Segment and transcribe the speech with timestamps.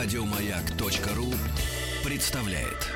[0.00, 1.26] Радиомаяк.ру
[2.08, 2.86] представляет.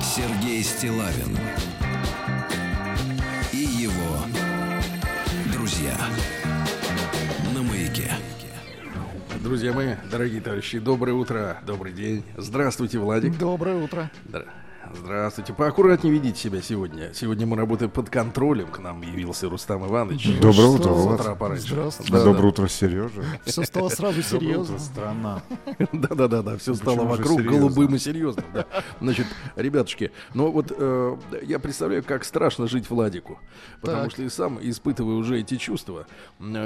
[0.00, 1.36] Сергей Стилавин
[3.52, 4.24] и его
[5.52, 5.96] друзья
[7.52, 8.12] на маяке.
[9.42, 12.22] Друзья мои, дорогие товарищи, доброе утро, добрый день.
[12.36, 13.36] Здравствуйте, Владик.
[13.36, 14.12] Доброе утро.
[14.26, 14.46] Дра-
[14.92, 15.52] Здравствуйте.
[15.52, 17.12] Поаккуратнее ведите себя сегодня.
[17.14, 18.66] Сегодня мы работаем под контролем.
[18.68, 20.40] К нам явился Рустам Иванович.
[20.40, 21.20] Доброе утро, Влад.
[21.58, 22.12] Здравствуйте.
[22.12, 23.22] Да, да, Доброе утро, Сережа.
[23.44, 24.78] Все стало сразу серьезно.
[24.78, 25.42] страна.
[25.92, 28.46] Да-да-да, все стало вокруг голубым и серьезным.
[28.52, 28.66] да.
[29.00, 33.38] Значит, ребятушки, ну вот э, я представляю, как страшно жить Владику.
[33.80, 34.12] Потому Так.
[34.12, 36.06] что и сам испытываю уже эти чувства,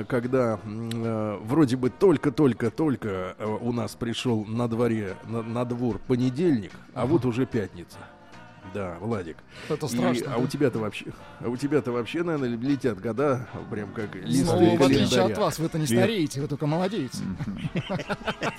[0.09, 6.73] когда э, вроде бы только-только-только э, у нас пришел на дворе, на, на двор понедельник,
[6.95, 7.99] а вот уже пятница.
[8.73, 9.37] Да, Владик.
[9.69, 10.35] Это И- страшно.
[10.35, 11.07] а у тебя-то вообще,
[11.41, 15.59] а у тебя-то вообще, наверное, летят года, прям как Ну, листы в отличие от вас,
[15.59, 17.19] вы-то не стареете, вы только молодеете.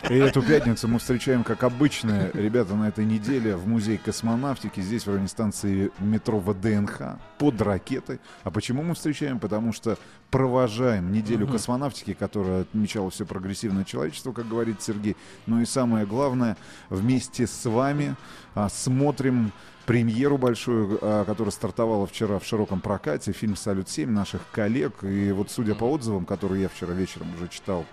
[0.09, 5.03] И эту пятницу мы встречаем, как обычно, ребята, на этой неделе в музее космонавтики, здесь
[5.03, 8.19] в районе станции метро ВДНХ, под ракетой.
[8.43, 9.39] А почему мы встречаем?
[9.39, 9.97] Потому что
[10.31, 15.15] провожаем неделю космонавтики, которая отмечала все прогрессивное человечество, как говорит Сергей.
[15.45, 16.57] Ну и самое главное,
[16.89, 18.15] вместе с вами
[18.53, 19.51] а, смотрим
[19.85, 25.03] премьеру большую, а, которая стартовала вчера в широком прокате, фильм «Салют-7» наших коллег.
[25.03, 27.85] И вот судя по отзывам, которые я вчера вечером уже читал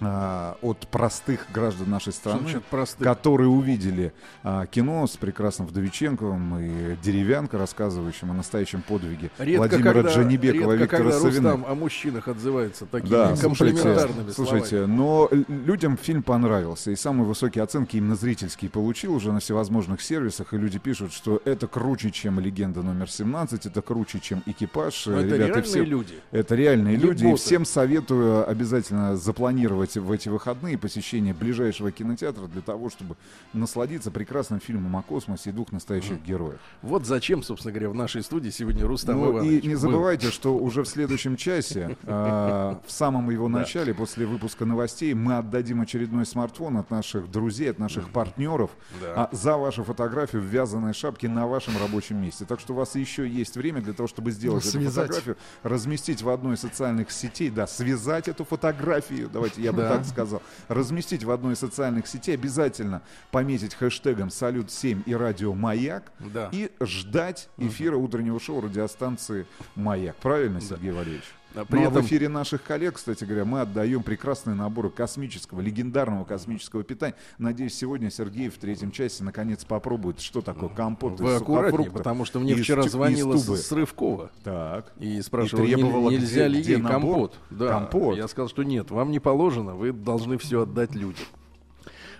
[0.00, 3.06] от простых граждан нашей страны, простых?
[3.06, 9.92] которые увидели а, кино с прекрасным Вдовиченковым и Деревянко, рассказывающим о настоящем подвиге Редко, Владимира
[9.94, 11.52] когда, Джанибекова и редко, Виктора когда Савина.
[11.52, 14.92] Рустам о мужчинах отзывается такими Да, слушайте, комплиментарными слушайте, словами.
[14.96, 20.52] но людям фильм понравился, и самые высокие оценки именно зрительские получил уже на всевозможных сервисах,
[20.52, 25.06] и люди пишут, что это круче, чем «Легенда номер 17», это круче, чем «Экипаж».
[25.06, 26.14] Но это Ребята, реальные все- люди.
[26.30, 27.24] Это реальные люди.
[27.24, 27.36] И боты.
[27.42, 33.16] всем советую обязательно запланировать в эти выходные посещение ближайшего кинотеатра для того, чтобы
[33.52, 36.58] насладиться прекрасным фильмом о космосе и двух настоящих героев.
[36.82, 39.64] Вот зачем, собственно говоря, в нашей студии сегодня Рустам Ну Иванович.
[39.64, 39.80] и не был.
[39.80, 45.36] забывайте, что уже в следующем часе, а, в самом его начале, после выпуска новостей, мы
[45.36, 48.70] отдадим очередной смартфон от наших друзей, от наших партнеров
[49.00, 49.14] Да.
[49.24, 52.44] а, за вашу фотографию в вязаной шапке на вашем рабочем месте.
[52.44, 55.06] Так что у вас еще есть время для того, чтобы сделать Ну, эту связать.
[55.08, 59.96] фотографию, разместить в одной из социальных сетей, да, связать эту фотографию, давайте я бы Да.
[59.96, 66.04] так сказал, разместить в одной из социальных сетей, обязательно пометить хэштегом «Салют-7» и «Радио Маяк»,
[66.18, 66.48] Да.
[66.52, 70.16] и ждать эфира утреннего шоу радиостанции «Маяк».
[70.16, 71.24] Правильно, Сергей Валерьевич?
[71.54, 74.90] А при ну, а этом- в эфире наших коллег, кстати говоря, мы отдаем прекрасные наборы
[74.90, 77.14] космического, легендарного космического питания.
[77.38, 82.24] Надеюсь, сегодня Сергей в третьем часе наконец попробует, что такое компот Вы из аккуратнее, потому
[82.24, 84.30] что мне из вчера звонила с Рывкова.
[84.42, 84.92] Так.
[84.98, 87.38] И спрашивала, И требовала, нельзя где- ли где компот.
[87.50, 87.68] Да.
[87.68, 88.16] Компот.
[88.16, 91.24] Я сказал, что нет, вам не положено, вы должны все отдать людям.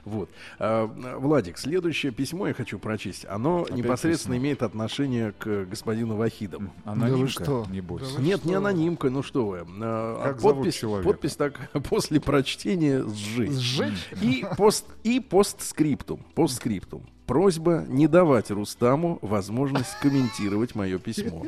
[0.04, 0.30] Вот.
[0.58, 0.86] А,
[1.18, 3.24] Владик, следующее письмо я хочу прочесть.
[3.26, 4.44] Оно непосредственно письмо.
[4.44, 6.70] имеет отношение к господину Вахидову.
[6.84, 7.66] Анонимка, вы что?
[7.70, 8.02] небось.
[8.02, 8.58] Да вы Нет, не что?
[8.58, 9.66] анонимка, ну что вы.
[9.80, 11.08] А, Как а зовут подпись, человека?
[11.08, 13.50] подпись так, после прочтения сжечь.
[13.52, 14.08] Сжечь?
[14.20, 16.20] И, пост, и постскриптум.
[16.34, 17.04] Постскриптум.
[17.26, 21.46] Просьба не давать Рустаму возможность комментировать мое письмо.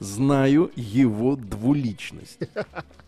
[0.00, 2.38] Знаю его двуличность.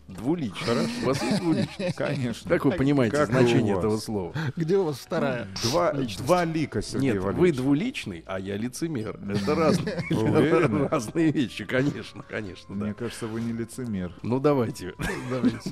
[0.07, 1.03] Двуличность.
[1.03, 1.95] У вас есть двуличность?
[1.95, 2.49] Конечно.
[2.49, 4.33] Как вы понимаете Как значение этого слова?
[4.57, 5.47] Где у вас вторая?
[5.63, 7.55] Два, два лика, Сергей Нет, вы Валерьевич.
[7.55, 9.17] двуличный, а я лицемер.
[9.33, 12.85] Это разные, Вы разные вещи, конечно, конечно, да.
[12.85, 14.13] Мне кажется, вы не лицемер.
[14.21, 14.93] Ну давайте,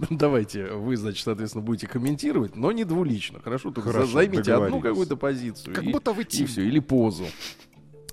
[0.09, 3.71] давайте, вы, значит, соответственно, будете комментировать, но не двулично, хорошо?
[3.71, 5.75] Только Хорошо, за- займите одну какую-то позицию.
[5.75, 7.25] Как и- будто вы и все, или позу.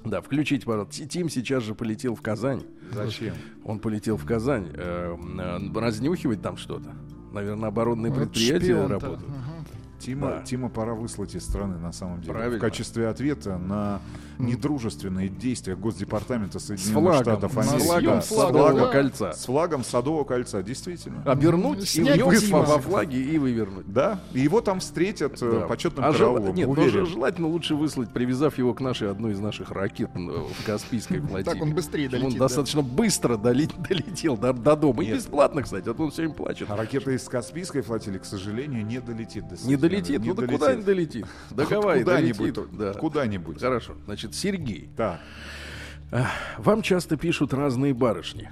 [0.04, 0.94] Да, включите, пожалуйста.
[0.94, 2.62] Ти- Тим сейчас же полетел в Казань.
[2.92, 3.34] Зачем?
[3.64, 4.68] Он полетел в Казань.
[4.72, 6.94] э, э, разнюхивать там что-то.
[7.32, 9.20] Наверное, оборонные Вот предприятия работают.
[9.28, 9.55] Ага.
[9.98, 10.42] Тима, Да.
[10.42, 12.32] Тима пора выслать из страны, на самом деле.
[12.34, 12.58] Правильно.
[12.58, 14.00] В качестве ответа на
[14.38, 17.86] недружественные действия Госдепартамента С Соединенных флагом, Штатов с Америки.
[17.86, 18.86] флагом Да, Садового да.
[18.92, 19.32] кольца.
[19.32, 21.22] С флагом Садового кольца, действительно.
[21.24, 22.58] Обернуть и Снять в нем Тима.
[22.62, 23.86] во флаге и вывернуть.
[23.92, 25.66] Да, и его там встретят э, Да.
[25.66, 27.06] почетным А жел- караулом, Нет, но уверен.
[27.06, 31.20] ж- желательно лучше выслать, привязав его к нашей одной из наших ракет э, в Каспийской
[31.20, 31.44] флотилии.
[31.54, 35.02] Так он быстрее долетит, Он достаточно быстро долетел до, до дома.
[35.02, 35.16] И Нет.
[35.16, 36.70] бесплатно, кстати, а то он все им плачет.
[36.70, 39.56] А ракета из Каспийской флотилии, к сожалению, не долетит до
[39.88, 40.20] долетит?
[40.20, 40.58] не ну да долетит.
[40.58, 41.26] куда не долетит?
[41.50, 42.58] До Гавайи долетит.
[42.72, 42.92] Да.
[42.94, 43.60] Куда-нибудь.
[43.60, 43.94] Хорошо.
[44.04, 44.88] Значит, Сергей.
[44.96, 45.20] Так.
[46.58, 48.50] Вам часто пишут разные барышни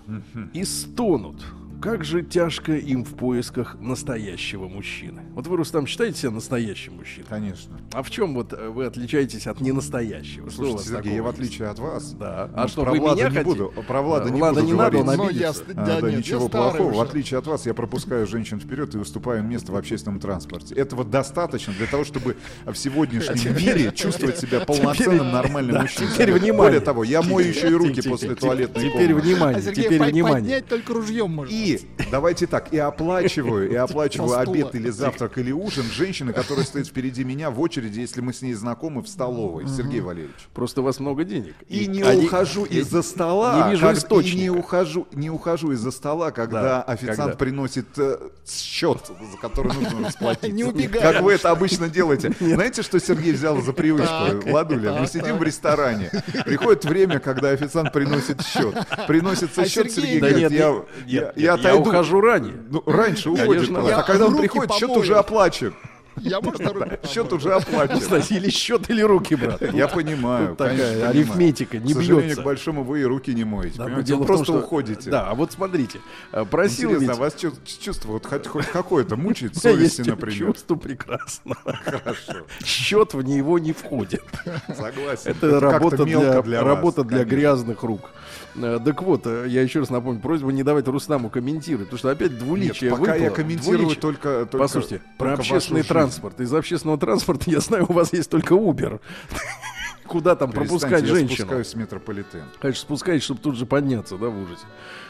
[0.53, 1.45] и стонут,
[1.85, 5.21] как же тяжко им в поисках настоящего мужчины.
[5.35, 7.27] Вот вы, Рустам, считаете себя настоящим мужчиной?
[7.29, 7.79] Конечно.
[7.93, 10.49] А в чем вот э, вы отличаетесь от ненастоящего?
[10.49, 12.49] Что Слушайте, вас Сергей, я в отличие от вас, Да.
[12.51, 13.45] ну, А что, про вы Влада меня не хотите?
[13.45, 15.25] буду, про Влада Да, не Влада буду не надо, он говорить.
[15.35, 16.89] Ну, я, ст- А, да, да, нет, ничего я плохого.
[16.91, 17.03] В уже.
[17.03, 20.75] отличие от вас, я пропускаю женщин вперед и уступаю им место в общественном транспорте.
[20.75, 26.09] Этого достаточно для того, чтобы в сегодняшнем мире чувствовать себя полноценным нормальным мужчиной.
[26.15, 26.55] теперь внимание.
[26.55, 30.41] Более того, я мою еще и руки после туалетной Теперь внимание, А теперь внимание.
[30.41, 31.53] поднять только ружьем можно.
[31.53, 31.74] И
[32.11, 37.25] давайте так, и оплачиваю, и оплачиваю обед или завтрак или ужин женщины, которая стоит впереди
[37.25, 40.35] меня в очереди, если мы с ней знакомы в столовой, Сергей Валерьевич.
[40.53, 41.55] Просто у вас много денег.
[41.69, 43.67] И не ухожу из-за стола.
[43.67, 44.37] не вижу источника.
[44.37, 48.99] И не ухожу, не ухожу из-за стола, когда Да, официант приносит э, счет,
[49.33, 50.51] за который нужно расплатиться.
[50.51, 51.03] Не убегай.
[51.03, 52.33] Как вы это обычно делаете.
[52.41, 54.07] Знаете, что Сергей взял за привычку?
[54.09, 56.11] Так, Владуля, мы сидим в ресторане.
[56.45, 58.75] Приходит время, когда официант приносит счет.
[59.07, 61.33] Приносится А счет, Сергей- говорит, я,
[61.69, 62.55] я, ухожу ранее.
[62.71, 65.75] Ну, раньше я А когда он приходит, счет уже оплачен.
[66.17, 66.61] Я, может,
[67.11, 67.97] Счет уже оплачен.
[68.31, 69.61] Или счет, или руки, брат.
[69.75, 70.55] Я понимаю.
[70.57, 72.43] Такая арифметика, не К сожалению, бьется.
[72.43, 73.83] к большому вы и руки не моете.
[73.83, 75.11] Вы просто уходите.
[75.11, 76.01] Да, а вот смотрите,
[76.33, 80.11] э, просил Интересно, а вас чу- чувство вот хоть, какое-то мучает У меня есть совести,
[80.11, 80.39] например?
[80.39, 81.57] чувство прекрасно.
[81.85, 84.23] Хорошо, Счет в него не входит.
[84.69, 85.31] согласен.
[85.31, 88.11] Это, работа для, работа грязных рук.
[88.57, 92.11] Э, Так вот, э, я еще раз напомню, просьба не давать Рустаму комментировать, потому что
[92.11, 93.35] опять Нет, двуличие пока я выпало.
[93.37, 94.01] комментирую Двуличие.
[94.01, 95.89] только, только Послушайте, про только общественный вашу жизнь.
[95.89, 96.41] транспорт.
[96.41, 99.01] Из общественного транспорта, я знаю, у вас есть только Uber.
[100.07, 101.37] Куда там пропускать Перестаньте, я женщину?
[101.39, 102.45] спускаюсь с метрополитен.
[102.61, 104.65] Конечно, спускаешь, чтобы тут же подняться, да, в ужасе.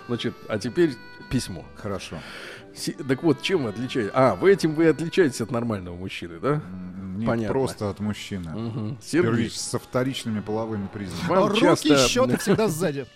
[0.06, 0.94] Значит, а теперь
[1.30, 1.64] письмо.
[1.74, 2.16] Хорошо.
[3.06, 4.12] Так вот, чем вы отличаетесь?
[4.14, 6.54] А, вы этим вы отличаетесь от нормального мужчины, да?
[6.54, 7.52] М, Нет, Понятно.
[7.52, 8.96] просто от мужчины.
[9.02, 11.28] Сергей, Первич- Со вторичными половыми признаками.
[11.28, 13.06] вам Руки, часто счеты всегда сзади.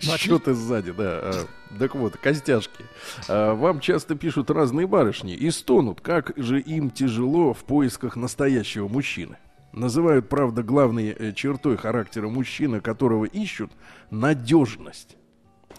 [0.00, 1.20] Счеты сзади, да.
[1.22, 1.46] А,
[1.78, 2.84] Так вот, костяшки.
[3.28, 8.88] А, Вам часто пишут разные барышни и стонут, как же им тяжело в поисках настоящего
[8.88, 9.36] мужчины.
[9.72, 13.70] Называют, правда, главной э, чертой характера мужчины, которого ищут,
[14.10, 15.16] надежность.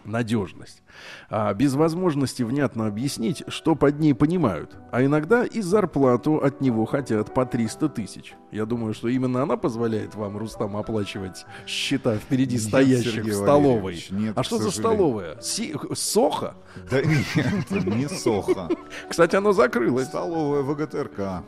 [0.03, 0.81] Надежность.
[1.29, 4.75] А без возможности внятно объяснить, что под ней понимают.
[4.91, 8.33] А иногда и зарплату от него хотят по 300 тысяч.
[8.51, 13.35] Я думаю, что именно она позволяет вам, Рустам, оплачивать счета впереди Нет, стоящих Сергей в
[13.35, 13.81] столовой.
[13.81, 15.39] Валерьевич, нет, а что за столовая?
[15.41, 16.55] Си- Соха?
[16.89, 18.69] Да нет, не Соха.
[19.09, 20.07] Кстати, оно закрылось.
[20.07, 21.43] Столовая ВГТРК.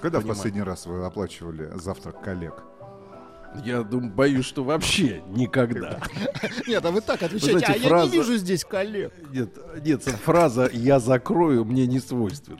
[0.00, 2.62] Когда в последний раз вы оплачивали завтрак коллег?
[3.62, 6.00] Я думаю, боюсь, что вообще никогда.
[6.66, 9.12] Нет, а вы так отвечаете, знаете, а я фраза- не вижу здесь коллег.
[9.32, 12.58] Нет, нет, фраза «я закрою» мне не свойственна.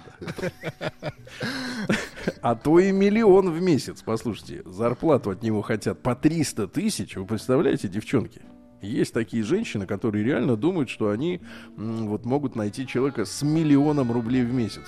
[2.40, 4.02] А то и миллион в месяц.
[4.04, 7.16] Послушайте, зарплату от него хотят по 300 тысяч.
[7.16, 8.42] Вы представляете, девчонки?
[8.80, 11.40] Есть такие женщины, которые реально думают, что они
[11.76, 14.82] вот могут найти человека с миллионом рублей в месяц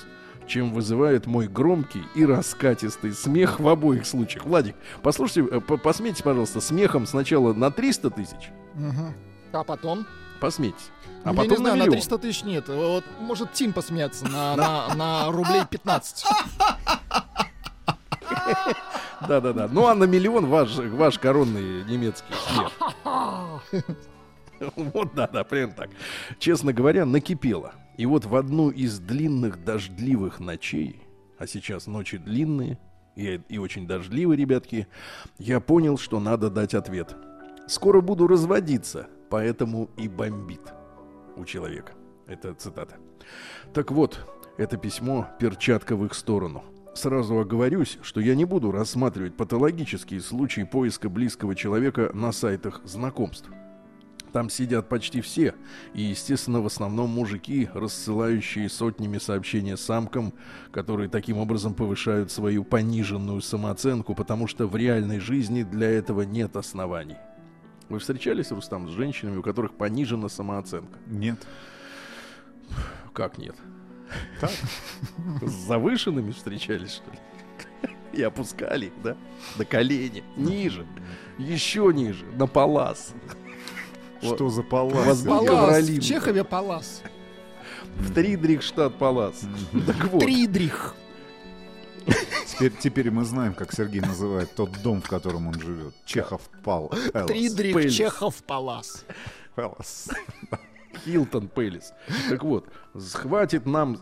[0.47, 4.45] чем вызывает мой громкий и раскатистый смех в обоих случаях.
[4.45, 9.15] Владик, послушайте, э, по- посмейтесь, пожалуйста, смехом сначала на 300 тысяч, Мгм.
[9.53, 10.07] А потом?
[10.41, 10.91] посмейтесь,
[11.25, 11.93] а Ну, я потом не знаю, на на миллион.
[11.93, 12.69] 300 тысяч нет.
[12.69, 14.55] Вот может Тим посмеяться на,
[14.89, 16.25] на, на рублей 15.
[19.29, 19.69] Да-да-да.
[19.71, 22.73] Ну а на миллион ваш, ваш коронный немецкий смех.
[24.75, 25.91] Вот да-да, прям так.
[26.39, 27.75] Честно говоря, накипело.
[27.97, 31.03] И вот в одну из длинных дождливых ночей,
[31.39, 32.79] а сейчас ночи длинные
[33.15, 34.87] и, и очень дождливые, ребятки,
[35.39, 37.17] я понял, что надо дать ответ.
[37.67, 40.61] Скоро буду разводиться, поэтому и бомбит
[41.37, 41.93] у человека.
[42.27, 42.97] Это цитата.
[43.73, 44.27] Так вот,
[44.59, 46.65] это письмо перчатка в их сторону.
[46.95, 53.51] Сразу оговорюсь, что я не буду рассматривать патологические случаи поиска близкого человека на сайтах знакомств.
[54.37, 55.55] Там сидят почти все,
[55.95, 60.35] и, естественно, в основном мужики, рассылающие сотнями сообщения самкам,
[60.73, 66.55] которые таким образом повышают свою пониженную самооценку, потому что в реальной жизни для этого нет
[66.55, 67.17] оснований.
[67.89, 70.99] Вы встречались, Рустам, с женщинами, у которых понижена самооценка?
[71.07, 71.47] Нет.
[73.15, 73.57] Как нет?
[75.41, 77.19] С завышенными встречались, что ли?
[78.13, 79.17] И опускали их, да?
[79.57, 80.23] До колени.
[80.37, 80.87] Ниже.
[81.39, 82.27] Еще ниже.
[82.35, 83.15] На палас.
[84.23, 84.35] Вот.
[84.37, 85.23] Что за палас?
[85.23, 85.89] Палас.
[85.89, 87.03] В Чехове Палас.
[87.97, 89.43] В Тридрихштадт палас.
[89.87, 90.21] Так вот.
[90.21, 90.95] Тридрих.
[92.47, 95.95] Теперь, теперь мы знаем, как Сергей называет тот дом, в котором он живет.
[96.05, 96.93] Чехов Пал.
[97.27, 97.93] Тридрих.
[97.93, 99.05] Чехов Палас.
[99.55, 100.09] Пэлас.
[101.05, 101.93] Хилтон Пелес.
[102.31, 102.69] Так вот,
[103.13, 103.99] хватит нам,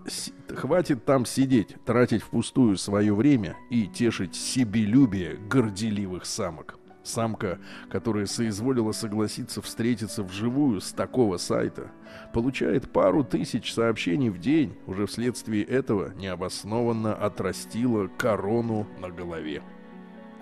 [0.48, 6.78] хватит там сидеть, тратить впустую свое время и тешить себелюбие горделивых самок.
[7.04, 7.58] Самка,
[7.90, 11.92] которая соизволила согласиться встретиться вживую с такого сайта,
[12.32, 19.62] получает пару тысяч сообщений в день, уже вследствие этого необоснованно отрастила корону на голове.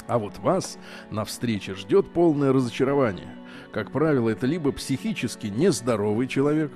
[0.07, 0.79] А вот вас
[1.11, 3.35] на встрече ждет полное разочарование.
[3.73, 6.73] Как правило, это либо психически нездоровый человек,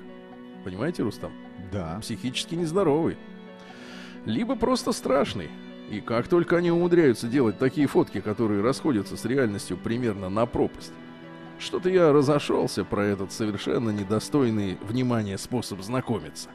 [0.65, 1.31] понимаете, Рустам?
[1.71, 1.97] Да.
[2.01, 3.17] Психически нездоровый,
[4.25, 5.49] либо просто страшный.
[5.89, 10.91] И как только они умудряются делать такие фотки, которые расходятся с реальностью примерно на пропасть.
[11.59, 16.49] Что-то я разошелся про этот совершенно недостойный внимания способ знакомиться.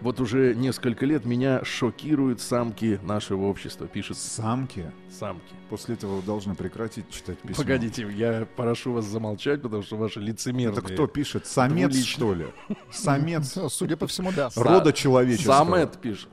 [0.00, 4.90] Вот уже несколько лет меня шокируют самки нашего общества, пишет Самки.
[5.10, 5.54] самки.
[5.70, 7.56] После этого вы должны прекратить читать письмо.
[7.56, 10.78] Погодите, я прошу вас замолчать, потому что ваши лицемерные...
[10.78, 11.46] Это кто пишет?
[11.46, 12.12] Самец, Двуличный.
[12.12, 12.46] что ли?
[12.90, 14.50] Самец Судя по всему, да.
[14.56, 15.54] рода человеческого.
[15.54, 16.28] Самет пишет.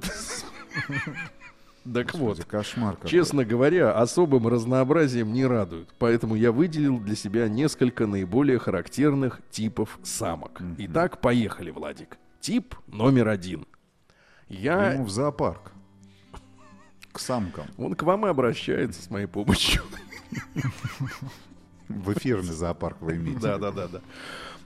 [1.83, 3.09] Так вот, Господи, кошмар какой.
[3.09, 5.89] Честно говоря, особым разнообразием не радуют.
[5.97, 10.61] Поэтому я выделил для себя несколько наиболее характерных типов самок.
[10.77, 12.17] Итак, поехали, Владик.
[12.39, 13.65] Тип номер один.
[14.47, 14.93] Я...
[14.93, 15.71] Ему в зоопарк.
[17.11, 17.65] К самкам.
[17.77, 19.81] Он к вам и обращается с моей помощью.
[21.89, 23.41] В эфирный зоопарк вы имеете.
[23.41, 24.01] Да, да, да, да.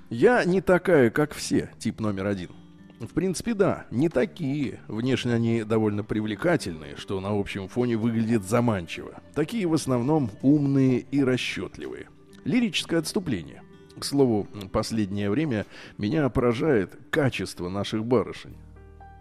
[0.10, 2.52] Я не такая, как все, тип номер один.
[3.00, 4.80] В принципе, да, не такие.
[4.88, 9.22] Внешне они довольно привлекательные, что на общем фоне выглядит заманчиво.
[9.34, 12.08] Такие в основном умные и расчетливые.
[12.46, 13.64] Лирическое отступление.
[14.00, 15.66] К слову, последнее время
[15.98, 18.58] меня поражает качество наших барышень.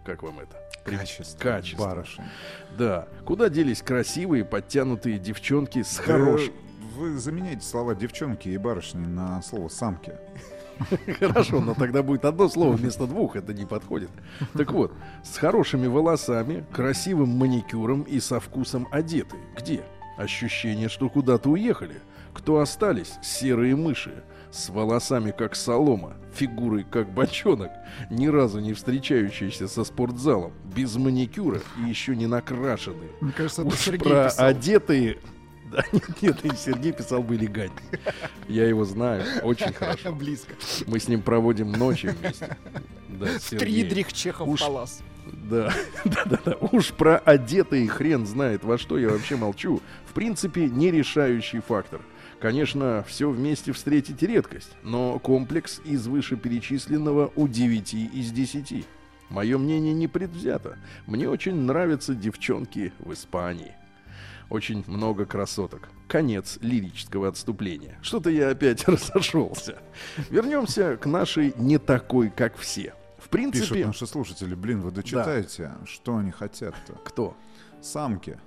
[0.05, 0.57] Как вам это?
[0.85, 1.37] Качество.
[1.39, 1.85] Качество.
[1.85, 2.23] Барышень.
[2.77, 3.07] Да.
[3.25, 6.53] Куда делись красивые, подтянутые девчонки с хорошим...
[6.95, 10.13] Вы заменяете слова девчонки и барышни на слово самки.
[11.19, 14.09] Хорошо, но тогда будет одно слово вместо двух, это не подходит.
[14.53, 19.37] Так вот, с хорошими волосами, красивым маникюром и со вкусом одеты.
[19.57, 19.83] Где?
[20.17, 22.01] Ощущение, что куда-то уехали.
[22.33, 23.13] Кто остались?
[23.21, 24.23] Серые мыши.
[24.51, 27.71] С волосами, как солома, фигурой, как бочонок,
[28.09, 33.09] ни разу не встречающиеся со спортзалом, без маникюра и еще не накрашенные.
[33.19, 34.45] Мне кажется, это Уж Сергей про писал.
[34.47, 35.17] одетые...
[35.71, 37.99] Да, нет, нет, и Сергей писал бы элегантнее.
[38.47, 40.11] Я его знаю, очень хорошо.
[40.13, 40.53] Близко.
[40.87, 42.57] Мы с ним проводим ночи вместе.
[43.09, 43.27] Да.
[43.39, 45.01] Фридрих Чехов Уж- Палас.
[45.25, 45.73] Да,
[46.05, 46.55] да, да, да.
[46.71, 49.81] Уж про одетый хрен знает во что я вообще молчу.
[50.05, 52.01] В принципе, не решающий фактор.
[52.39, 58.85] Конечно, все вместе встретить редкость, но комплекс из вышеперечисленного у 9 из 10.
[59.29, 60.77] Мое мнение не предвзято.
[61.07, 63.73] Мне очень нравятся девчонки в Испании.
[64.49, 65.89] Очень много красоток.
[66.07, 67.97] Конец лирического отступления.
[68.01, 69.79] Что-то я опять разошелся.
[70.29, 72.93] Вернемся к нашей не такой, как все.
[73.17, 76.93] В Пишут принципе, наши слушатели, блин, вы дочитаете, что они хотят-то?
[77.03, 77.35] кто?
[77.81, 78.39] Самки.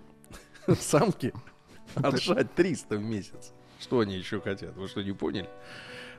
[0.81, 1.33] Самки
[1.95, 3.53] отжать 300 в месяц.
[3.81, 4.77] Что они еще хотят?
[4.77, 5.49] Вы что, не поняли?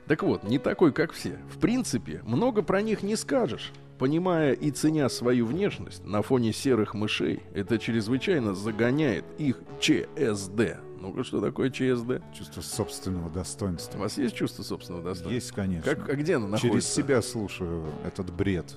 [0.06, 1.38] Так вот, не такой, как все.
[1.54, 3.72] В принципе, много про них не скажешь.
[4.00, 10.78] Понимая и ценя свою внешность на фоне серых мышей, это чрезвычайно загоняет их ЧСД.
[10.98, 12.22] Ну-ка, что такое ЧСД?
[12.34, 13.98] Чувство собственного У достоинства.
[13.98, 15.34] вас есть чувство собственного достоинства?
[15.34, 15.94] Есть, конечно.
[15.94, 16.94] Как, а где оно Через находится?
[16.94, 18.74] себя слушаю этот бред.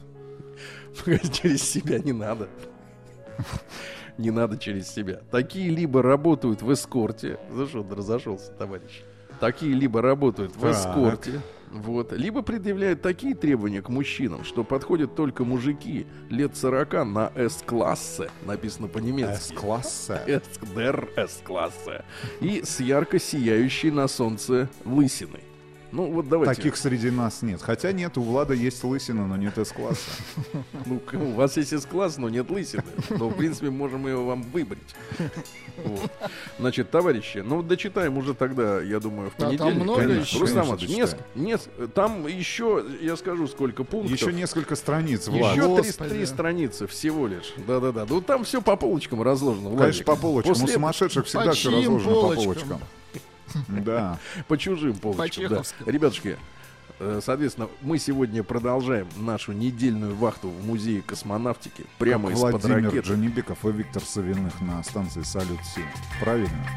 [1.05, 2.49] Через себя не надо.
[4.17, 5.21] Не надо через себя.
[5.31, 7.39] Такие либо работают в эскорте.
[7.49, 9.03] За что разошелся, товарищ?
[9.43, 11.41] Такие либо работают в эскорте.
[11.69, 12.13] Вот.
[12.13, 18.87] Либо предъявляют такие требования к мужчинам, что подходят только мужики лет 40 на С-классе, написано
[18.87, 19.53] по-немецки.
[19.53, 20.21] С-класса.
[20.25, 22.05] Эскдер С-класса.
[22.39, 25.43] И с ярко сияющей на солнце лысиной.
[25.93, 26.55] Ну вот давайте.
[26.55, 27.61] Таких среди нас нет.
[27.61, 29.99] Хотя нет, у Влада есть лысина, но нет С-класса.
[30.85, 32.83] Ну, у вас есть S-класс, но нет лысины.
[33.11, 34.95] Но, в принципе, можем его вам выбрить.
[35.85, 36.11] Вот.
[36.59, 39.83] Значит, товарищи, ну, дочитаем уже тогда, я думаю, в Да, там понедельник.
[39.83, 40.21] много Конечно.
[40.23, 40.39] еще.
[40.39, 40.77] Рустам
[41.35, 44.19] нес- там еще, я скажу, сколько пунктов.
[44.19, 45.55] Еще несколько страниц, Влад.
[45.55, 47.53] Еще три, три страницы всего лишь.
[47.67, 48.05] Да-да-да.
[48.09, 49.77] Ну, там все по полочкам разложено.
[49.77, 50.53] Конечно, по полочкам.
[50.53, 52.79] После- У сумасшедших всегда все разложено по полочкам?
[53.67, 54.19] Да.
[54.47, 55.47] По чужим полочкам.
[55.49, 55.63] да.
[55.85, 56.37] Ребятушки,
[56.99, 62.85] э, соответственно, мы сегодня продолжаем нашу недельную вахту в музее космонавтики прямо Как из-под Владимир
[62.85, 63.07] ракеты.
[63.09, 65.83] Джанибеков и Виктор Савиных на станции Салют-7.
[66.19, 66.67] Правильно?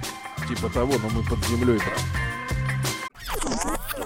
[0.49, 2.02] Типа того, но мы под землей, правда.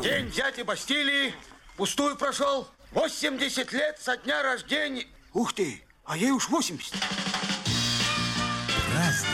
[0.03, 1.35] День дяди Бастилии
[1.77, 2.69] пустую прошел.
[2.93, 5.07] 80 лет со дня рождения.
[5.33, 6.95] Ух ты, а ей уж 80.
[8.95, 9.30] Разный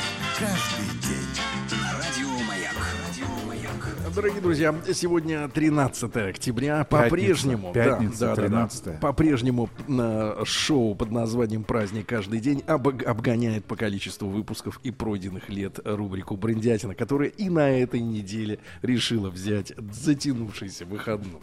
[4.17, 6.85] Дорогие друзья, сегодня 13 октября.
[6.85, 8.43] По-прежнему, да, Пятница, да, да, да.
[8.49, 8.99] 13.
[9.01, 15.51] по-прежнему на шоу под названием «Праздник каждый день» обог- обгоняет по количеству выпусков и пройденных
[15.51, 21.43] лет рубрику «Брендятина», которая и на этой неделе решила взять затянувшийся выходной.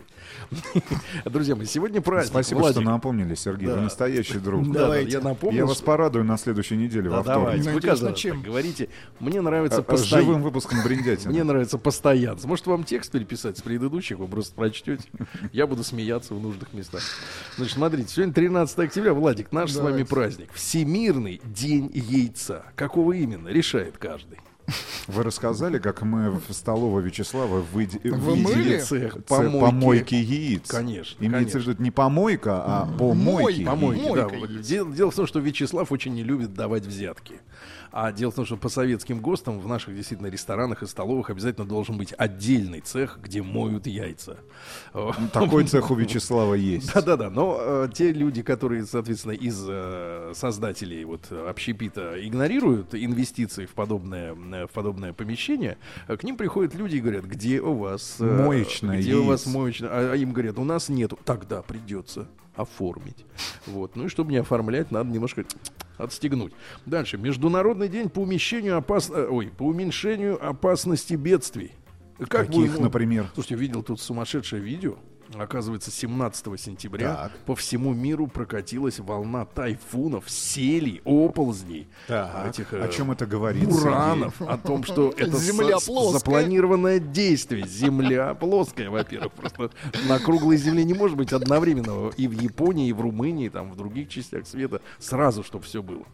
[1.26, 2.32] Друзья мои, сегодня праздник.
[2.32, 2.82] Спасибо, Владик.
[2.82, 3.68] что напомнили, Сергей.
[3.68, 3.76] Да.
[3.76, 4.66] Вы настоящий друг.
[4.72, 5.12] Да, Давайте.
[5.12, 7.42] я напомню, Я вас что- порадую на следующей неделе Да, во вторник.
[7.44, 7.70] давайте.
[7.70, 8.42] Вы Надеюсь, когда на чем?
[8.42, 8.90] говорите,
[9.20, 10.26] мне нравится А, а, постоянно.
[10.26, 11.30] Живым выпуском Бриндятина.
[11.32, 12.48] Мне нравится постоянство.
[12.48, 15.04] Может, вам текст переписать с предыдущих, вы просто прочтете.
[15.52, 17.02] Я буду смеяться в нужных местах.
[17.58, 20.10] Значит, смотрите, сегодня 13 октября, Владик, наш с вами Давайте.
[20.10, 20.50] праздник.
[20.54, 22.66] Всемирный день яйца.
[22.76, 23.48] Какого именно?
[23.50, 24.40] Решает каждый.
[25.08, 28.80] Вы рассказали, как мы в столовой Вячеслава выйди- Вы видели мыли?
[28.80, 29.60] Цех помойки.
[29.60, 30.70] помойки яиц.
[30.70, 31.60] Конечно, Имеется конечно.
[31.60, 33.66] в виду не помойка, а помойки.
[33.66, 34.28] Помойки, да.
[34.54, 34.70] Есть.
[34.70, 37.36] Дело, дело в том, что Вячеслав очень не любит давать взятки.
[37.96, 41.68] А дело в том, что по советским ГОСТам в наших действительно ресторанах и столовых обязательно
[41.68, 44.38] должен быть отдельный цех, где моют яйца.
[45.32, 46.92] Такой цех у Вячеслава есть.
[46.94, 53.68] Да-да-да, но э, те люди, которые, соответственно, из э, создателей вот э, общепита игнорируют инвестиции
[53.68, 57.76] в подобное, э, в подобное помещение, э, к ним приходят люди и говорят, где у
[57.76, 58.16] вас...
[58.20, 59.56] э, Моечная Где у вас яиц.
[59.56, 59.90] моечная?
[59.92, 61.20] А, а им говорят, у нас нету.
[61.24, 63.26] Тогда придется оформить.
[63.68, 63.96] Вот.
[63.96, 65.44] Ну и чтобы не оформлять, надо немножко
[65.98, 66.54] отстегнуть.
[66.86, 67.18] Дальше.
[67.18, 69.10] Международный день по умещению опас...
[69.10, 71.72] э, Ой, по уменьшению опасности бедствий.
[72.30, 73.28] Как вы Каких, ему- например?
[73.34, 74.96] Слушайте, видел тут сумасшедшее видео.
[75.40, 77.32] Оказывается, 17 сентября Так.
[77.46, 81.88] по всему миру прокатилась волна тайфунов, селей, оползней.
[82.08, 84.42] Так, этих, о э, чем это говорит, Буранов.
[84.42, 86.20] О том, что это Земля плоская.
[86.20, 87.68] запланированное действие.
[87.68, 89.34] Земля плоская, во-первых.
[89.34, 89.72] Просто
[90.08, 93.76] на круглой земле не может быть одновременного и в Японии, и в Румынии, там в
[93.76, 94.82] других частях света.
[95.00, 96.06] Сразу, чтобы все было.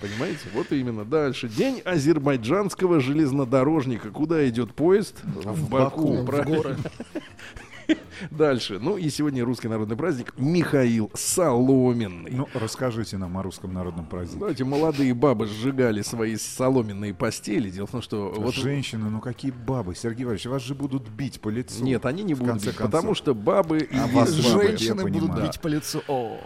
[0.00, 0.40] Понимаете?
[0.52, 1.04] Вот именно.
[1.04, 1.48] Дальше.
[1.48, 4.10] День азербайджанского железнодорожника.
[4.10, 5.22] Куда идет поезд?
[5.24, 6.22] В Баку.
[6.22, 6.56] В правильно.
[6.56, 6.76] горы.
[8.30, 8.78] Дальше.
[8.80, 12.32] Ну и сегодня русский народный праздник Михаил Соломенный.
[12.32, 14.38] Ну, расскажите нам о русском народном празднике.
[14.38, 17.70] Знаете, молодые бабы сжигали свои соломенные постели.
[17.70, 21.40] Дело в том, что вот Женщины, ну какие бабы, Сергей Иванович, вас же будут бить
[21.40, 21.84] по лицу.
[21.84, 22.86] нет, они не будут бить, концов.
[22.90, 26.02] потому что бабы и А вас есть бабы, Женщины будут бить по лицу.
[26.08, 26.40] О,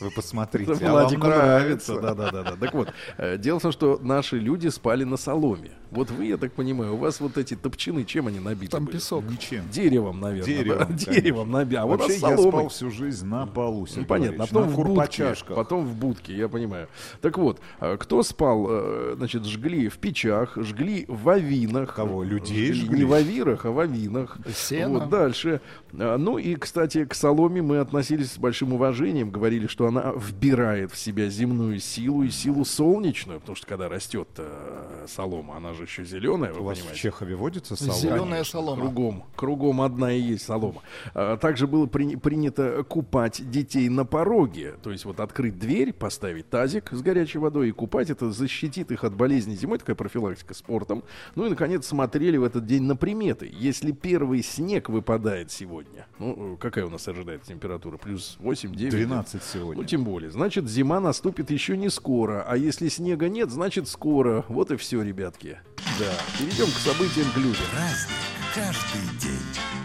[0.00, 2.00] Вы посмотрите, Это а вам нравится.
[2.00, 2.56] Да, да, да, да.
[2.56, 5.72] Так вот, э, дело в том, что наши люди спали на соломе.
[5.90, 8.70] Вот вы, я так понимаю, у вас вот эти топчины, чем они набиты?
[8.72, 8.96] там были?
[8.96, 9.24] песок.
[9.28, 9.68] Ничем.
[9.70, 10.44] Деревом, наверное.
[10.46, 10.94] Деревом, да?
[11.12, 11.76] Деревом набиты.
[11.80, 14.62] А вот Вообще, с я спал всю жизнь на полу, Ну, Сергей понятно, а потом
[14.62, 15.56] на в будке, курпачашках.
[15.56, 16.88] потом в будке, я понимаю.
[17.20, 21.94] Так вот, а, кто спал, э, значит, жгли в печах, жгли в авинах.
[21.94, 22.86] Кого, людей жгли?
[22.86, 22.98] жгли?
[22.98, 24.38] Не в авирах, а в авинах.
[24.54, 25.00] Сено.
[25.00, 25.60] Вот дальше.
[25.94, 30.92] А, Ну и, кстати, к соломе мы относились с большим уважением, говорили, что она вбирает
[30.92, 35.79] в себя земную силу и силу солнечную, потому что когда растет э, солома, она же
[35.82, 37.00] еще зеленая, вы У вас в понимаете.
[37.02, 37.98] Чехове водится солома?
[37.98, 38.80] Зеленая солома.
[38.82, 40.82] Кругом, кругом одна и есть солома.
[41.14, 44.74] А, Также было при- принято купать детей на пороге.
[44.82, 48.10] То есть вот открыть дверь, поставить тазик с горячей водой и купать.
[48.10, 49.78] Это защитит их от болезней зимой.
[49.78, 51.02] Такая профилактика спортом.
[51.34, 53.50] Ну и, наконец, смотрели в этот день на приметы.
[53.52, 57.96] Если первый снег выпадает сегодня, ну, какая у нас ожидается температура?
[57.96, 58.90] Плюс 8, 9?
[58.92, 59.84] 12 Ну, сегодня.
[59.84, 60.30] тем более.
[60.30, 62.44] Значит, зима наступит еще не скоро.
[62.46, 64.44] А если снега нет, значит, скоро.
[64.48, 65.58] Вот и все, ребятки.
[65.98, 66.12] Да.
[66.38, 67.64] Перейдем к событиям людям.
[67.72, 68.16] Праздник
[68.54, 69.79] каждый день.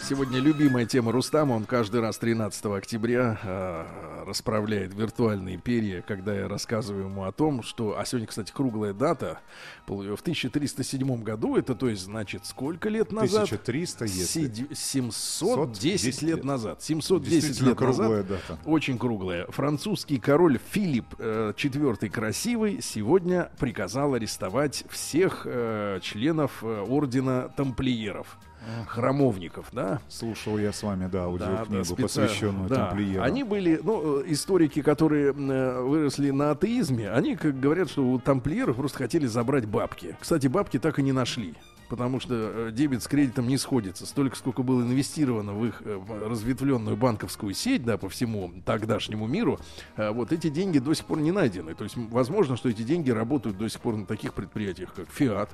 [0.00, 1.52] Сегодня любимая тема Рустама.
[1.54, 7.62] Он каждый раз 13 октября э, расправляет виртуальные перья, когда я рассказываю ему о том,
[7.62, 7.98] что...
[7.98, 9.40] А сегодня, кстати, круглая дата.
[9.86, 13.44] Пол- В 1307 году, это то есть, значит, сколько лет назад?
[13.44, 14.24] 1300, если.
[14.48, 16.82] Сиди- 710 10 лет назад.
[16.82, 17.96] 710 Действительно лет назад.
[17.96, 18.58] круглая дата.
[18.64, 19.46] Очень круглая.
[19.48, 28.38] Французский король Филипп э, IV Красивый сегодня приказал арестовать всех э, членов э, ордена тамплиеров.
[28.86, 30.00] Храмовников, да?
[30.08, 32.02] Слушал я с вами, да, аудиокнигу, специально.
[32.28, 32.86] посвященную Да.
[32.86, 33.24] тамплиерам.
[33.24, 38.76] Они были, ну, историки, которые э, выросли на атеизме, они как говорят, что у тамплиеров
[38.76, 40.16] просто хотели забрать бабки.
[40.20, 41.54] Кстати, бабки так и не нашли.
[41.88, 44.06] Потому что э, дебет с кредитом не сходится.
[44.06, 49.58] Столько, сколько было инвестировано в их э, разветвленную банковскую сеть, да, по всему тогдашнему миру,
[49.96, 51.74] вот эти деньги до сих пор не найдены.
[51.74, 55.50] То есть, возможно, что эти деньги работают до сих пор на таких предприятиях, как Fiat,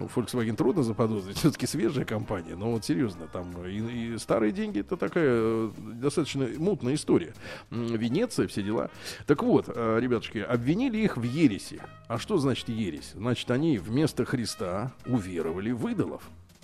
[0.00, 4.80] ну, Volkswagen трудно заподозрить, все-таки свежая компания, но вот серьезно, там и, и старые деньги
[4.80, 7.34] это такая э, достаточно мутная история.
[7.70, 8.90] Венеция, все дела.
[9.26, 11.82] Так вот, э, ребятушки, обвинили их в ереси.
[12.08, 13.12] А что значит ересь?
[13.14, 16.22] Значит, они вместо Христа уверовали в идолов.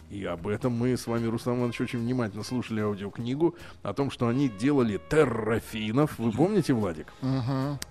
[0.09, 4.29] И об этом мы с вами, Рустам Иванович, очень внимательно слушали аудиокнигу о том, что
[4.29, 6.17] они делали террафинов.
[6.19, 7.09] Вы помните, Владик?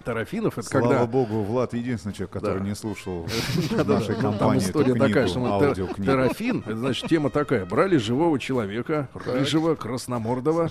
[0.05, 1.05] Террафинов это Слава когда...
[1.07, 2.65] богу, Влад единственный человек, который Да.
[2.69, 3.27] не слушал
[3.85, 6.05] нашей Там компании история такая, что мы тер- аудиокнигу.
[6.11, 7.65] терафин, это значит тема такая.
[7.65, 10.69] Брали живого человека, рыжего, красномордого,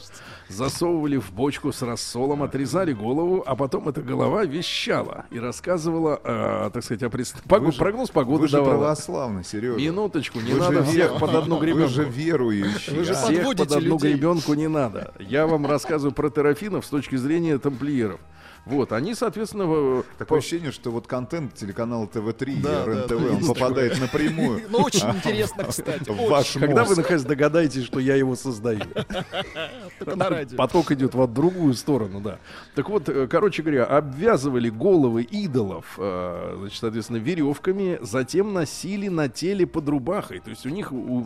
[0.48, 6.70] засовывали в бочку с рассолом, отрезали голову, а потом эта голова вещала и рассказывала, э,
[6.72, 8.70] так сказать, о прогноз погоды давала.
[8.78, 9.76] православный, Сережа.
[9.76, 11.88] Минуточку, не надо всех под одну Вы гребенку.
[11.88, 12.96] же верующий.
[12.96, 13.14] Вы же?
[13.14, 14.12] Всех под одну людей.
[14.14, 15.12] гребенку не надо.
[15.18, 18.20] Я вам рассказываю про терафинов с точки зрения тамплиеров.
[18.66, 22.84] Вот, они, соответственно, э, Такое по- ощущение, что вот контент телеканала ТВ-3 Да, и да,
[22.86, 26.08] РЕН-ТВ, да, он попадает напрямую Ну, очень интересно, кстати.
[26.28, 28.80] ваш когда вы, наконец, догадаетесь, что я его создаю.
[30.56, 32.38] Поток идет в другую сторону, да.
[32.74, 39.28] Так вот, э, короче говоря, обвязывали головы идолов, э, значит, соответственно, веревками, затем носили на
[39.28, 40.40] теле под рубахой.
[40.40, 41.20] То есть у них, у,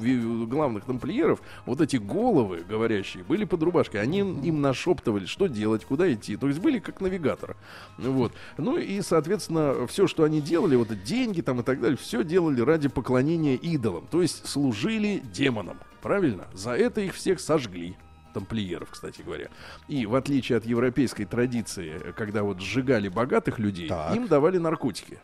[0.46, 4.00] главных тамплиеров, вот эти головы говорящие были под рубашкой.
[4.00, 6.36] Они им нашептывали, что делать, куда идти.
[6.36, 7.56] То есть были как навигатор.
[7.98, 8.32] Вот.
[8.56, 12.60] Ну и, соответственно, все, что они делали, вот деньги там и так далее, все делали
[12.60, 14.06] ради поклонения идолам.
[14.10, 15.78] То есть служили демонам.
[16.02, 16.46] Правильно?
[16.54, 17.96] За это их всех сожгли
[18.32, 19.48] тамплиеров, кстати говоря.
[19.88, 24.14] И в отличие от европейской традиции, когда вот сжигали богатых людей, Так.
[24.14, 25.18] им давали наркотики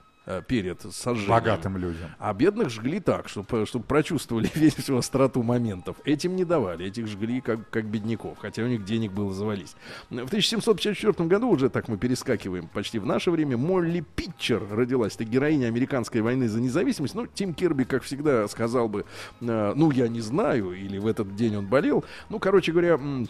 [0.49, 1.31] перед сожжением.
[1.31, 2.11] Богатым людям.
[2.19, 5.97] А бедных жгли так, чтобы, чтобы прочувствовали весь остроту моментов.
[6.05, 9.75] Этим не давали, этих жгли как, как бедняков, хотя у них денег было завались.
[10.11, 15.15] В 1754 году, уже так мы перескакиваем почти в наше время, Молли Питчер родилась.
[15.15, 17.15] Это героиня американской войны за независимость.
[17.15, 19.05] Ну, Тим Кирби, как всегда, сказал бы,
[19.41, 22.05] э, ну, я не знаю, или в этот день он болел.
[22.29, 23.25] Ну, короче говоря, э,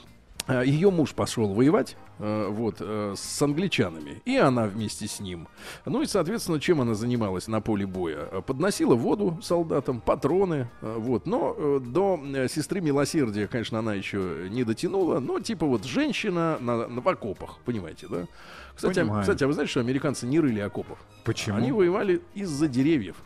[0.48, 5.48] ее муж пошел воевать э, вот, э, с англичанами, и она вместе с ним.
[5.86, 8.28] Ну и, соответственно, чем она занималась на поле боя?
[8.30, 11.26] Э, Подносила воду солдатам, патроны, э, вот.
[11.26, 16.58] Но э, до э, сестры милосердия, конечно, она еще не дотянула, но типа вот женщина
[16.60, 18.26] на, на- в окопах, понимаете, да?
[18.74, 20.98] Кстати, а, кстати, а вы знаете, что американцы не рыли окопов?
[21.24, 21.56] Почему?
[21.56, 23.16] Они воевали из-за деревьев.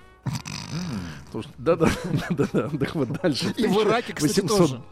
[1.58, 1.88] Да-да,
[2.30, 3.52] да-да, так вот дальше.
[3.56, 4.82] И в Ираке, кстати, 800 тоже.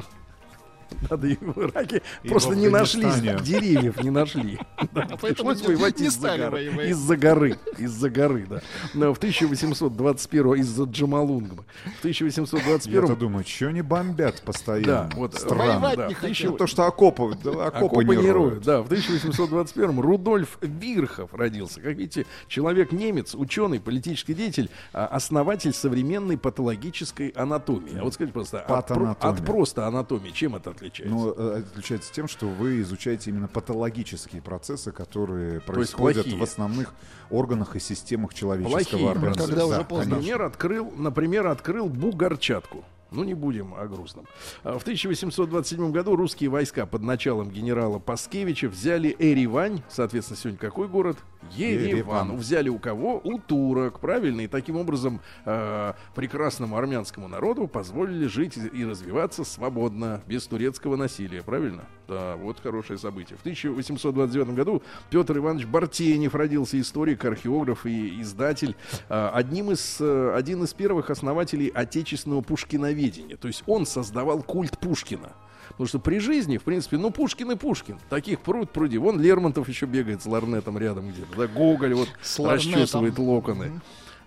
[1.11, 3.05] Надо и в Ираке И просто не нашли,
[3.43, 4.59] деревьев не нашли.
[4.93, 6.65] Да, А Пришлось воевать из-за горы.
[6.89, 7.59] Из-за горы.
[7.79, 8.61] Из-за горы, да.
[8.95, 11.65] Но в 1821 из-за Джамалунгма.
[11.85, 15.11] В Я-то 1821 думаю, что они бомбят постоянно?
[15.11, 15.93] да, вот Странно.
[15.97, 18.35] Да, не То, что окопы, да, окопы, Окопы не не роют.
[18.53, 18.65] роют.
[18.65, 21.81] Да, в 1821 Рудольф Вирхов родился.
[21.81, 27.99] Как видите, человек-немец, ученый, политический деятель, а, основатель современной патологической анатомии.
[27.99, 29.35] А вот скажите просто, от, про- Патанатомия.
[29.41, 31.35] от просто анатомии чем это отличается?
[31.37, 36.95] Э, отличается тем, что вы изучаете именно патологические процессы, которые есть происходят в основных
[37.31, 39.47] органах и системах человеческого Плохие организма.
[39.47, 40.17] Когда уже Да, поздно.
[40.17, 40.17] конечно.
[40.17, 42.85] Например, открыл, например, открыл бугорчатку.
[43.13, 44.27] Ну, не будем о грустном.
[44.65, 49.83] А В 1827 году русские войска под началом генерала Паскевича взяли Эревань.
[49.89, 51.17] Соответственно, сегодня какой город?
[51.55, 51.89] Ереван.
[51.89, 52.37] Ереван.
[52.37, 53.21] Взяли у кого?
[53.25, 54.01] У турок.
[54.01, 54.43] Правильно.
[54.43, 61.43] И таким образом э, прекрасному армянскому народу позволили жить и- развиваться свободно, без турецкого насилия.
[61.43, 61.85] Правильно?
[62.09, 63.37] Да, вот хорошее событие.
[63.37, 68.77] В 1829 году Петр Иванович Бартенев родился, историк, археограф и издатель.
[69.09, 73.37] А, Одним из, э, один из первых основателей отечественного пушкиноведения.
[73.37, 75.33] То есть он создавал культ Пушкина.
[75.77, 77.99] Потому что при жизни, в принципе, ну, Пушкин и Пушкин.
[78.09, 78.97] Таких пруд пруди.
[78.97, 81.37] Вон Лермонтов еще бегает с ларнетом рядом где-то.
[81.37, 82.73] Да, Гоголь вот С ларнетом.
[82.73, 83.81] расчесывает локоны.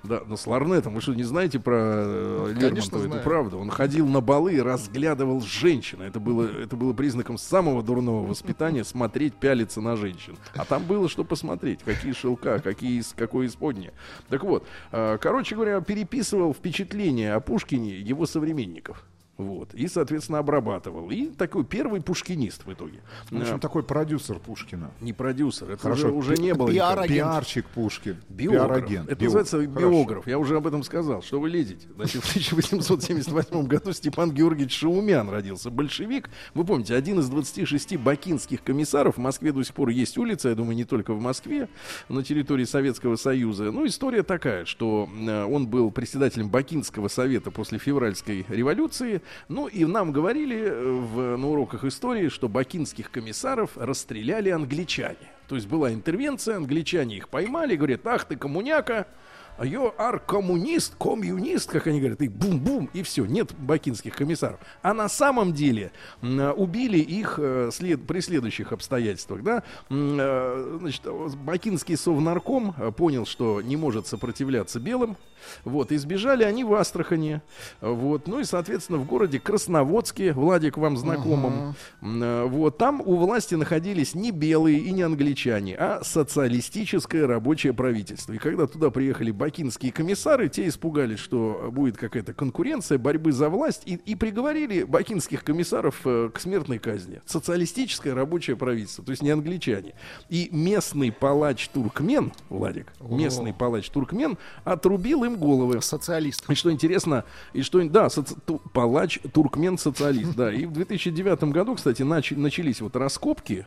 [0.03, 0.93] Да, но с ларнетом.
[0.93, 3.15] Вы что, не знаете про э, Конечно, Лермонтова?
[3.15, 3.57] Это правда.
[3.57, 6.01] Он ходил на балы и разглядывал женщин.
[6.01, 10.37] Это было, это было признаком самого дурного воспитания смотреть, пялиться на женщин.
[10.53, 11.79] А там было что посмотреть.
[11.83, 13.91] Какие шелка, какие, какое исподнее.
[14.29, 19.03] Так вот, э, короче говоря, переписывал впечатления о Пушкине его современников.
[19.39, 19.73] Вот.
[19.73, 21.09] И, соответственно, обрабатывал.
[21.11, 22.99] И такой первый пушкинист в итоге.
[23.31, 24.91] В общем, Э, такой продюсер Пушкина.
[24.99, 26.69] не продюсер, это Хорошо, уже, уже не было.
[26.69, 27.07] пиар-агент.
[27.09, 28.17] Пиарчик Пушкин.
[28.27, 28.67] Биограф.
[28.67, 29.09] Пиарагент.
[29.09, 29.79] Это Био- называется Хорошо.
[29.91, 30.27] биограф.
[30.27, 31.21] Я уже об этом сказал.
[31.21, 31.87] Что вы лезете?
[31.95, 35.69] Значит, в 1878 году Степан Георгиевич Шаумян родился.
[35.69, 36.29] Большевик.
[36.53, 39.15] Вы помните, один из 26 бакинских комиссаров.
[39.15, 41.69] В Москве до сих пор есть улица, я думаю, не только в Москве,
[42.09, 43.71] на территории Советского Союза.
[43.71, 49.21] Ну, история такая, что э, он был председателем Бакинского совета после февральской революции.
[49.47, 55.17] Ну, и нам говорили э, в, на уроках истории, что бакинских комиссаров расстреляли англичане.
[55.47, 59.07] То есть была интервенция, англичане их поймали, говорят, ах ты коммуняка,
[59.61, 64.59] You are коммунист, коммунист, как они говорят, и бум-бум, и все, нет бакинских комиссаров.
[64.81, 65.91] А на самом деле
[66.21, 71.03] убили их э, след, при следующих обстоятельствах, да, э, значит,
[71.43, 75.17] бакинский совнарком э, понял, что не может сопротивляться белым,
[75.63, 77.41] вот, и сбежали они в Астрахани,
[77.81, 83.55] вот, ну и, соответственно, в городе Красноводске, Владик вам знакомым, э, вот, там у власти
[83.55, 88.33] находились не белые и не англичане, а социалистическое рабочее правительство.
[88.33, 93.81] И когда туда приехали бакинские комиссары, те испугались, что будет какая-то конкуренция, борьбы за власть,
[93.87, 97.19] и, и приговорили бакинских комиссаров э, к смертной казни.
[97.25, 99.95] Социалистическое рабочее правительство, то есть не англичане.
[100.29, 105.81] И местный палач Туркмен, Владик, местный палач Туркмен отрубил им головы.
[105.81, 106.47] Социалист.
[106.47, 108.37] И что интересно, и что, да, соци-
[108.71, 110.53] палач, туркмен, социалист, да.
[110.53, 113.65] И в 2009 году, кстати, нач- начались вот раскопки,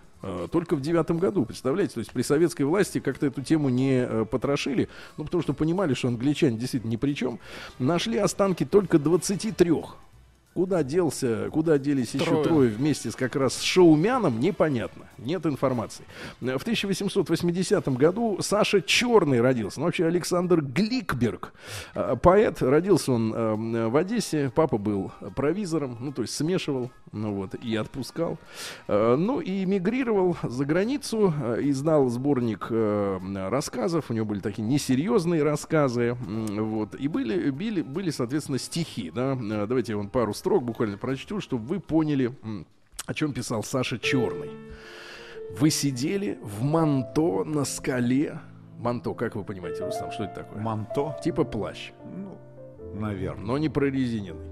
[0.51, 1.95] только в девятом году, представляете?
[1.95, 5.95] То есть при советской власти как-то эту тему не э, потрошили, ну, потому что понимали,
[5.95, 7.39] что англичане действительно ни при чем.
[7.79, 9.73] Нашли останки только 23.
[10.55, 12.45] Куда делся, куда делись еще Трое.
[12.45, 15.07] трое вместе с как раз с Шаумяном, непонятно.
[15.17, 16.05] Нет информации.
[16.41, 19.81] В 1880 году Саша Черный родился.
[19.81, 21.53] Ну, вообще Александр Гликберг.
[21.95, 22.61] э, Поэт.
[22.61, 24.53] Родился он э, в Одессе.
[24.55, 28.37] Папа был провизором, ну, то есть смешивал, ну вот, и отпускал.
[28.89, 34.07] Э, Ну, и мигрировал за границу, э, издал сборник рассказов.
[34.11, 36.17] У него были такие несерьезные рассказы.
[36.21, 36.95] Вот.
[36.95, 39.11] И были, были, были, соответственно, стихи.
[39.15, 39.35] Да?
[39.67, 42.33] Давайте я вам пару строк буквально прочту, чтобы вы поняли,
[43.07, 44.51] о чем писал Саша Черный.
[45.57, 48.41] Вы сидели в манто на скале.
[48.81, 50.61] Манто, как вы понимаете, Рустам, что это такое?
[50.61, 51.17] Манто?
[51.23, 52.37] Типа плащ, Ну,
[53.01, 53.45] наверное.
[53.45, 54.51] но не прорезиненный.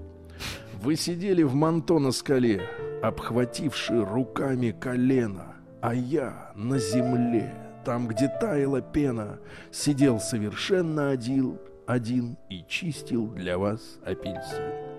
[0.81, 2.61] Вы сидели в манто на скале,
[3.03, 9.39] обхвативши руками колено, а я на земле, там, где таяла пена,
[9.71, 14.90] сидел совершенно один, один и чистил для вас апельсин.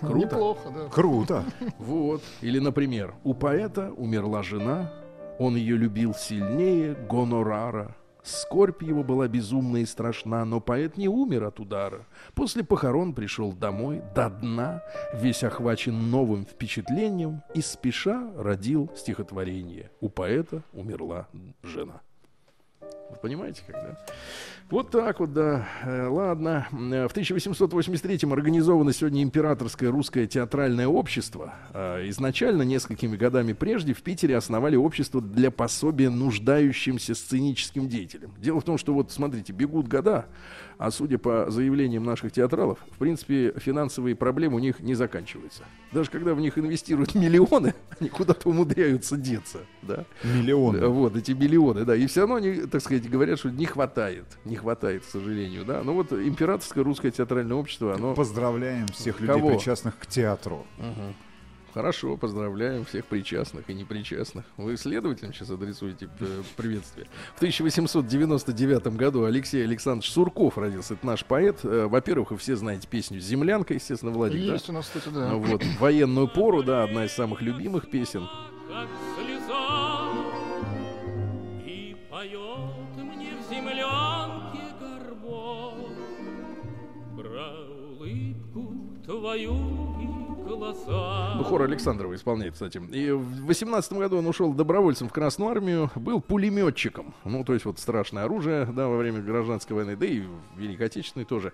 [0.00, 0.18] Круто.
[0.18, 0.88] Неплохо, да.
[0.88, 1.44] Круто.
[1.78, 2.22] Вот.
[2.40, 4.92] Или, например, у поэта умерла жена,
[5.38, 7.96] он ее любил сильнее гонорара.
[8.22, 12.06] Скорбь его была безумна и страшна, но поэт не умер от удара.
[12.34, 14.82] После похорон пришел домой до дна,
[15.14, 19.90] весь охвачен новым впечатлением и спеша родил стихотворение.
[20.00, 21.28] У поэта умерла
[21.62, 22.02] жена.
[23.10, 23.96] Вы понимаете, когда?
[24.70, 25.68] Вот так вот, да.
[25.82, 26.68] Э, Ладно.
[26.70, 31.54] Э, В 1883-м организовано сегодня Императорское русское театральное общество.
[31.74, 38.32] Э, Изначально, несколькими годами прежде, в Питере основали общество для пособия нуждающимся сценическим деятелям.
[38.38, 40.26] Дело в том, что вот, смотрите, бегут года,
[40.80, 45.64] а судя по заявлениям наших театралов, в принципе, финансовые проблемы у них не заканчиваются.
[45.92, 50.06] Даже когда в них инвестируют миллионы, они куда-то умудряются деться, да?
[50.24, 50.80] Миллион.
[50.80, 51.94] Да, Вот, эти миллионы, да.
[51.94, 54.24] И все равно они, так сказать, говорят, что не хватает.
[54.46, 55.82] Не хватает, к сожалению, да.
[55.84, 58.14] Ну вот императорское русское театральное общество, оно...
[58.14, 59.50] Поздравляем всех людей, Кого?
[59.50, 60.66] причастных к театру.
[60.78, 61.14] Мгм.
[61.72, 64.44] Хорошо, поздравляем всех причастных и непричастных.
[64.56, 67.06] Вы следователям сейчас адресуете э, приветствие.
[67.34, 70.94] В 1899 году Алексей Александрович Сурков родился.
[70.94, 71.60] Это наш поэт.
[71.62, 74.52] Э, Во-первых, вы все знаете песню «Землянка», естественно, Владик, да?
[74.54, 75.34] Есть у нас, кстати, да.
[75.36, 78.28] Вот, военную пору, да, одна из самых любимых песен.
[78.68, 80.08] как слеза,
[81.64, 85.88] И поет мне в землянке горбок
[87.16, 87.52] Про
[87.96, 89.89] улыбку твою
[91.36, 92.78] Ну, хор Александрова исполняет, кстати.
[92.92, 97.14] И в 18 году он ушел добровольцем в Красную армию, был пулеметчиком.
[97.24, 100.22] Ну, то есть вот страшное оружие, да, во время гражданской войны, да и
[100.56, 101.52] Великой Отечественной тоже.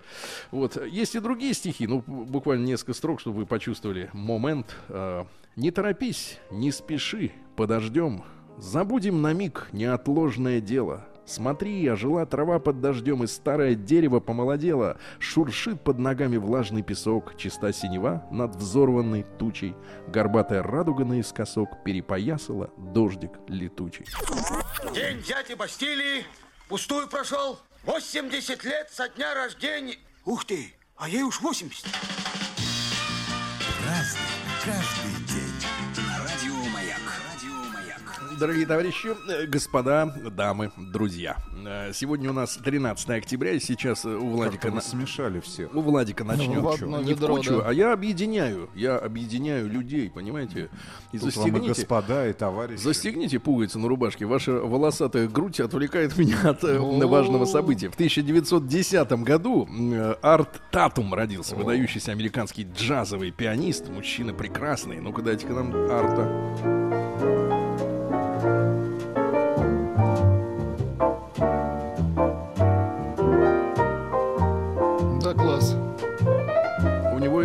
[0.51, 0.83] Вот.
[0.85, 4.75] Есть и другие стихи, ну, буквально несколько строк, чтобы вы почувствовали момент.
[4.89, 8.23] Э, Не торопись, не спеши, подождем.
[8.57, 11.05] Забудем на миг неотложное дело.
[11.27, 14.97] Смотри, ожила трава под дождем, и старое дерево помолодело.
[15.19, 19.75] Шуршит под ногами влажный песок, чиста синева над взорванной тучей.
[20.07, 24.05] Горбатая радуга наискосок перепоясала дождик летучий.
[24.95, 26.23] День дяди Бастилии
[26.69, 27.59] пустую прошел.
[27.83, 29.97] 80 лет со дня рождения.
[30.25, 31.85] Ух ты, а ей уж 80.
[33.85, 34.21] Разный,
[34.63, 35.06] каждый
[38.39, 41.37] Дорогие товарищи, э, господа, дамы, друзья.
[41.65, 44.69] Э, Сегодня у нас 13 октября, и сейчас э, у Владика...
[44.69, 45.73] На- смешали всех.
[45.73, 46.61] У Владика начнем.
[46.61, 47.69] в одно не в ведро, кучу, да.
[47.69, 48.69] а я объединяю.
[48.75, 50.69] Я объединяю людей, понимаете?
[51.11, 51.67] И Тут вам и застегните.
[51.69, 52.79] господа, и товарищи.
[52.81, 54.25] Застегните пуговицы на рубашке.
[54.25, 57.89] Ваша волосатая грудь отвлекает меня от важного события.
[57.89, 59.67] В 1910 году
[60.21, 61.55] Арт Татум родился.
[61.55, 63.89] Выдающийся американский джазовый пианист.
[63.89, 64.99] Мужчина прекрасный.
[64.99, 67.46] Ну-ка дайте-ка нам Арта.
[75.21, 75.75] Да, класс.
[77.13, 77.43] У него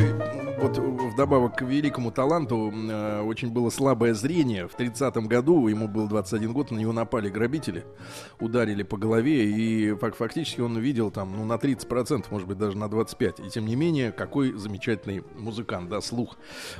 [0.61, 0.78] вот
[1.12, 4.66] вдобавок к великому таланту э, очень было слабое зрение.
[4.68, 7.85] В 30-м году, ему был 21 год, на него напали грабители,
[8.40, 12.77] ударили по голове, и фак- фактически он видел там, ну, на 30%, может быть, даже
[12.77, 13.46] на 25%.
[13.46, 16.37] И тем не менее, какой замечательный музыкант, да, слух.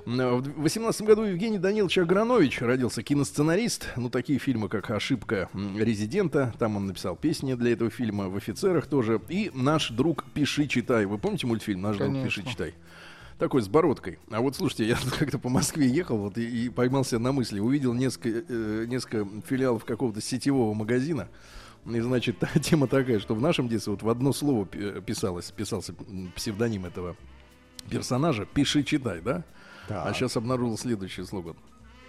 [0.07, 3.89] Э, В 18 году Евгений Данилович Агранович родился киносценарист.
[3.97, 8.87] Ну, такие фильмы, как «Ошибка резидента», там он написал песни для этого фильма, «В офицерах»
[8.87, 9.21] тоже.
[9.29, 11.05] И «Наш друг Пиши, читай».
[11.07, 12.13] Вы помните мультфильм «Наш друг.
[12.25, 12.75] Пиши, читай»?
[13.43, 14.21] Такой с бородкой.
[14.31, 17.93] А вот слушайте, я как-то по Москве ехал вот и, и поймался на мысли, увидел
[17.93, 21.29] несколько, э, несколько филиалов какого-то сетевого магазина.
[21.85, 25.93] И значит, тема такая, что в нашем детстве вот в одно слово пи- писалось, писался
[26.37, 27.17] псевдоним этого
[27.91, 29.43] персонажа «Пиши, читай», да?
[29.89, 31.57] А сейчас обнаружил следующий слоган.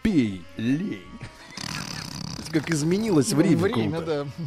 [0.04, 1.02] «Пей, лей».
[2.52, 3.58] Как изменилось время.
[3.58, 4.28] Время, круто.
[4.38, 4.46] да.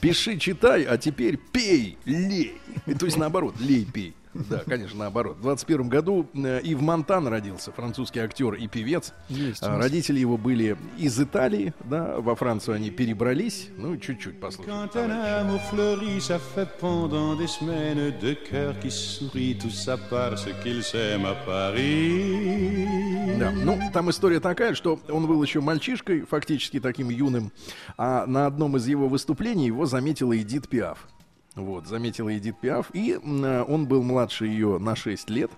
[0.00, 2.60] Пиши, читай, а теперь пей, лей.
[2.86, 4.16] И, то есть наоборот, лей, пей.
[4.48, 5.38] Да, конечно, наоборот.
[5.38, 9.12] В 21 году э, Ив Монтан родился, французский актер и певец.
[9.28, 9.78] Есть А.
[9.78, 13.68] Родители его были из Италии, да, во Францию они перебрались.
[13.76, 14.88] Ну, чуть-чуть послушаем.
[23.38, 27.52] Да, ну, там история такая, что он был еще мальчишкой, фактически таким юным,
[27.96, 31.06] а на одном из его выступлений его заметила Эдит Пиаф.
[31.58, 35.50] Вот, заметила Эдит Пиаф, и э, он был младше ее на 6 лет,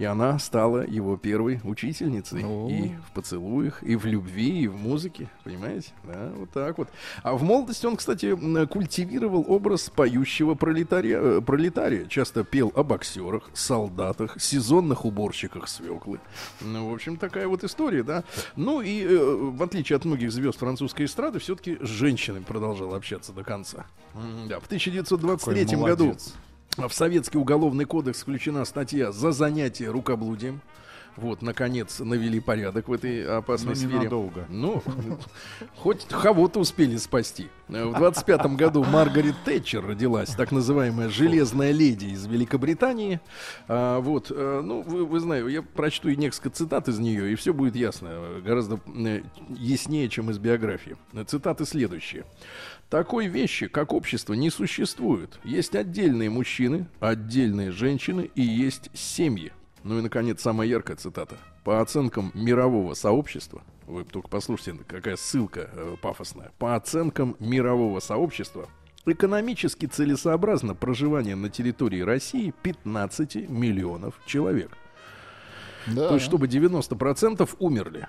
[0.00, 2.40] и она стала его первой учительницей.
[2.40, 5.92] И в поцелуях, и в любви, и в музыке, понимаете?
[6.04, 6.88] Да, вот так вот.
[7.22, 8.34] А в молодости он, кстати,
[8.64, 12.06] культивировал образ поющего пролетария, э, пролетария.
[12.06, 16.18] Часто пел о боксерах, солдатах, сезонных уборщиках свеклы.
[16.62, 18.24] Ну, в общем, такая вот история, да.
[18.56, 23.34] Ну и э, в отличие от многих звезд французской эстрады, все-таки с женщинами продолжал общаться
[23.34, 23.84] до конца.
[24.48, 26.16] Да, в 1923 Какой году.
[26.76, 30.60] В Советский уголовный кодекс включена статья за занятие рукоблудием.
[31.16, 33.98] Вот, наконец, навели порядок в этой опасной Но сфере.
[33.98, 34.46] ненадолго.
[34.48, 34.82] Ну,
[35.76, 37.48] хоть кого-то успели спасти.
[37.68, 43.20] В 25 году Маргарет Тэтчер родилась, так называемая железная леди из Великобритании.
[43.68, 47.34] А, вот, э, ну, вы, вы знаете, я прочту и несколько цитат из нее, и
[47.34, 50.96] все будет ясно, э, гораздо э, яснее, чем из биографии.
[51.26, 52.24] Цитаты следующие.
[52.90, 55.38] Такой вещи, как общество, не существует.
[55.44, 59.52] Есть отдельные мужчины, отдельные женщины и есть семьи.
[59.84, 61.36] Ну и, наконец, самая яркая цитата.
[61.62, 66.50] По оценкам мирового сообщества, вы только послушайте, какая ссылка э, пафосная.
[66.58, 68.68] По оценкам мирового сообщества,
[69.06, 74.76] экономически целесообразно проживание на территории России 15 миллионов человек.
[75.86, 76.08] Да.
[76.08, 78.08] То есть, чтобы 90% умерли.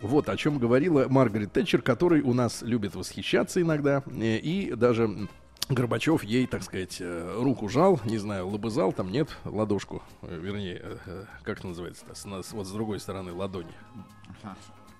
[0.00, 4.02] Вот о чем говорила Маргарет Тэтчер, который у нас любит восхищаться иногда.
[4.06, 5.28] э, И даже
[5.68, 10.98] Горбачев ей, так сказать, э, руку жал, не знаю, лобызал, там нет, ладошку, э, вернее,
[11.44, 13.72] как это называется, с, нас- вот с другой стороны ладони.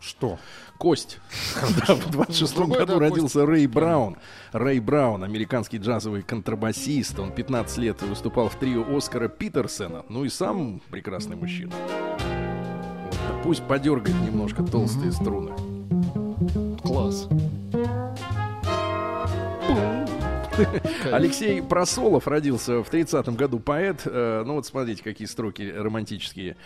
[0.00, 0.38] Что?
[0.78, 1.18] Кость.
[1.86, 4.16] Да, В 26 Другой, году да, родился Рэй Браун.
[4.52, 7.18] Рэй Браун, американский джазовый контрабасист.
[7.18, 10.04] Он 15 лет выступал в трио Оскара Питерсона.
[10.08, 11.74] Ну и сам прекрасный мужчина.
[13.43, 15.53] Пусть подергает немножко толстые струны.
[16.83, 17.29] Класс.
[21.12, 24.03] Алексей Просолов родился в 30-м году поэт.
[24.05, 26.57] Э, ну вот смотрите, какие строки романтические.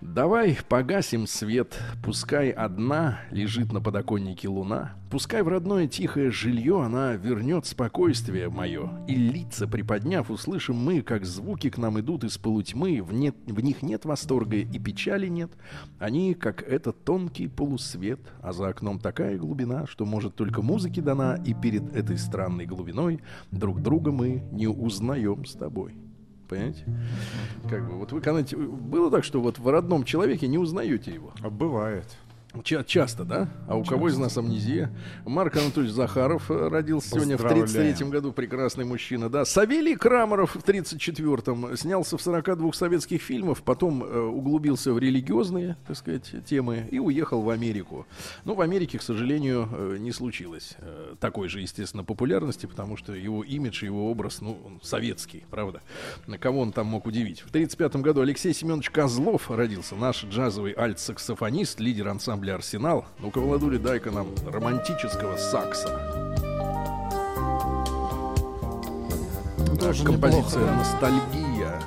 [0.00, 4.92] Давай погасим свет, пускай одна лежит на подоконнике луна.
[5.10, 8.90] Пускай в родное тихое жилье она вернет спокойствие мое.
[9.08, 13.02] И лица приподняв, услышим мы, как звуки к нам идут из полутьмы.
[13.02, 15.50] В, нет, в них нет восторга и печали нет.
[15.98, 21.36] Они, как этот тонкий полусвет, а за окном такая глубина, что может только музыке дана,
[21.36, 25.96] и перед этой странной глубиной друг друга мы не узнаем с тобой.
[26.48, 26.84] Понимаете?
[27.68, 31.32] Как бы, вот вы когда было так, что вот в родном человеке не узнаете его?
[31.40, 32.06] А бывает.
[32.64, 33.48] Ча- часто, да?
[33.68, 34.90] А у кого из нас амнезия?
[35.26, 37.94] Марк Анатольевич Захаров э, родился сегодня в Поздравляем.
[37.94, 38.32] 33-м году.
[38.32, 39.44] Прекрасный мужчина, да.
[39.44, 45.96] Савелий Крамаров в 34-м снялся в 42 советских фильмах, потом э, углубился в религиозные, так
[45.98, 48.06] сказать, темы и уехал в Америку.
[48.44, 53.12] Но в Америке, к сожалению, э, не случилось э, такой же, естественно, популярности, потому что
[53.12, 55.82] его имидж, его образ, ну, он советский, правда?
[56.26, 57.40] На кого он там мог удивить?
[57.40, 63.04] В 35-м году Алексей Семенович Козлов родился, наш джазовый альт-саксофонист, лидер ансамбля «Арсенал».
[63.18, 65.88] Ну-ка, Владуля, дай-ка нам романтического сакса.
[69.80, 71.80] Тоже Композиция неплохо, «Ностальгия».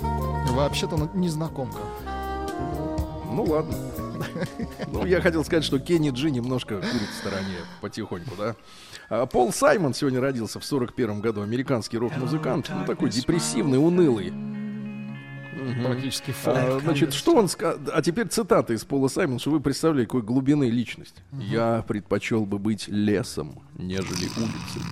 [0.00, 0.52] да.
[0.52, 1.78] Вообще-то на- незнакомка.
[3.30, 3.74] Ну ладно.
[4.90, 8.56] Ну, я хотел сказать, что Кенни Джи немножко курит в стороне потихоньку, да.
[9.10, 14.32] А, Пол Саймон сегодня родился в 41 году, американский рок-музыкант, ну, такой депрессивный, унылый.
[15.84, 16.82] Практически А, фолк.
[16.82, 17.78] значит, что он сказал?
[17.92, 21.16] А теперь цитата из Пола Саймона, что вы представляете, какой глубины личность.
[21.32, 24.82] Я предпочел бы быть лесом, нежели улицей.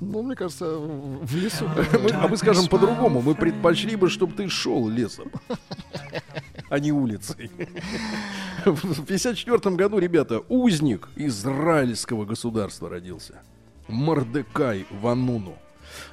[0.00, 1.64] Ну, мне кажется, в в лесу.
[2.02, 3.22] Мы- а мы скажем по-другому.
[3.22, 5.30] Мы предпочли бы, чтобы ты шел лесом,
[6.68, 7.50] а не улицей.
[8.66, 13.40] В 54 году, ребята, узник израильского государства родился.
[13.88, 15.54] Мордекай Вануну.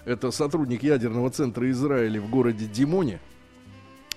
[0.05, 3.19] Это сотрудник ядерного центра Израиля в городе Димоне.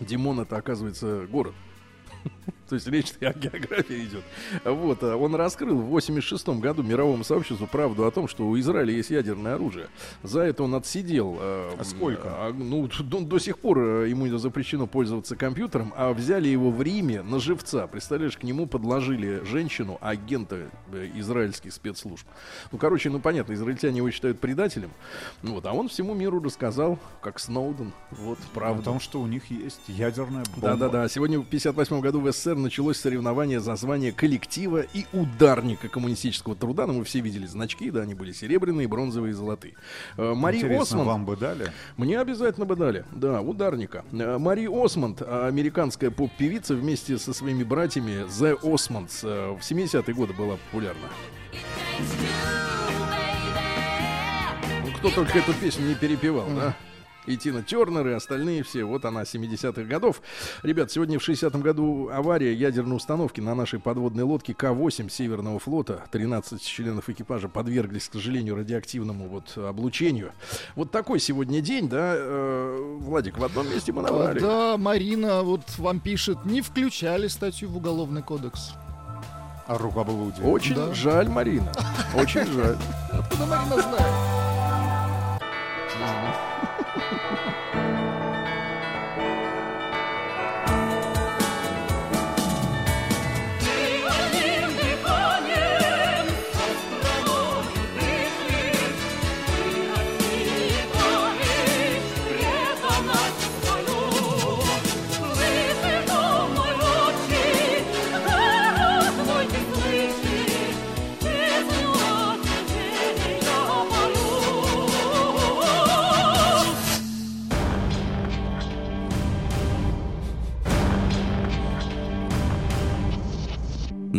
[0.00, 1.54] Димон это, оказывается, город.
[2.68, 4.24] То есть речь о географии идет.
[4.64, 8.92] Вот, а он раскрыл в 86 году мировому сообществу правду о том, что у Израиля
[8.92, 9.88] есть ядерное оружие.
[10.22, 11.36] За это он отсидел.
[11.40, 12.52] А сколько?
[12.54, 17.22] ну, до, до сих пор э, ему запрещено пользоваться компьютером, а взяли его в Риме
[17.22, 17.86] на живца.
[17.86, 22.26] Представляешь, к нему подложили женщину, агента э, израильских спецслужб.
[22.72, 24.90] Ну, короче, ну понятно, израильтяне его считают предателем.
[25.42, 28.82] Ну, вот, а он всему миру рассказал, как Сноуден, вот, правду.
[28.82, 30.76] О том, что у них есть ядерная бомба.
[30.76, 31.08] Да-да-да.
[31.08, 36.86] Сегодня в 58 году в СССР началось соревнование за звание коллектива и ударника коммунистического труда.
[36.86, 39.74] Ну, мы все видели значки, да, они были серебряные, бронзовые и золотые.
[40.16, 41.06] Э, Мари Интересно, Осман...
[41.06, 41.72] вам бы дали?
[41.96, 43.04] Мне обязательно бы дали.
[43.12, 44.04] Да, ударника.
[44.12, 50.32] Э, Мари Осмонд, американская поп-певица, вместе со своими братьями The Osmonds э, в 70-е годы
[50.32, 51.08] была популярна.
[54.84, 56.76] Ну, кто только эту песню не перепевал, да?
[57.26, 58.84] И Тина Тернер, и остальные все.
[58.84, 60.22] Вот она, 70-х годов.
[60.62, 66.04] Ребят, сегодня в 60-м году авария ядерной установки на нашей подводной лодке К-8 Северного флота.
[66.12, 70.32] 13 членов экипажа подверглись, к сожалению, радиоактивному вот облучению.
[70.74, 74.38] Вот такой сегодня день, да, э, Владик, в одном месте мы набрали.
[74.38, 78.72] Да, Марина вот вам пишет, не включали статью в Уголовный кодекс.
[79.66, 80.46] А рукоблудие.
[80.46, 80.94] Очень Да.
[80.94, 81.72] жаль, Марина.
[82.14, 82.76] Очень жаль.
[83.10, 84.06] Откуда Марина знает?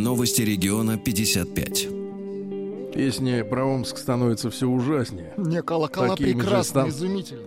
[0.08, 1.90] Новости региона 55.
[2.94, 5.34] Песни про Омск становятся все ужаснее.
[5.36, 7.42] Не, колокола Такими прекрасны, стан- изумительно.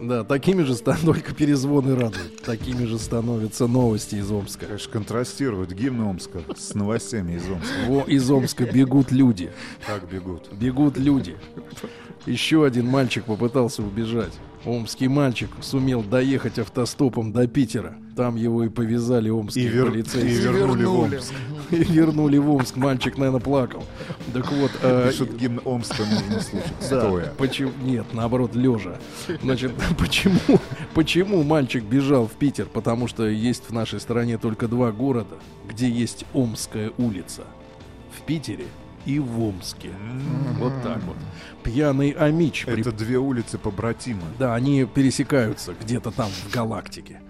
[0.00, 2.40] Да, такими же ста- только перезвоны радуют.
[2.42, 4.64] Такими же становятся новости из Омска.
[4.64, 7.74] Конечно, контрастирует гимн Омска с новостями из Омска.
[7.88, 9.52] Во, из Омска бегут люди.
[9.86, 10.50] Как бегут.
[10.54, 11.36] Бегут люди.
[12.24, 14.32] Еще один мальчик попытался убежать.
[14.64, 17.98] Омский мальчик сумел доехать автостопом до Питера.
[18.16, 20.32] Там его и повязали омские И вер- полицейские.
[20.32, 21.32] и вернули в Омск.
[21.70, 22.76] И вернули в Омск.
[22.76, 23.84] Мальчик, наверное, плакал.
[24.32, 27.32] Так вот, э, Пишут, гимн Омска нужно слушать да, стоя.
[27.36, 28.96] почему нет, наоборот, лежа.
[29.42, 30.38] Значит, почему,
[30.94, 32.64] почему мальчик бежал в Питер?
[32.72, 35.36] Потому что есть в нашей стране только два города,
[35.68, 37.42] где есть Омская улица.
[38.18, 38.64] В Питере
[39.04, 39.90] и в Омске.
[40.58, 41.16] Вот так вот.
[41.66, 42.64] Пьяный Амич.
[42.64, 44.22] при- Это две улицы побратимы.
[44.38, 47.20] Да, они пересекаются где-то там в галактике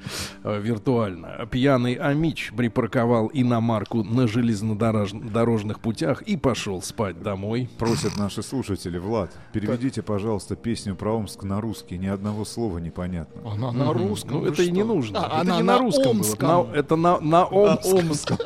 [0.45, 1.47] э, виртуально.
[1.51, 7.69] Пьяный Амич припарковал иномарку на железнодорожных путях и пошел спать домой.
[7.79, 11.97] Просят наши слушатели, Влад, переведите, пожалуйста, песню про Омск на русский.
[11.97, 13.41] Ни одного слова непонятно.
[13.51, 14.43] Она на русском.
[14.43, 15.21] Ну, это и не нужно.
[15.25, 16.49] А, это она не на на русском омском.
[16.49, 16.67] было.
[16.73, 18.37] На- это на, на ом- омском.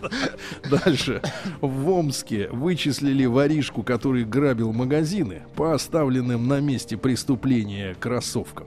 [0.70, 1.22] Дальше.
[1.60, 8.66] В Омске вычислили воришку, который грабил магазины по оставленным на месте преступления кроссовкам.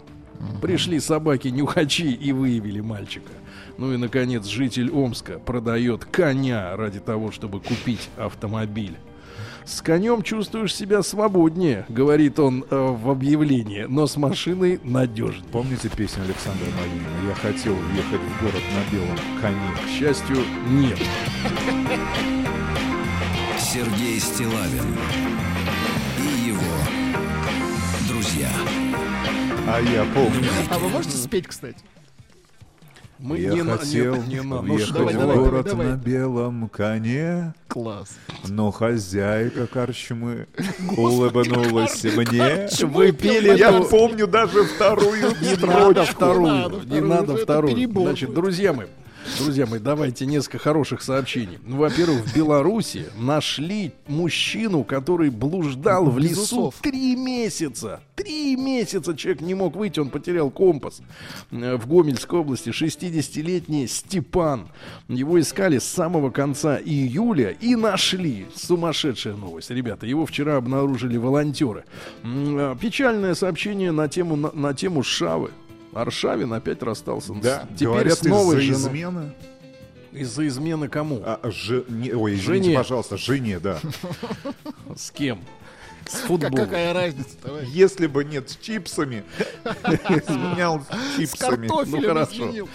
[0.62, 3.34] Пришли собаки-нюхачи и выявили мальчика.
[3.78, 8.96] Ну и, наконец, житель Омска продает коня ради того, чтобы купить автомобиль.
[9.66, 15.44] С конем чувствуешь себя свободнее, говорит он э, в объявлении, но с машиной надежнее.
[15.52, 17.28] Помните песню Александра Малинина?
[17.28, 19.76] Я хотел въехать в город на белом коне.
[19.86, 20.38] К счастью,
[20.70, 21.00] нет.
[23.60, 25.33] Сергей Стилавин
[28.34, 28.50] друзья.
[29.68, 30.50] А я помню.
[30.72, 31.78] А вы можете спеть, кстати?
[33.20, 35.66] Мы Я не на- хотел не- не на- ну въехать что давай, в давай, город
[35.66, 35.88] давай.
[35.88, 38.10] на белом коне, Класс.
[38.50, 40.48] но хозяйка корчмы
[40.98, 42.68] улыбнулась мне.
[42.82, 47.90] Вы пели Я помню даже вторую Не надо вторую, не надо вторую.
[47.94, 48.88] Значит, друзья мои,
[49.40, 51.58] Друзья мои, давайте несколько хороших сообщений.
[51.66, 58.02] Ну, во-первых, в Беларуси нашли мужчину, который блуждал в лесу три месяца.
[58.16, 61.02] Три месяца человек не мог выйти, он потерял компас.
[61.52, 64.68] Э, В Гомельской области 60-летний Степан.
[65.08, 68.46] Его искали с самого конца июля и нашли.
[68.56, 70.06] Сумасшедшая новость, ребята.
[70.06, 71.86] Его вчера обнаружили волонтеры.
[72.24, 75.52] Э, Печальное сообщение на тему, на, на тему Шавы.
[75.96, 77.34] Аршавин опять расстался.
[77.34, 78.88] Да, Теперь говорят, с новой из-за женой.
[78.89, 79.34] измены.
[80.12, 81.22] Из-за измены кому?
[81.26, 82.78] А, же- не- ой, извините, Жене.
[82.78, 83.80] пожалуйста, жене, да.
[84.96, 85.41] С кем?
[86.06, 86.54] С футболом.
[86.66, 87.70] какая разница, товарищ?
[87.70, 89.24] Если бы нет с чипсами,
[89.64, 91.68] изменял с С чипсами.
[91.68, 92.68] картофелем Ну, хорошо.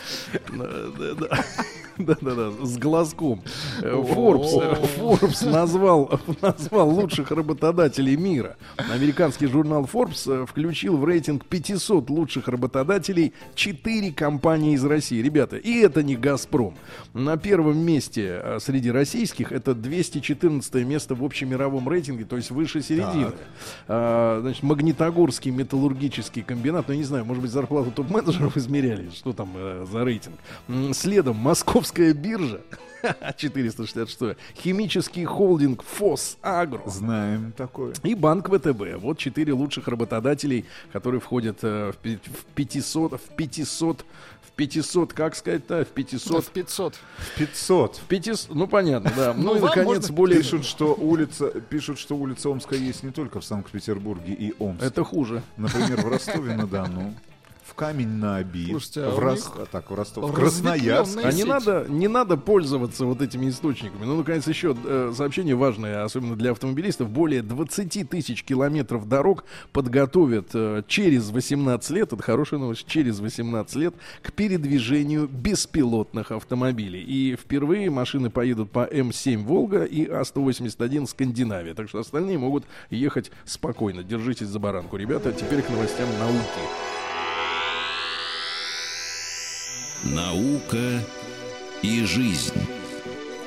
[1.98, 3.42] Да-да-да, с глазком.
[3.82, 8.56] Э, Forbes, э, Forbes назвал, назвал лучших работодателей мира.
[8.76, 15.20] Американский журнал Forbes э, включил в рейтинг 500 лучших работодателей 4 компании из России.
[15.20, 16.74] Ребята, и это не «Газпром».
[17.14, 22.82] На первом месте э, среди российских это 214 место в общемировом рейтинге, то есть выше
[22.82, 23.32] середины.
[23.86, 29.32] А, Значит, Магнитогорский металлургический комбинат, ну, я не знаю, может быть, зарплату топ-менеджеров измеряли, что
[29.32, 30.36] там э, за рейтинг.
[30.92, 31.36] Следом
[31.88, 32.60] Московская биржа,
[33.36, 36.82] 466 химический холдинг ФОС Агро.
[36.86, 37.94] Знаем такое.
[38.02, 38.96] И банк ВТБ.
[38.98, 44.04] Вот четыре лучших работодателей, которые входят э, в пи- в 500, в 500,
[44.42, 46.94] в 500, как сказать-то, в 500, В 500.
[47.38, 47.96] 500.
[47.96, 49.32] в 500, ну понятно, да.
[49.34, 50.38] Ну, Ну, и наконец можно- более...
[50.38, 54.86] Пишут, что улица, пишут, что улица Омская есть не только в Санкт-Петербурге и Омске.
[54.86, 55.42] Это хуже.
[55.56, 57.14] Например, в Ростове-на-Дону,
[57.68, 61.18] в Камень-на-Оби, Слушайте, а в, Рос- них так, в Ростов, в Красноярск.
[61.22, 64.04] А не надо, не надо пользоваться вот этими источниками.
[64.04, 67.10] Ну, наконец, еще э, сообщение важное, особенно для автомобилистов.
[67.10, 73.76] Более 20 тысяч километров дорог подготовят э, через 18 лет, это хорошая новость, через 18
[73.76, 77.02] лет к передвижению беспилотных автомобилей.
[77.02, 81.74] И впервые машины поедут по М7 Волга и А181 Скандинавия.
[81.74, 84.02] Так что остальные могут ехать спокойно.
[84.02, 85.32] Держитесь за баранку, ребята.
[85.32, 86.97] Теперь к новостям науки.
[90.04, 91.02] Наука
[91.82, 92.54] и жизнь.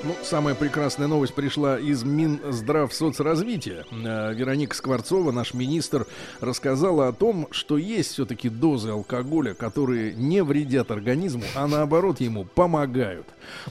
[0.04, 3.86] Ну, самая прекрасная новость пришла из Минздравсоцразвития.
[3.91, 6.08] Э, Вероника Скворцова, наш министр,
[6.41, 12.43] рассказала о том, что есть все-таки дозы алкоголя, которые не вредят организму, а наоборот ему
[12.43, 13.28] помогают.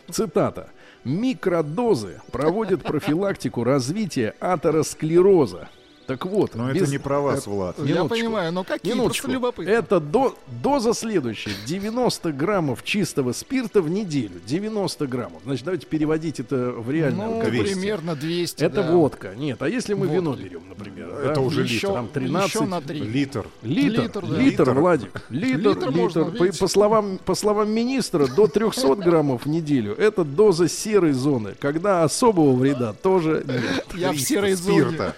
[0.09, 0.71] Цитата.
[1.05, 5.69] Микродозы проводят профилактику развития атеросклероза.
[6.11, 7.79] Так вот, Но без- это не про вас, Влад.
[7.79, 8.09] Я Минуточку.
[8.09, 9.29] понимаю, но какие Минуточку.
[9.29, 9.71] просто любопытно.
[9.71, 11.53] Это до, доза следующая.
[11.69, 14.41] 90 граммов чистого спирта в неделю.
[14.45, 15.41] 90 граммов.
[15.45, 17.59] Значит, давайте переводить это в реальный Ну, алкоголь.
[17.61, 17.75] 200.
[17.75, 18.65] примерно 200.
[18.65, 18.91] Это да.
[18.91, 19.35] водка.
[19.37, 20.17] Нет, а если мы Водки.
[20.17, 21.11] вино берем, например?
[21.11, 21.41] Это да?
[21.43, 21.93] уже Еще, литр.
[21.93, 22.49] Там 13.
[22.55, 22.99] еще на 3.
[22.99, 23.47] Литр.
[23.63, 24.37] Литр, Литр, да.
[24.37, 24.71] литр, Литр.
[24.81, 25.91] Владик, литр, Литр литр.
[25.93, 26.59] можно, по, видите?
[26.59, 29.95] по словам, по словам министра, до 300 граммов в неделю.
[29.95, 33.85] Это доза серой зоны, когда особого вреда тоже нет.
[33.95, 34.97] Я в серой зоне.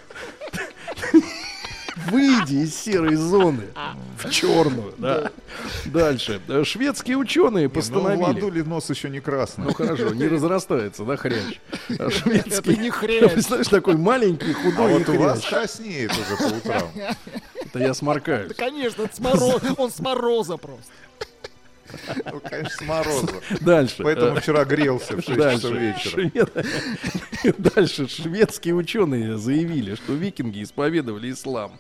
[2.11, 3.65] Выйди из серой зоны
[4.19, 4.95] в черную.
[4.97, 5.31] Да.
[5.85, 6.41] Дальше.
[6.65, 8.25] Шведские ученые ну, постановили.
[8.25, 9.67] Владули нос еще не красный.
[9.67, 11.61] Ну хорошо, не разрастается, да, хрящ?
[11.91, 12.77] А Это Шведский.
[12.79, 13.33] не хрящ.
[13.33, 16.89] Представляешь, такой маленький, А худой вот у вас краснеет уже по утрам.
[17.65, 18.49] Это я сморкаюсь.
[18.49, 20.91] Да, конечно, это с мороз- он с мороза просто.
[22.33, 23.33] Ну, конечно, с мороза.
[23.61, 24.03] Дальше.
[24.03, 26.21] Поэтому вчера грелся в 6 часов вечера.
[26.23, 31.73] Швед- Дальше шведские ученые заявили, что викинги исповедовали ислам.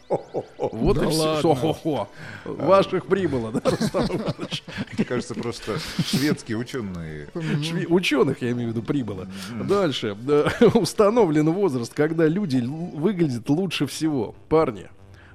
[0.58, 1.18] Вот Да и все.
[1.18, 1.42] ладно.
[1.42, 2.08] Хо-хо-хо.
[2.44, 4.64] Ваших прибыло, да, Рустам Иванович?
[4.96, 7.28] Мне кажется, просто шведские ученые.
[7.34, 9.28] Шве- Ученых, я имею в виду, прибыло.
[9.68, 10.16] Дальше.
[10.20, 14.34] Да, Установлен возраст, когда люди выглядят лучше всего.
[14.48, 14.88] Парни,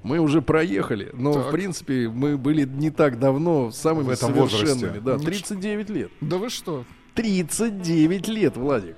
[0.08, 1.52] мы уже проехали, но, в Так.
[1.52, 4.74] принципе, мы были не так давно самыми В этом совершенными.
[4.74, 5.02] возрасте.
[5.02, 6.12] Да, Ну, 39 лет.
[6.22, 6.86] Да вы что?
[7.16, 8.96] 39 лет, Владик.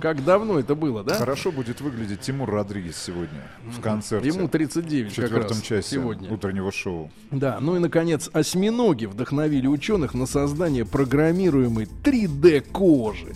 [0.00, 1.14] Как давно это было, да?
[1.16, 4.28] Хорошо будет выглядеть Тимур Родригес сегодня в концерте.
[4.28, 6.30] Ему 39 в как четвертом раз часе сегодня.
[6.32, 7.10] утреннего шоу.
[7.30, 13.34] Да, ну и, наконец, осьминоги вдохновили ученых на создание программируемой 3D-кожи.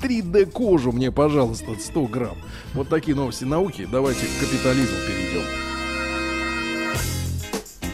[0.00, 2.36] 3D-кожу мне, пожалуйста, 100 грамм.
[2.74, 3.88] Вот такие новости науки.
[3.90, 5.42] Давайте к капитализму перейдем.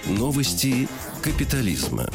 [0.06, 0.88] Новости
[1.22, 2.06] капитализма.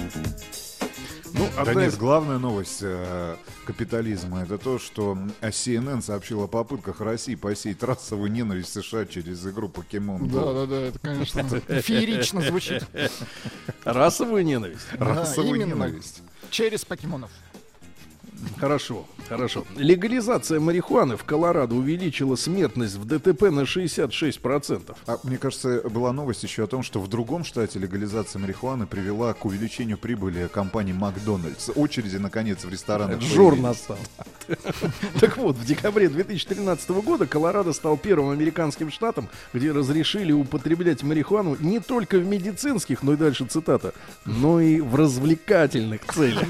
[1.33, 3.35] Ну, Да одна нет, из- главная новость э,
[3.65, 9.69] капитализма это то, что CNN сообщил о попытках России посеять расовую ненависть США через игру
[9.69, 10.53] Pokemon Да, Go.
[10.53, 11.43] да, да, это, конечно,
[11.81, 12.83] феерично звучит.
[13.83, 14.85] расовую ненависть.
[14.97, 16.21] Расовую ненависть.
[16.49, 17.29] Через покемонов.
[18.59, 19.65] Хорошо, хорошо.
[19.75, 24.95] Легализация марихуаны в Колорадо увеличила смертность в ДТП на 66%.
[25.07, 29.33] А, мне кажется, была новость еще о том, что в другом штате легализация марихуаны привела
[29.33, 31.69] к увеличению прибыли компании Макдональдс.
[31.75, 33.21] Очереди, наконец, в ресторанах.
[33.21, 33.97] Жор настал.
[35.19, 41.55] Так вот, в декабре 2013 года Колорадо стал первым американским штатом, где разрешили употреблять марихуану
[41.59, 43.93] не только в медицинских, но и дальше цитата,
[44.25, 46.43] но и в развлекательных целях.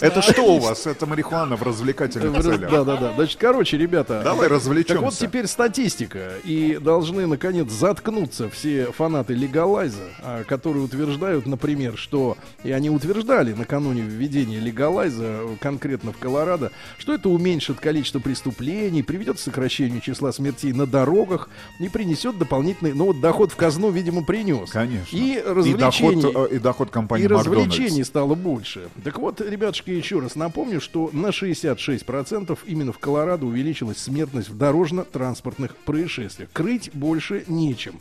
[0.00, 0.86] Это что у вас?
[0.86, 2.70] Это марихуана в развлекательных целях?
[2.70, 3.12] Да, да, да.
[3.14, 4.20] Значит, короче, ребята.
[4.24, 5.00] Давай Так развлечемся.
[5.00, 6.32] вот теперь статистика.
[6.44, 13.52] И должны, наконец, заткнуться все фанаты легалайза, а, которые утверждают, например, что, и они утверждали
[13.52, 20.00] накануне введения легалайза, э, конкретно в Колорадо, что это уменьшит количество преступлений, приведет к сокращению
[20.00, 24.70] числа смертей на дорогах и принесет дополнительный, ну вот доход в казну, видимо, принес.
[24.70, 25.16] Конечно.
[25.16, 26.22] И И развлечений.
[26.22, 28.88] доход, э, и доход компании И развлечений стало больше.
[29.04, 34.56] Так вот, ребятушки, еще раз напомню, что на 66% именно в Колорадо увеличилась смертность в
[34.56, 36.50] дорожно-транспортных происшествиях.
[36.52, 38.00] Крыть больше нечем.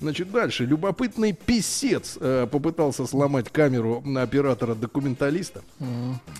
[0.00, 0.64] Значит, дальше.
[0.64, 5.62] Любопытный писец э, попытался сломать камеру на оператора-документалиста.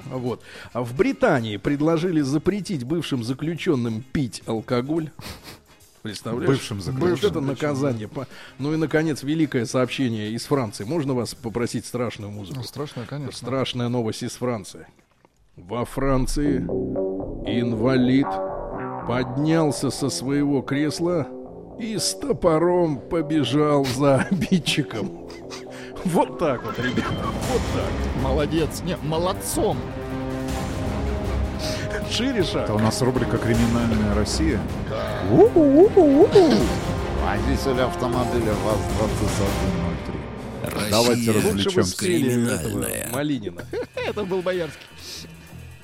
[0.06, 0.42] Вот.
[0.72, 5.10] А в Британии предложили запретить бывшим заключенным пить алкоголь.
[6.02, 6.48] Представляешь?
[6.48, 8.08] Бывшим Вот это наказание.
[8.58, 10.84] Ну и, наконец, великое сообщение из Франции.
[10.84, 12.58] Можно вас попросить страшную музыку?
[12.58, 13.36] Ну, страшно, конечно.
[13.36, 14.86] Страшная новость из Франции.
[15.66, 16.58] Во Франции
[17.46, 18.26] инвалид
[19.06, 21.26] поднялся со своего кресла
[21.78, 25.28] и с топором побежал за обидчиком.
[26.04, 27.12] Вот так вот, ребята,
[27.50, 27.90] вот так.
[28.22, 28.80] Молодец.
[28.84, 29.76] Не, молодцом.
[32.10, 32.64] Шире шаг.
[32.64, 34.58] Это у нас рубрика «Криминальная Россия».
[37.22, 40.90] Водитель автомобиля ВАЗ-2103.
[40.90, 42.54] Давайте Россия Лучше бы развлечемся.
[42.54, 42.86] этого.
[43.12, 43.62] Малинина.
[44.06, 44.80] Это был Боярский.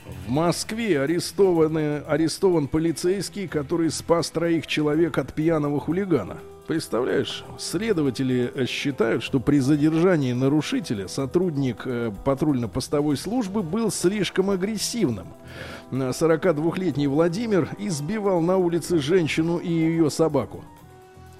[0.05, 6.38] В Москве арестованы, арестован полицейский, который спас троих человек от пьяного хулигана.
[6.66, 15.26] Представляешь, следователи э, считают, что при задержании нарушителя сотрудник э, патрульно-постовой службы был слишком агрессивным.
[15.90, 20.64] На 42-летний Владимир избивал на улице женщину и ее собаку.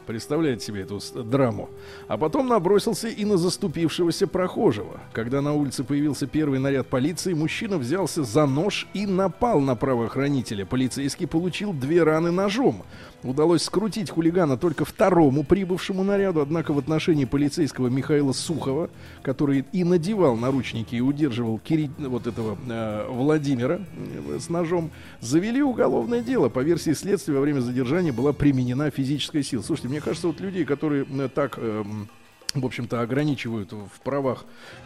[0.07, 1.71] Представляете себе эту драму.
[2.09, 5.01] А потом набросился и на заступившегося прохожего.
[5.13, 10.67] Когда на улице появился первый наряд полиции, мужчина взялся за нож и напал на правоохранителя.
[10.67, 12.85] Полицейский получил две раны ножом.
[13.25, 18.91] Удалось скрутить хулигана только второму прибывшему наряду, однако в отношении полицейского Михаила Сухова,
[19.23, 21.91] который и надевал наручники и удерживал Кири...
[21.99, 26.51] вот этого э, Владимира э, с ножом, завели уголовное дело.
[26.51, 29.63] По версии следствия, во время задержания была применена физическая сила.
[29.63, 31.59] Слушайте, мне кажется, вот людей, которые э, так...
[31.59, 32.09] эм,
[32.55, 34.45] в общем-то, ограничивают в правах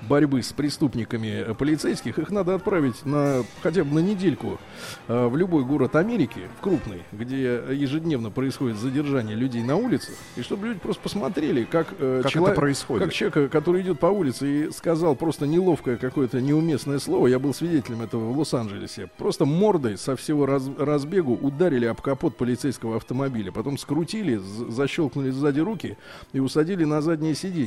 [0.08, 4.58] борьбы с преступниками полицейских, их надо отправить на хотя бы на недельку
[5.06, 10.42] э, в любой город Америки, в крупный, где ежедневно происходит задержание людей на улицах, и
[10.42, 13.04] чтобы люди просто посмотрели, как, э, Как чело- это происходит.
[13.04, 17.52] как человек, который идет по улице и сказал просто неловкое какое-то неуместное слово, я был
[17.52, 23.52] свидетелем этого в Лос-Анджелесе, просто мордой со всего раз- разбегу ударили об капот полицейского автомобиля,
[23.52, 25.98] потом скрутили, защелкнули сзади руки
[26.32, 27.57] и усадили на заднее сиденье.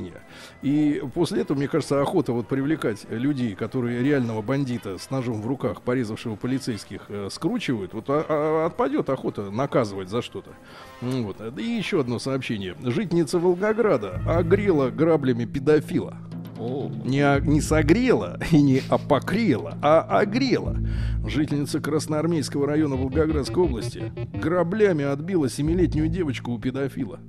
[0.62, 5.48] И после этого, мне кажется, охота вот привлекать людей, которые реального бандита с ножом в
[5.48, 10.52] руках, порезавшего полицейских, э, скручивают, вот а- а- отпадет охота наказывать за что-то.
[11.02, 11.38] Вот.
[11.58, 12.76] И еще одно сообщение.
[12.84, 16.18] Житница Волгограда огрела граблями педофила.
[17.06, 20.78] Не, не согрела и не опокрела, а огрела.
[21.26, 27.20] Жительница Красноармейского района Волгоградской области граблями отбила семилетнюю девочку у педофила.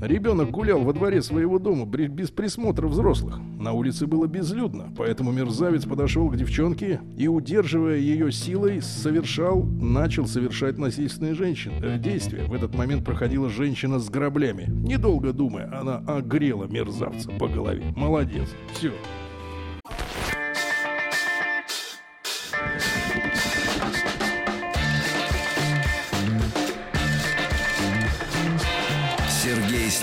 [0.00, 3.38] Ребенок гулял во дворе своего дома без присмотра взрослых.
[3.58, 10.26] На улице было безлюдно, поэтому мерзавец подошел к девчонке и, удерживая ее силой, совершал, начал
[10.26, 12.44] совершать насильственные женщин, э, действия.
[12.44, 14.66] В этот момент проходила женщина с граблями.
[14.68, 17.92] Недолго думая, она огрела мерзавца по голове.
[17.96, 18.48] Молодец.
[18.72, 18.92] Все.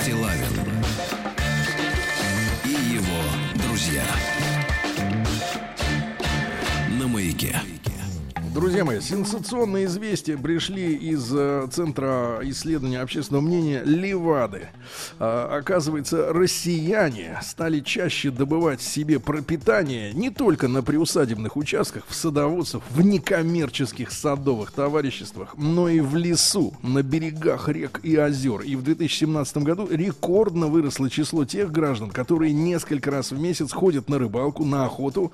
[0.02, 0.60] Стилавин
[2.64, 4.04] и его друзья.
[7.00, 7.56] На маяке.
[8.58, 14.70] Друзья мои, сенсационные известия пришли из э, Центра исследования общественного мнения Левады.
[15.20, 22.82] А, оказывается, россияне стали чаще добывать себе пропитание не только на приусадебных участках, в садоводствах,
[22.90, 28.62] в некоммерческих садовых товариществах, но и в лесу, на берегах рек и озер.
[28.62, 34.10] И в 2017 году рекордно выросло число тех граждан, которые несколько раз в месяц ходят
[34.10, 35.32] на рыбалку, на охоту,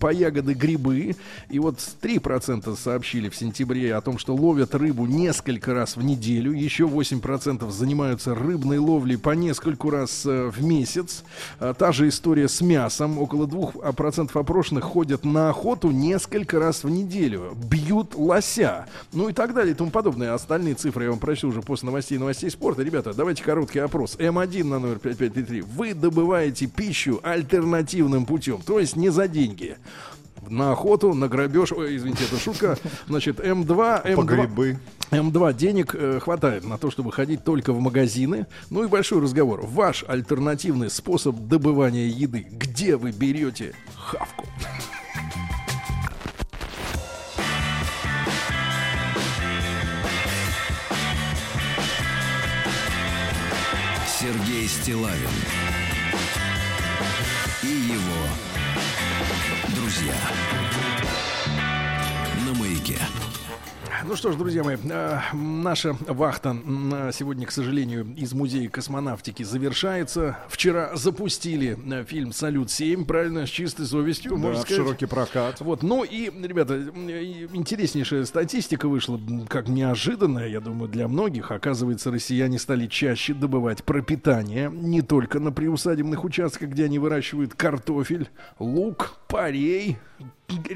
[0.00, 1.14] по ягоды, грибы.
[1.50, 6.52] И вот 3% сообщили в сентябре о том, что ловят рыбу несколько раз в неделю.
[6.52, 11.24] Еще 8% занимаются рыбной ловлей по нескольку раз э, в месяц.
[11.60, 13.18] А, Та же история с мясом.
[13.18, 17.56] Около 2% опрошенных ходят на охоту несколько раз в неделю.
[17.70, 18.86] Бьют лося.
[19.12, 20.32] Ну и так далее и тому подобное.
[20.32, 22.82] Остальные цифры я вам прочту уже после новостей новостей спорта.
[22.82, 24.16] Ребята, давайте короткий опрос.
[24.16, 25.60] М1 на номер 5533.
[25.60, 29.76] Вы добываете пищу альтернативным путем, то есть не за деньги
[30.50, 32.78] на охоту, на грабеж, ой, извините, это шутка.
[33.06, 33.66] Значит, М2,
[34.14, 34.78] По М2, грибы.
[35.10, 38.46] М2 денег э, хватает на то, чтобы ходить только в магазины.
[38.70, 39.60] Ну и большой разговор.
[39.64, 42.46] Ваш альтернативный способ добывания еды.
[42.50, 44.46] Где вы берете хавку?
[54.20, 55.30] Сергей Стилавин
[57.62, 58.47] и его
[59.98, 60.14] друзья
[62.46, 62.98] на маяке.
[64.06, 69.42] Ну что ж, друзья мои, э, наша вахта на сегодня, к сожалению, из музея космонавтики
[69.42, 70.38] завершается.
[70.48, 74.76] Вчера запустили э, фильм «Салют-7», правильно, с чистой совестью, Да, можно сказать.
[74.76, 75.60] широкий прокат.
[75.60, 81.50] Вот, ну и, ребята, интереснейшая статистика вышла, как неожиданная, я думаю, для многих.
[81.50, 88.28] Оказывается, россияне стали чаще добывать пропитание не только на приусадебных участках, где они выращивают картофель,
[88.58, 89.98] лук, парей,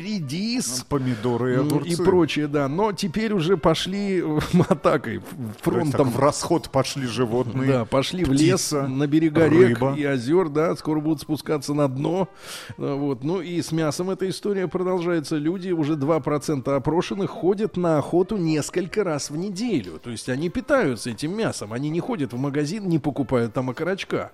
[0.07, 0.85] редис.
[0.89, 1.89] Помидоры и м, огурцы.
[1.91, 2.69] И прочее, да.
[2.69, 4.23] Но теперь уже пошли
[4.69, 6.11] атакой, То есть так фронтом.
[6.11, 7.69] в расход пошли животные.
[7.73, 9.95] Да, пошли в лес, птица, на берега рек рыба.
[9.97, 12.29] и озер, да, скоро будут спускаться на дно.
[12.79, 13.25] А, Вот.
[13.25, 15.37] Ну и с мясом эта история продолжается.
[15.37, 19.99] Люди, уже 2% опрошенных, ходят на охоту несколько раз в неделю.
[20.03, 21.73] То есть они питаются этим мясом.
[21.73, 24.33] Они не ходят в магазин, не покупают там окорочка.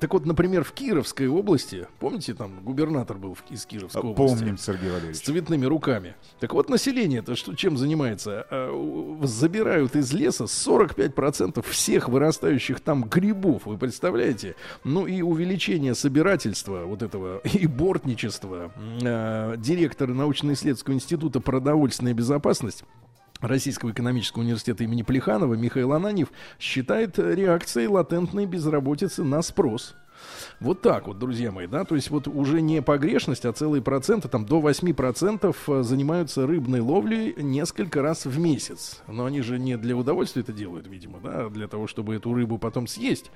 [0.00, 4.38] Так вот, например, в Кировской области, помните, там губернатор был из Кировской области?
[4.38, 5.20] Помним, Сергей с Валерьевич.
[5.20, 6.14] цветными руками.
[6.38, 8.46] Так вот, население-то что, чем занимается?
[8.50, 14.56] А, Забирают из леса 45% всех вырастающих там грибов, вы представляете?
[14.84, 18.72] Ну и увеличение собирательства вот этого и бортничества.
[19.04, 22.84] А, Директор научно-исследовательского института продовольственная безопасность
[23.40, 29.94] Российского экономического университета имени Плеханова Михаил Ананьев считает реакцией латентной безработицы на спрос.
[30.60, 34.28] Вот так вот, друзья мои, да, то есть вот уже не погрешность, а целые проценты,
[34.28, 39.00] там до 8% э, занимаются рыбной ловлей несколько раз в месяц.
[39.08, 42.34] Но они же не для удовольствия это делают, видимо, да, а для того, чтобы эту
[42.34, 43.30] рыбу потом съесть,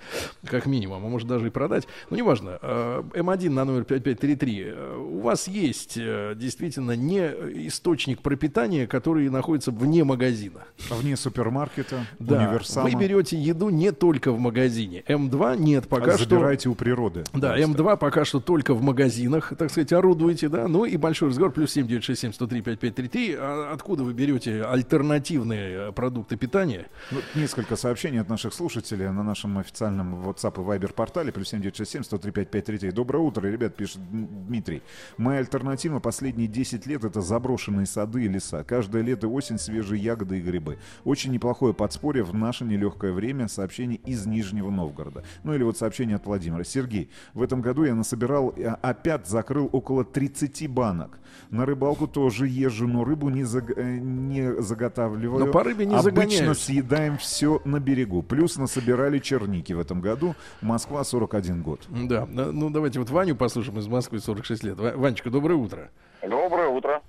[0.44, 1.88] как минимум, а может даже и продать.
[2.10, 7.20] Ну, неважно, э, М1 на номер 5533, э, у вас есть действительно не
[7.68, 10.64] источник пропитания, который находится вне магазина.
[10.90, 12.90] Вне супермаркета, Да, универсама.
[12.90, 15.02] вы берете еду не только в магазине.
[15.08, 16.28] М2 нет, пока А что...
[16.28, 17.13] забирайте у природы.
[17.32, 20.68] Да, М2 пока что только в магазинах, так сказать, орудуете, да.
[20.68, 23.36] Ну и большой разговор, плюс 7967 103 5533.
[23.38, 26.86] А откуда вы берете альтернативные э, продукты питания?
[27.10, 32.02] Ну, несколько сообщений от наших слушателей на нашем официальном WhatsApp и Viber портале плюс 7967
[32.04, 32.90] 103 5533.
[32.90, 34.82] Доброе утро, ребят, пишет Дмитрий.
[35.16, 38.64] Моя альтернатива последние 10 лет это заброшенные сады и леса.
[38.64, 40.78] Каждое лето и осень свежие ягоды и грибы.
[41.04, 45.24] Очень неплохое подспорье в наше нелегкое время сообщение из Нижнего Новгорода.
[45.42, 46.64] Ну или вот сообщение от Владимира.
[46.64, 47.03] Сергей,
[47.34, 51.18] в этом году я насобирал, а, опять закрыл около 30 банок.
[51.50, 55.46] На рыбалку тоже езжу, но рыбу не, заг- э, не заготавливаю.
[55.46, 58.22] Но по рыбе не Обычно съедаем все на берегу.
[58.22, 60.34] Плюс насобирали черники в этом году.
[60.62, 61.80] Москва 41 год.
[61.88, 64.78] Да, да, ну давайте вот Ваню послушаем из Москвы, 46 лет.
[64.78, 65.90] Ва- Ванечка, доброе утро.
[66.22, 67.02] Доброе утро.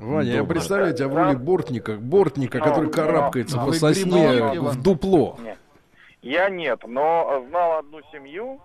[0.00, 0.54] Ваня, я Доброе.
[0.54, 5.38] представляю тебя в роли бортника, бортника, который Ну, карабкается а по сосне в дупло.
[6.22, 8.60] Я нет, но знал одну семью,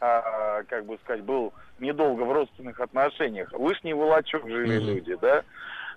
[0.00, 3.52] а, как бы сказать, был недолго в родственных отношениях.
[3.52, 4.86] Вышний Волочок жили Мгм.
[4.88, 5.42] люди, да.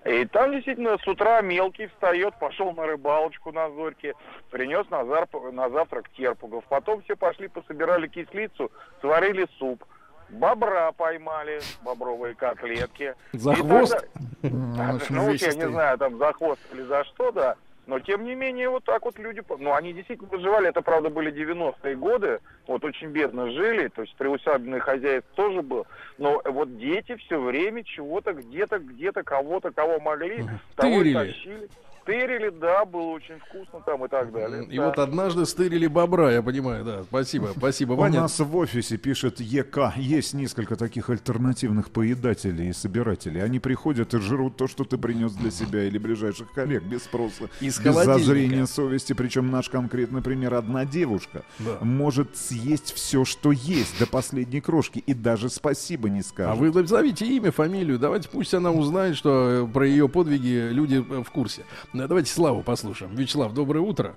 [0.05, 4.13] И там действительно с утра мелкий встает, пошел на рыбалочку на зорьке,
[4.51, 6.65] принес на, зарп- на завтрак терпугов.
[6.67, 9.83] Потом все пошли, пособирали кислицу, сварили суп.
[10.29, 13.15] Бобра поймали, бобровые котлетки.
[13.33, 13.93] За И хвост?
[14.41, 17.55] тогда- ну, я не знаю, там за хвост или за что, да.
[17.85, 19.41] Но, тем не менее, вот так вот люди...
[19.59, 20.69] Ну, они действительно выживали.
[20.69, 22.39] Это, правда, были 90-е годы.
[22.65, 23.89] Вот очень бедно жили.
[23.89, 25.85] То есть приусадебный хозяйство тоже был.
[26.17, 31.13] Но вот дети все время чего-то, где-то, где-то, кого-то, кого могли, того и Тырили.
[31.13, 31.69] тащили.
[32.05, 34.65] Тырили, да, было очень вкусно там и так далее.
[34.65, 34.87] И Да.
[34.87, 37.03] вот однажды стырили бобра, я понимаю, да.
[37.03, 38.21] Спасибо, спасибо, У Ваня.
[38.21, 39.93] нас в офисе пишет ЕК.
[39.95, 43.41] Есть несколько таких альтернативных поедателей и собирателей.
[43.43, 47.49] Они приходят и жрут то, что ты принес для себя или ближайших коллег без спроса.
[47.61, 49.13] Из без зазрения совести.
[49.13, 50.53] Причем наш конкретный пример.
[50.55, 51.77] Одна девушка Да.
[51.81, 54.99] может съесть все, что есть до последней крошки.
[54.99, 56.51] И даже спасибо не скажет.
[56.51, 60.95] А вы назовите имя, фамилию, давайте пусть она узнает, что э, про ее подвиги люди
[60.95, 61.63] э, в курсе.
[61.93, 63.15] Э, Давайте Славу послушаем.
[63.15, 64.15] Вячеслав, доброе утро.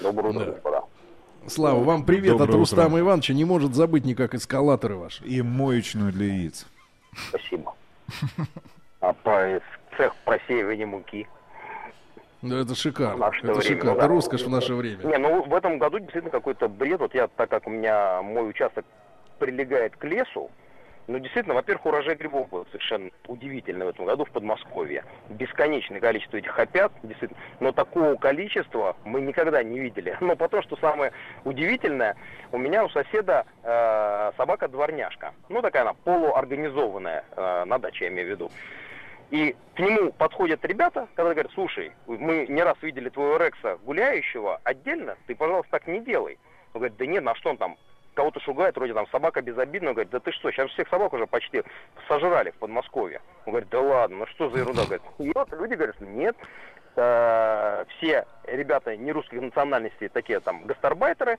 [0.00, 0.50] Доброе утро, Да.
[0.52, 0.82] господа.
[1.48, 3.00] Слава, вам привет Доброе от Рустама утро.
[3.00, 3.34] Ивановича.
[3.34, 5.24] Не может забыть никак эскалаторы ваши.
[5.24, 6.66] И моечную для яиц.
[7.28, 7.74] Спасибо.
[9.00, 9.60] А по
[9.96, 11.26] цех просеивания муки.
[12.42, 13.24] Ну, это шикарно.
[13.24, 13.90] Это время, шикарно.
[13.92, 14.04] ну да.
[14.04, 15.04] Это роскошь в наше время.
[15.04, 17.00] Не, ну в этом году действительно какой-то бред.
[17.00, 18.84] Вот я, так как у меня мой участок
[19.38, 20.50] прилегает к лесу,
[21.08, 25.04] ну, действительно, во-первых, урожай грибов был совершенно удивительный в этом году в Подмосковье.
[25.30, 27.40] Бесконечное количество этих опят, действительно.
[27.60, 30.16] Но такого количества мы никогда не видели.
[30.20, 31.12] Но потом, что самое
[31.44, 32.16] удивительное,
[32.52, 35.34] у меня у соседа э, собака-дворняжка.
[35.48, 38.50] Ну, такая она полуорганизованная, э, на даче я имею в виду.
[39.30, 44.60] И к нему подходят ребята, когда говорят, слушай, мы не раз видели твоего Рекса гуляющего
[44.62, 46.38] отдельно, ты, пожалуйста, так не делай.
[46.74, 47.76] Он говорит, да нет, на что он там
[48.14, 51.26] кого-то шугает, вроде там собака безобидная, он говорит, да ты что, сейчас всех собак уже
[51.26, 51.62] почти
[52.08, 53.20] сожрали в Подмосковье.
[53.46, 55.02] Он говорит, да ладно, ну что за ерунда, говорит.
[55.18, 56.36] И вот люди говорят, нет,
[56.96, 61.38] э, все ребята не русских национальностей, такие там гастарбайтеры,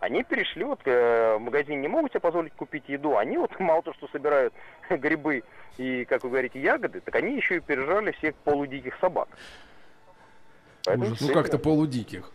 [0.00, 3.92] они перешли вот э, магазин не могут себе позволить купить еду, они вот мало то,
[3.94, 4.54] что собирают
[4.90, 5.42] грибы
[5.76, 9.28] и, как вы говорите, ягоды, так они еще и пережрали всех полудиких собак.
[10.84, 12.30] Поэтому Ну как-то полудиких.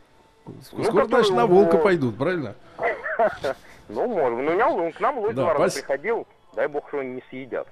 [0.45, 2.55] Ну, Скоро, которые значит, на волка пойдут, правильно?
[3.89, 4.37] Ну, может.
[4.39, 7.15] Ну, меня он к нам лось Да, два раза пос- приходил, дай бог, что они
[7.15, 7.67] не съедят.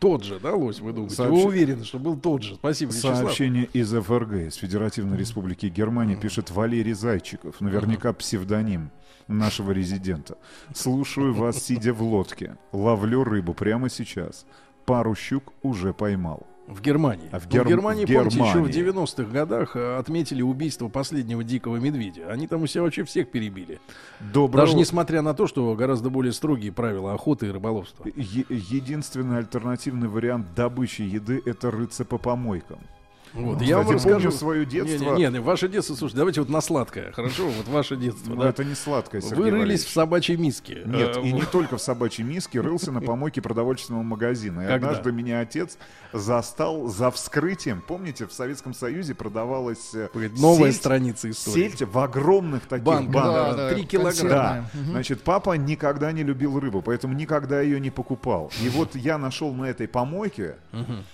[0.00, 1.14] Тот же, да, лось, вы думаете?
[1.16, 2.56] Сообщ- Вы уверены, что был тот же?
[2.56, 3.16] Спасибо, Вячеслав.
[3.16, 8.90] Сообщение из ФРГ, из Федеративной Республики Германия, пишет Валерий Зайчиков, наверняка псевдоним
[9.28, 10.36] нашего резидента.
[10.74, 12.56] Слушаю вас, сидя в лодке.
[12.72, 14.44] Ловлю рыбу прямо сейчас.
[14.84, 16.46] Пару щук уже поймал.
[16.68, 17.28] В Германии.
[17.32, 19.04] А в Ну, Гер- в Германии, в помните, еще в Германии.
[19.04, 22.30] 90-х годах э, отметили убийство последнего дикого медведя.
[22.30, 23.80] Они там у себя вообще всех перебили.
[24.20, 28.04] Доброе Даже несмотря на то, что гораздо более строгие правила охоты и рыболовства.
[28.14, 32.78] Е- единственный альтернативный вариант добычи еды– это рыться по помойкам.
[33.38, 34.30] Вот, Кстати, я вам помню расскажу.
[34.32, 35.14] свое детство.
[35.16, 37.46] Не, не, не, ваше детство, слушайте, давайте вот на сладкое, хорошо?
[37.48, 38.48] Вот ваше детство, Но да?
[38.50, 39.86] это не сладкое, Сергей Вы рылись Валерьевич.
[39.86, 40.82] в собачьей миске.
[40.84, 44.62] Нет, Э, и не только в собачьей миске, рылся на помойке продовольственного магазина.
[44.62, 44.74] И Когда?
[44.88, 45.78] однажды меня отец
[46.12, 47.82] застал за вскрытием.
[47.86, 51.68] Помните, в Советском Союзе продавалась э, Погоди, Новая сельдь- страница истории.
[51.68, 53.14] сельдь в огромных таких Банках.
[53.14, 53.56] банках.
[53.56, 54.68] Да, да, три килограмма.
[54.74, 58.50] Да, значит, папа никогда не любил рыбу, поэтому никогда ее не покупал.
[58.62, 60.56] И вот я нашел на этой помойке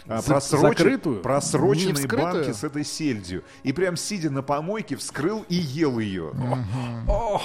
[0.07, 1.17] а, За- просрочен- закрытую?
[1.17, 2.45] Не просроченные вскрытую?
[2.45, 3.45] банки с этой сельдью.
[3.63, 6.33] И прям сидя на помойке вскрыл и ел ее.
[7.09, 7.43] Ох,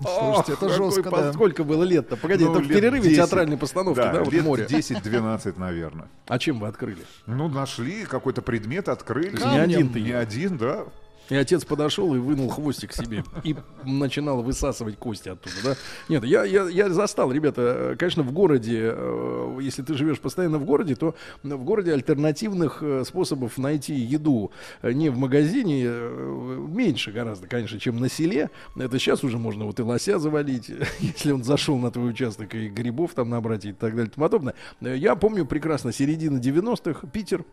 [0.00, 1.32] Слушайте, это жестко, да.
[1.32, 2.16] Сколько было лет-то?
[2.16, 3.16] Погоди, Ну, это в перерыве 10.
[3.16, 4.66] театральной постановки, да, в море.
[4.68, 6.08] 10-12, наверное.
[6.26, 7.04] А чем вы открыли?
[7.26, 9.36] Ну, нашли какой-то предмет, открыли.
[9.36, 10.84] Не один ты Не один, да.
[11.30, 13.54] И отец подошел и вынул хвостик себе и
[13.84, 15.76] начинал высасывать кости оттуда, да?
[16.08, 20.58] Нет, я, я, я застал, ребята, э, конечно, в городе, э, если ты живешь постоянно
[20.58, 24.52] в городе, то в городе альтернативных э, способов найти еду
[24.82, 28.50] не в магазине меньше гораздо, конечно, чем на селе.
[28.76, 30.70] Это сейчас уже можно вот и лося завалить,
[31.00, 34.26] если он зашел на твой участок, и грибов там набрать и так далее и тому
[34.26, 34.54] подобное.
[34.80, 37.44] Я помню прекрасно середина 90-х, Питер,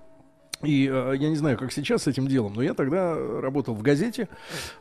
[0.64, 3.82] и э, я не знаю, как сейчас с этим делом, но я тогда работал в
[3.82, 4.30] газете,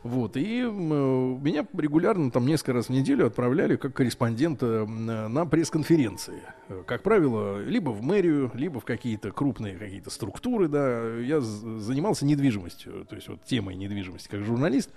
[0.03, 5.45] вот, и э, меня регулярно, там, несколько раз в неделю отправляли как корреспондента э, на
[5.45, 6.41] пресс-конференции.
[6.87, 11.17] Как правило, либо в мэрию, либо в какие-то крупные какие-то структуры, да.
[11.19, 14.89] Я занимался недвижимостью, то есть вот темой недвижимости, как журналист,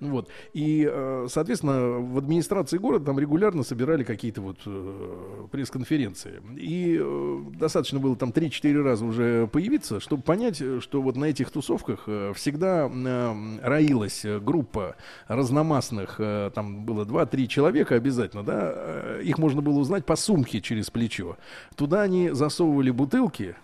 [0.00, 0.28] вот.
[0.52, 6.40] И, э, соответственно, в администрации города там регулярно собирали какие-то вот э, пресс-конференции.
[6.56, 11.24] И э, достаточно было там 3-4 раза уже появиться, чтобы понять, э, что вот на
[11.24, 14.96] этих тусовках э, всегда э, роилась группа
[15.28, 16.20] разномастных,
[16.54, 21.38] там было 2-3 человека обязательно, да, их можно было узнать по сумке через плечо.
[21.76, 23.56] Туда они засовывали бутылки,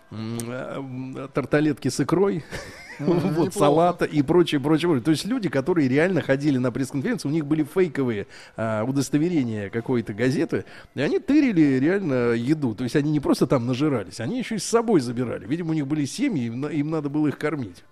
[1.35, 2.45] тарталетки с икрой,
[2.99, 5.01] вот салата и прочее, прочее.
[5.01, 8.27] То есть люди, которые реально ходили на пресс-конференцию, у них были фейковые
[8.57, 10.65] а, удостоверения какой-то газеты,
[10.95, 12.75] и они тырили реально еду.
[12.75, 15.47] То есть они не просто там нажирались, они еще и с собой забирали.
[15.47, 17.85] Видимо, у них были семьи, им, им надо было их кормить.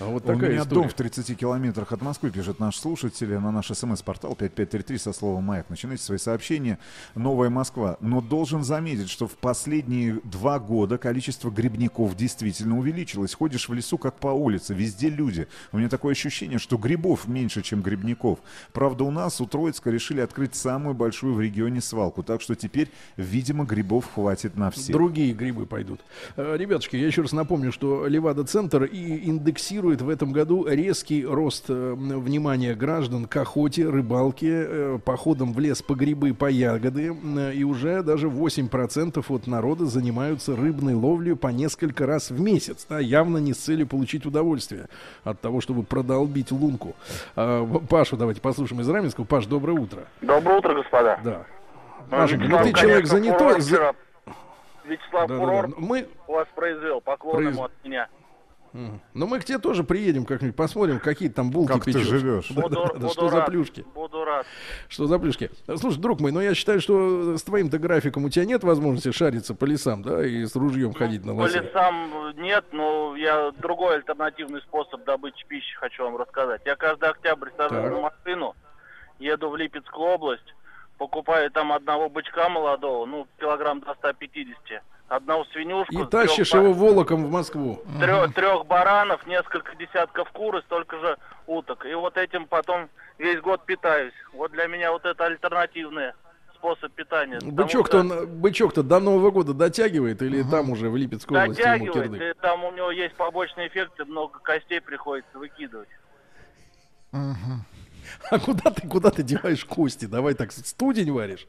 [0.00, 0.80] А вот У такая меня история.
[0.82, 5.44] дом в 30 километрах от Москвы, пишет наш слушатель на наш смс-портал 5533 со словом
[5.44, 5.68] «Маяк».
[5.68, 6.78] Начинайте свои сообщения.
[7.14, 7.96] Новая Москва.
[8.00, 13.34] Но должен заметить, что в последние два года количество грибников действительно увеличилось.
[13.34, 15.46] Ходишь в лесу, как по улице, везде люди.
[15.72, 18.38] У меня такое ощущение, что грибов меньше, чем грибников.
[18.72, 22.22] Правда, у нас, у Троицка, решили открыть самую большую в регионе свалку.
[22.22, 24.94] Так что теперь, видимо, грибов хватит на всех.
[24.94, 26.00] Другие грибы пойдут.
[26.36, 31.66] Э, Ребятушки, я еще раз напомню, что Левада-центр и индексирует в этом году резкий рост
[31.68, 37.14] э, внимания граждан к охоте, рыбалке, э, походам в лес по грибы, по ягоды.
[37.54, 42.86] И уже даже 8% от народа занимаются рыбной ловлей по несколько раз в месяц.
[42.88, 44.86] Да, явно не с целью получить удовольствие
[45.24, 46.94] от того, чтобы продолбить лунку.
[47.36, 49.24] А, Пашу давайте послушаем из Раменского.
[49.24, 50.04] Паш, доброе утро.
[50.22, 51.20] Доброе утро, господа.
[51.22, 51.44] Да.
[52.10, 53.38] Ну, Пашенька, ну Вячеслав, ты человек занятой.
[53.38, 53.94] фурор за-.
[54.84, 55.74] Вячеслав Да, да, Фурор да.
[55.76, 58.08] Мы, вас произвел, поклон Произ- ему от меня.
[58.72, 62.06] Ну, мы к тебе тоже приедем как-нибудь, посмотрим, какие там булки Как ты печешь.
[62.06, 62.48] живешь.
[62.50, 63.84] Да, Буду, да, да, буду что за рад, плюшки?
[63.94, 64.46] Буду рад.
[64.88, 65.50] Что за плюшки?
[65.76, 69.54] Слушай, друг мой, ну я считаю, что с твоим-то графиком у тебя нет возможности шариться
[69.54, 71.60] по лесам, да, и с ружьем ходить на По лосе.
[71.60, 76.62] лесам нет, но я другой альтернативный способ добычи пищи хочу вам рассказать.
[76.64, 77.92] Я каждый октябрь сажусь Так.
[77.92, 78.54] на машину,
[79.18, 80.54] еду в Липецкую область,
[81.10, 85.94] покупаю там одного бычка молодого, ну, килограмм до 150, одну свинюшку.
[85.94, 87.82] И тащишь его волоком в Москву.
[87.98, 91.86] трех, трех баранов, несколько десятков кур и столько же уток.
[91.86, 94.12] И вот этим потом весь год питаюсь.
[94.34, 96.12] Вот для меня вот это альтернативный
[96.54, 97.38] способ питания.
[97.40, 101.86] Бычок-то, что он- бычок-то до Нового года дотягивает или там уже в Липецкой области ему
[101.86, 102.36] дотягивает, кирдык?
[102.36, 105.88] и там у него есть побочные эффекты, много костей приходится выкидывать.
[108.30, 110.04] А куда ты, куда ты деваешь кости?
[110.06, 111.46] Давай так, студень варишь?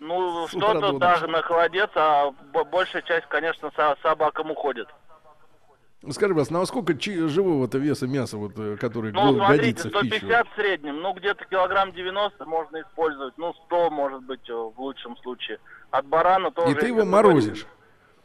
[0.00, 2.30] Ну, что-то даже на холодец, а
[2.70, 4.88] большая часть, конечно, со- собакам уходит.
[6.10, 9.88] Скажи, вас, на сколько чи- живого-то веса мяса, вот, э, который Ну, го- смотрите, годится
[9.88, 10.16] в пищу?
[10.18, 14.74] 150 в среднем, ну, где-то килограмм 90 можно использовать, ну, 100, может быть, э, в
[14.80, 15.58] лучшем случае.
[15.90, 16.70] От барана тоже...
[16.70, 17.66] И ты его морозишь?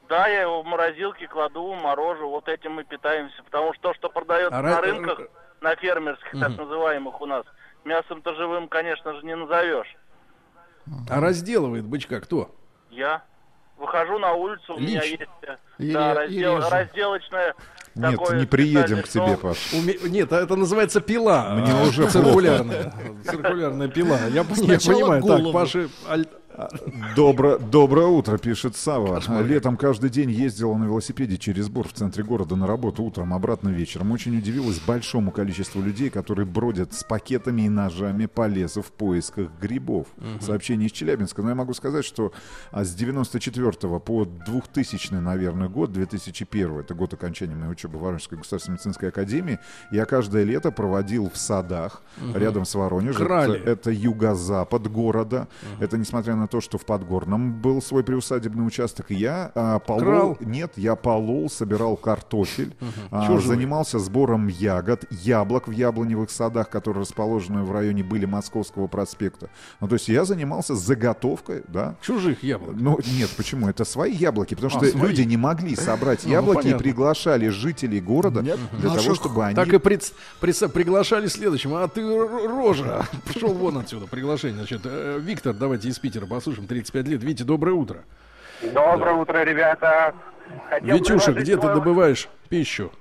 [0.08, 3.42] Да, я его в морозилке кладу, морожу, вот этим мы питаемся.
[3.44, 5.22] Потому что то, что продается А на рынках,
[5.62, 7.44] на фермерских, так называемых у нас,
[7.86, 9.96] мясом-то живым, конечно же, не назовешь.
[11.10, 12.54] А разделывает бычка кто?
[12.90, 13.24] Я
[13.78, 15.24] выхожу на улицу, у меня Лично?
[15.24, 16.70] есть э, да, раздел- режу.
[16.70, 17.56] разделочное
[17.96, 19.38] Нет, такое не приедем к тебе.
[19.38, 19.74] Паш.
[19.74, 21.50] Уме- Нет, а это называется пила.
[21.56, 22.94] Мне А, уже циркулярная.
[23.26, 24.18] Циркулярная пила.
[24.28, 25.22] Я, я понимаю.
[25.22, 25.44] голову.
[25.46, 26.28] Так, Паши, аль-
[27.16, 29.22] Добро, доброе утро, пишет Сава.
[29.42, 33.70] Летом каждый день ездила на велосипеде через Бор в центре города на работу утром, обратно
[33.70, 34.12] вечером.
[34.12, 39.50] Очень удивилась большому количеству людей, которые бродят с пакетами и ножами по лесу в поисках
[39.60, 40.08] грибов.
[40.42, 41.42] Сообщение из Челябинска.
[41.42, 42.32] Но я могу сказать, что
[42.72, 48.38] а, с 94 по 2000, наверное, год, 2001, это год окончания моей учебы в Воронежской
[48.38, 49.60] государственной медицинской академии,
[49.92, 52.02] я каждое лето проводил в садах
[52.34, 53.26] рядом с Воронежем.
[53.26, 53.60] Крали.
[53.60, 55.48] Это, это юго-запад города.
[55.80, 59.10] Это несмотря на то, что в Подгорном был свой приусадебный участок.
[59.10, 60.02] Я а, полол...
[60.02, 60.38] Крал?
[60.40, 62.76] Нет, я полол, собирал картофель,
[63.12, 63.56] а, Чужой.
[63.56, 69.50] занимался сбором ягод, яблок в яблоневых садах, которые расположены в районе были Московского проспекта.
[69.80, 72.76] Ну, то есть я занимался заготовкой, да, чужих яблок.
[72.78, 73.68] ну, нет, почему?
[73.70, 75.02] Это свои яблоки, потому А, что свои.
[75.10, 79.56] люди не могли собрать Ну, яблоки и приглашали жителей города для того, Наших чтобы они...
[79.56, 81.74] Так и пред- пред- приглашали следующим.
[81.76, 82.02] А ты
[82.48, 83.06] рожа.
[83.26, 84.08] Пошел вон отсюда.
[84.08, 84.58] Приглашение.
[84.58, 86.68] Значит, э, Виктор, давайте из Питера послушаем.
[86.68, 87.24] 35 лет.
[87.24, 88.04] Витя, доброе утро.
[88.62, 90.16] Доброе утро, ребята.
[90.70, 92.92] Хотел Витюша, где ты вам- добываешь пищу?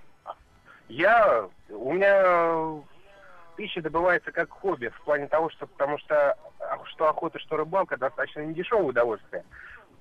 [0.88, 2.82] Я, у меня
[3.56, 6.36] пища добывается как хобби, в плане того, что, потому что,
[6.90, 9.44] что охота, что рыбалка достаточно недешевое удовольствие.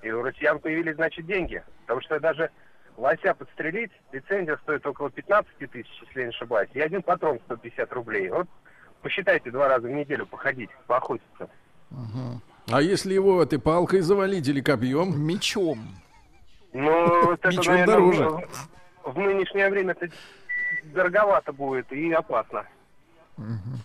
[0.01, 1.63] И у россиян появились, значит, деньги.
[1.81, 2.49] Потому что даже
[2.97, 7.93] лося подстрелить, лицензия стоит около 15 тысяч, если я не ошибаюсь, и один патрон 150
[7.93, 8.29] рублей.
[8.29, 8.47] Вот
[9.01, 11.49] посчитайте два раза в неделю походить, поохотиться.
[12.71, 15.19] А если его этой палкой завалить или копьем?
[15.21, 15.79] Мечом.
[16.73, 18.29] Ну, вот это, Мечом наверное, дороже.
[19.03, 20.09] в- в нынешнее время это
[20.93, 22.65] дороговато будет и опасно.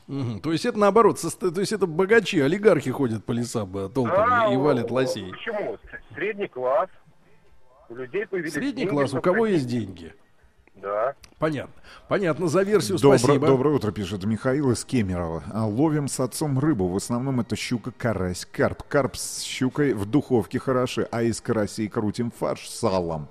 [0.07, 0.41] Мгм.
[0.41, 4.53] То есть это наоборот, состо- то есть это богачи, олигархи ходят по лесам э, толпами
[4.53, 5.31] и у- валят лосей.
[5.31, 5.79] Почему?
[6.15, 6.91] Средний класс.
[7.89, 10.13] У людей появились Средний деньги, класс, у кого есть деньги?
[10.77, 11.15] Да.
[11.39, 11.73] Понятно.
[12.09, 13.47] Понятно, за версию Добро- спасибо.
[13.47, 15.43] Доброе утро, пишет Михаил из Кемерово.
[15.53, 16.89] А, Ловим с отцом рыбу.
[16.89, 18.83] В основном это щука, карась, карп.
[18.89, 23.29] Карп с щукой в духовке хороши, а из карасей крутим фарш с салом.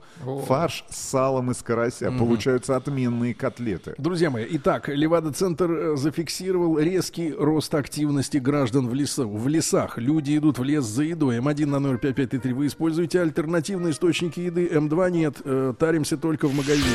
[0.48, 2.12] Фарш с салом из карася.
[2.12, 3.96] Получаются отменные котлеты.
[3.98, 9.98] Друзья мои, итак, Левада-центр э, зафиксировал резкий рост активности граждан в, лесу, в лесах.
[9.98, 11.38] Люди идут в лес за едой.
[11.38, 14.68] М1 на 05533 вы используете альтернативные источники еды.
[14.68, 15.38] М2 нет.
[15.44, 16.86] Э, таримся только в магазине.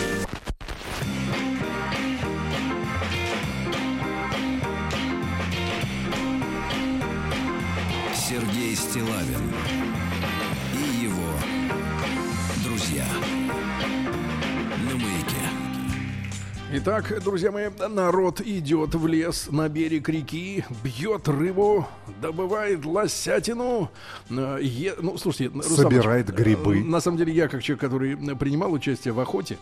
[16.82, 21.86] Итак, друзья мои, народ идет в лес на берег реки, бьет рыбу,
[22.22, 23.90] добывает лосятину.
[24.30, 26.78] э, е- Ну, слушайте, Собирает Ильич, грибы.
[26.80, 29.58] э, На самом деле, я как человек, который э, принимал участие в охоте,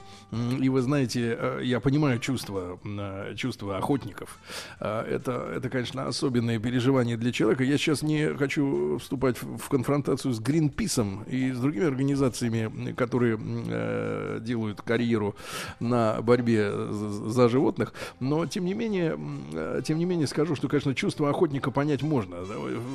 [0.61, 4.39] и вы знаете, э, я понимаю чувства, э, чувства охотников.
[4.81, 7.65] Э, Это, это, конечно, особенное переживание для человека.
[7.65, 14.39] Я сейчас не хочу вступать в конфронтацию с Гринписом и с другими организациями, которые э,
[14.43, 15.35] делают карьеру
[15.81, 16.73] на борьбе
[17.09, 19.19] за животных, но тем не менее,
[19.53, 22.37] э, тем не менее скажу, что, конечно, чувство охотника понять можно.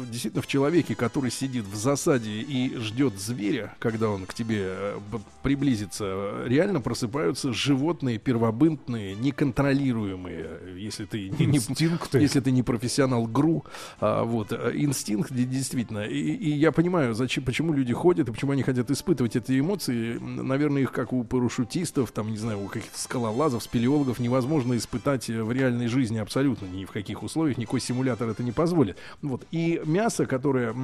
[0.09, 4.99] Действительно, в человеке, который сидит в засаде и ждет зверя, когда он к тебе э,
[5.41, 12.19] приблизится, реально просыпаются животные, первобытные, неконтролируемые, если ты не, Инстинкты.
[12.19, 13.65] если ты не профессионал ГРУ,
[13.99, 16.05] а, вот э, инстинкт де- действительно.
[16.05, 20.17] И, и я понимаю, зачем, почему люди ходят и почему они хотят испытывать эти эмоции.
[20.17, 25.43] Наверное, их как у парашютистов, там не знаю, у каких-то скалолазов, спелеологов невозможно испытать э,
[25.43, 28.97] в реальной жизни абсолютно ни в каких условиях, никакой симулятор это не позволит.
[29.21, 30.75] Вот и мясо, которое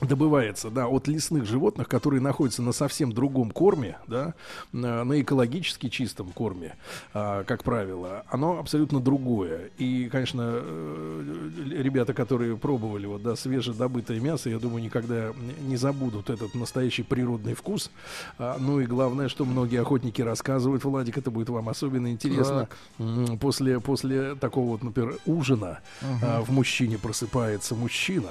[0.00, 4.34] добывается, да, от лесных животных, которые находятся на совсем другом корме, да,
[4.72, 6.74] на, экологически чистом корме,
[7.12, 9.70] а, как правило, оно абсолютно другое.
[9.78, 16.30] И, конечно, э, ребята, которые пробовали вот, да, свежедобытое мясо, я думаю, никогда не забудут
[16.30, 17.90] этот настоящий природный вкус.
[18.38, 22.68] А, ну и главное, что многие охотники рассказывают, Владик, это будет вам особенно интересно.
[22.98, 25.80] М, После, после такого вот, например, ужина
[26.22, 28.30] а, в мужчине просыпается мужчина,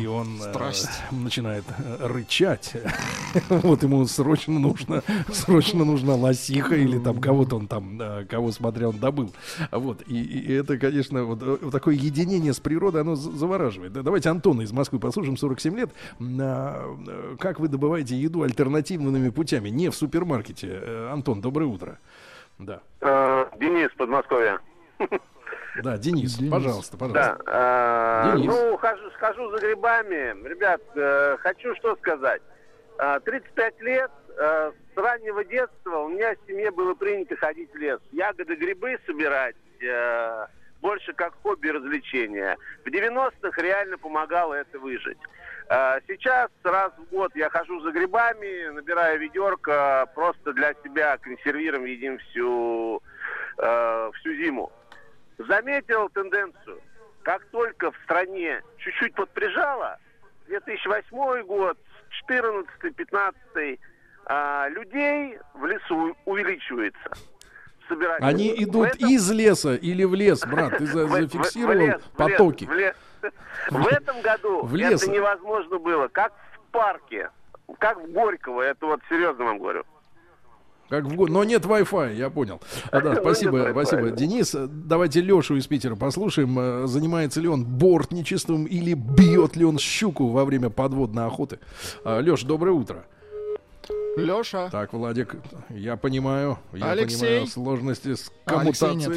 [0.00, 0.93] и он э, Страсть.
[1.10, 2.74] Начинает э, рычать.
[3.48, 8.88] вот ему срочно нужно, срочно нужна лосиха или там кого-то он там, э, кого смотря
[8.88, 9.32] он добыл.
[9.70, 10.02] Вот.
[10.06, 13.92] И, и это, конечно, вот, э, вот такое единение с природой, оно за- завораживает.
[13.92, 15.90] Да, давайте Антона из Москвы послушаем, 47 лет.
[17.38, 21.08] Как вы добываете еду альтернативными путями, не в супермаркете?
[21.10, 21.98] Антон, доброе утро.
[22.58, 22.80] Да.
[23.58, 24.58] Денис, Подмосковье.
[25.82, 26.50] Да, Денис, Денис.
[26.52, 27.42] пожалуйста, Да, пожалуйста.
[27.46, 28.46] э, Денис.
[28.46, 30.48] ну, хожу, схожу за грибами.
[30.48, 32.42] Ребят, э, хочу что сказать.
[32.98, 37.76] Э, 35 лет, э, с раннего детства у меня в семье было принято ходить в
[37.76, 37.98] лес.
[38.12, 40.46] Ягоды, грибы собирать, э,
[40.80, 42.56] больше как хобби и развлечение.
[42.84, 45.18] В 90-х реально помогало это выжить.
[45.70, 51.84] Э, Сейчас раз в год я хожу за грибами, набираю ведерко, просто для себя консервируем,
[51.86, 53.02] едим всю,
[53.58, 54.70] э, всю зиму
[55.38, 56.80] заметил тенденцию.
[57.22, 59.98] Как только в стране чуть-чуть подприжало,
[60.46, 61.78] 2008 год,
[62.28, 63.78] 14-15,
[64.26, 67.10] а, людей в лесу увеличивается.
[67.88, 68.22] Собирать.
[68.22, 70.78] Они В идут этом- из леса или в лес, брат?
[70.78, 72.64] Ты зафиксировал лес, в лес, потоки?
[72.64, 72.96] В, лес.
[73.70, 75.02] В этом году В лес.
[75.02, 76.08] это невозможно было.
[76.08, 77.30] Как в парке,
[77.78, 78.62] как в Горького.
[78.62, 79.84] Это вот серьезно вам говорю.
[80.88, 82.60] Как в Но нет Wi-Fi, я понял.
[82.90, 84.10] А, да, Ну, спасибо, спасибо.
[84.10, 86.58] Денис, давайте Лешу из Питера послушаем.
[86.58, 91.58] Э, Занимается ли он бортничеством или бьет ли он щуку во время подводной охоты?
[92.04, 93.04] Леш, доброе утро.
[94.16, 94.70] Леша.
[94.70, 95.34] Так, Владик,
[95.70, 97.18] я понимаю, я Алексей?
[97.20, 99.10] понимаю сложности с А, Алексея нет.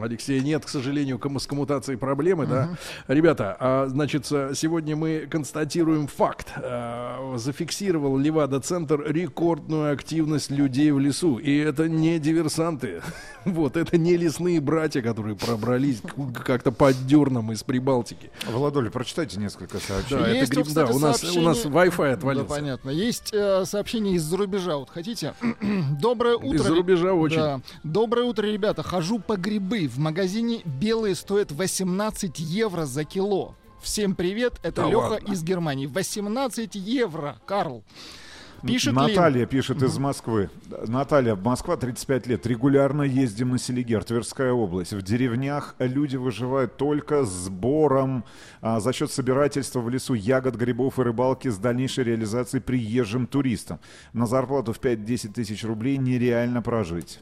[0.00, 2.70] Алексея нет, к сожалению, с коммутацией проблемы, да.
[3.06, 6.48] Ребята, а, значит, с- сегодня мы констатируем факт.
[6.56, 11.38] А, Зафиксировал Левада-центр рекордную активность людей в лесу.
[11.38, 13.02] И это не диверсанты.
[13.44, 16.02] Вот, это не лесные братья, которые пробрались
[16.44, 18.30] как-то по дернам из Прибалтики.
[18.46, 20.22] Владуля, прочитайте несколько сообщений.
[20.22, 22.48] Да, это Есть, гриб- кстати, да, у нас, у нас сообщение- Wi-Fi отвалился.
[22.48, 22.90] Да, понятно.
[22.90, 24.76] Есть э, сообщение из-за рубежа.
[24.76, 25.32] Вот хотите?
[26.00, 26.50] Доброе утро.
[26.56, 27.36] Из-за рубежа очень.
[27.38, 27.60] Да.
[27.84, 28.82] Доброе утро, ребята.
[28.82, 29.77] Хожу по грибы.
[29.86, 33.54] В магазине белые стоят 18 евро за кило.
[33.80, 35.32] Всем привет, это Да Леха ладно.
[35.32, 35.86] из Германии.
[35.86, 37.84] 18 евро, Карл.
[38.66, 40.50] Пишет Наталья пишет из Москвы.
[40.88, 42.46] Наталья, Москва, 35 лет.
[42.46, 44.92] Регулярно ездим на Селигер, Тверская область.
[44.92, 48.24] В деревнях люди выживают только сбором
[48.60, 53.78] а, за счет собирательства в лесу ягод, грибов и рыбалки с дальнейшей реализацией приезжим туристам.
[54.12, 57.20] На зарплату в 5-10 тысяч рублей нереально прожить.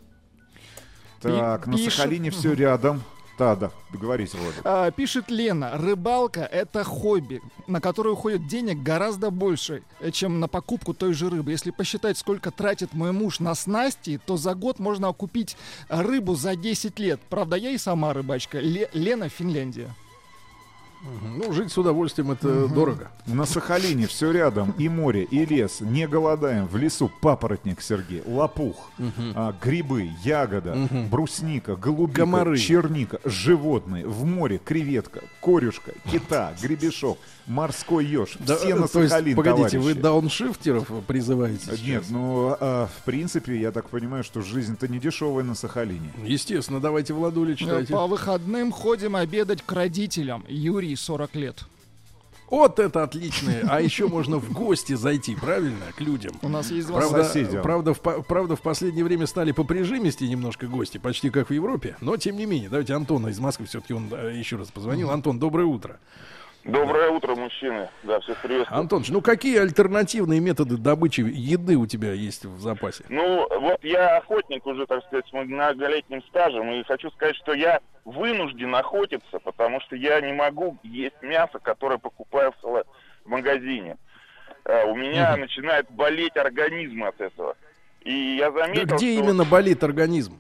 [1.28, 3.02] Так, на Сахалине все рядом.
[3.38, 4.62] Да, да, договорите, Владик.
[4.64, 10.48] А, пишет Лена, рыбалка это хобби, на которое уходит денег гораздо больше, э, чем на
[10.48, 11.50] покупку той же рыбы.
[11.50, 15.58] Если посчитать, сколько тратит мой муж на снасти, то за год можно купить
[15.90, 17.20] рыбу за 10 лет.
[17.28, 18.58] Правда, я и сама рыбачка.
[18.58, 19.94] Ле- Лена, Финляндия.
[21.36, 23.11] Ну, жить с удовольствием это дорого.
[23.26, 24.72] На Сахалине все рядом.
[24.78, 25.80] И море, и лес.
[25.80, 26.66] Не голодаем.
[26.66, 28.22] В лесу папоротник, Сергей.
[28.26, 28.90] Лопух.
[29.34, 30.76] а, грибы, ягода,
[31.11, 32.57] брусника, голубика, Комары.
[32.59, 33.20] черника.
[33.24, 34.07] Животные.
[34.07, 38.36] В море креветка, корюшка, кита, гребешок, морской еж.
[38.40, 40.01] Да, Все на то есть, Сахалин, погодите, вы товарищи.
[40.03, 42.11] дауншифтеров призываете Нет, сейчас?
[42.11, 46.11] ну, а, в принципе, я так понимаю, что жизнь-то не дешевая на Сахалине.
[46.24, 47.92] Естественно, давайте Владуля читайте.
[47.92, 50.44] По выходным ходим обедать к родителям.
[50.49, 51.64] Юрий, 40 лет.
[52.49, 53.53] Вот это отлично.
[53.68, 56.33] А еще можно в гости зайти, правильно, к людям.
[56.42, 57.63] У нас есть два Правда, соседям.
[57.63, 61.96] правда, в, правда, в последнее время стали по прижимисти немножко гости, почти как в Европе.
[62.00, 65.11] Но, тем не менее, давайте Антона из Москвы, все-таки он э, еще раз позвонил.
[65.11, 65.99] Антон, доброе утро.
[66.67, 67.88] Доброе утро, мужчины.
[68.03, 68.80] Да, всех приветствую.
[68.80, 73.05] Антоныч, ну какие альтернативные методы добычи еды у тебя есть в запасе?
[73.09, 77.80] Ну, вот я охотник уже, так сказать, с многолетним стажем, и хочу сказать, что я
[78.05, 82.84] вынужден охотиться, потому что я не могу есть мясо, которое покупаю в,
[83.25, 83.97] магазине.
[84.64, 87.57] Э, У меня начинает болеть организм от этого.
[88.03, 90.38] И я Да заметил, где что, именно болит организм?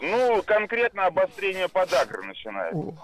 [0.00, 2.94] ну, конкретно обострение подагры начинается.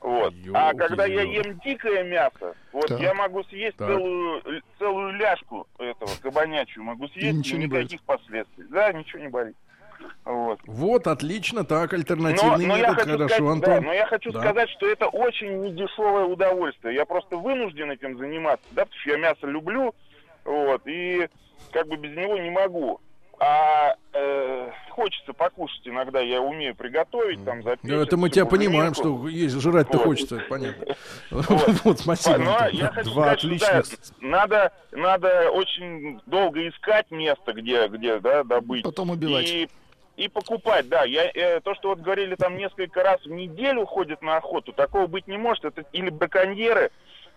[0.00, 0.32] Вот.
[0.54, 3.00] А когда я ем дикое мясо, вот Так.
[3.00, 3.88] я могу съесть Так.
[3.88, 8.64] целую, целую ляжку этого кабанячью, могу съесть, ничего и не никаких последствий.
[8.70, 9.56] Да, ничего не болит.
[10.24, 10.60] Вот.
[10.66, 13.74] Вот, отлично, так, Но, альтернативный но я метод, хорошо, сказать, Антон.
[13.74, 14.40] да, но я хочу Да.
[14.40, 16.94] сказать, что это очень недешевое удовольствие.
[16.94, 19.92] Я просто вынужден этим заниматься, да, потому что я мясо люблю,
[20.44, 21.28] вот, и
[21.72, 23.00] как бы без него не могу.
[23.40, 27.88] А э, хочется покушать иногда, я умею приготовить, там, запечь.
[27.88, 30.06] Ну, это мы тебя понимаем, что есть жрать-то Вот.
[30.06, 30.96] хочется, понятно.
[31.30, 32.38] Вот, спасибо.
[32.38, 32.78] Но Антон.
[32.78, 38.82] я хочу Два сказать, отличных- надо, надо очень долго искать место, где, где да, добыть.
[38.82, 39.48] Потом убивать.
[39.48, 39.68] И,
[40.16, 41.04] и покупать, да.
[41.04, 45.06] Я, э, то, что вот говорили, там несколько раз в неделю ходят на охоту, такого
[45.06, 45.64] быть не может.
[45.64, 46.90] Это или браконьеры,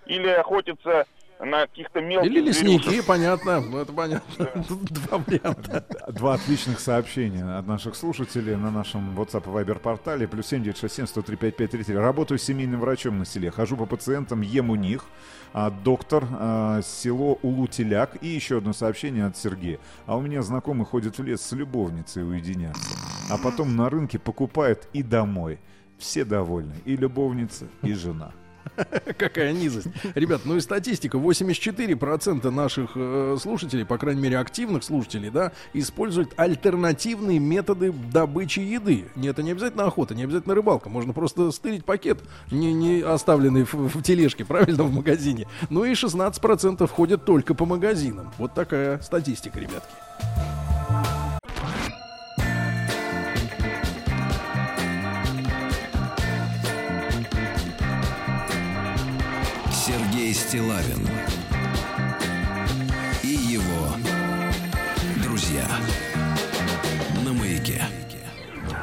[0.07, 1.05] или охотятся
[1.43, 2.85] на каких-то мелких Или зверюшек.
[2.85, 4.45] лесники, понятно, ну, это понятно.
[4.67, 5.85] Тут Два варианта.
[6.09, 10.27] Два отличных сообщения от наших слушателей на нашем WhatsApp и Viber портале.
[10.27, 11.95] Плюс 7967 103 5533.
[11.95, 13.49] Работаю семейным врачом на селе.
[13.51, 15.05] Хожу по пациентам, ем у них.
[15.53, 18.17] А, доктор, а, село Улутеляк.
[18.21, 19.79] И еще одно сообщение от Сергея.
[20.05, 22.95] А у меня знакомый ходит в лес с любовницей уединяться.
[23.29, 25.59] А потом на рынке покупает и домой.
[25.97, 26.75] Все довольны.
[26.85, 28.31] И любовница, и жена.
[29.17, 29.87] Какая низость.
[30.15, 31.17] Ребят, ну и статистика.
[31.17, 39.05] 84% наших э, слушателей, по крайней мере активных слушателей, да, используют альтернативные методы добычи еды.
[39.23, 40.89] Это не обязательно охота, не обязательно рыбалка.
[40.89, 42.19] Можно просто стырить пакет,
[42.49, 45.47] не, не оставленный в, в тележке, правильно, в магазине.
[45.69, 48.31] Ну и 16% ходят только по магазинам.
[48.37, 49.91] Вот такая статистика, ребятки.
[60.51, 61.07] Стилавин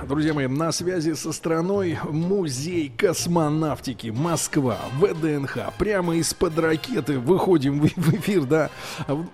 [0.08, 5.74] Друзья мои, на связи со страной музей космонавтики Москва, ВДНХ.
[5.76, 8.70] Прямо из-под ракеты выходим в эфир, да.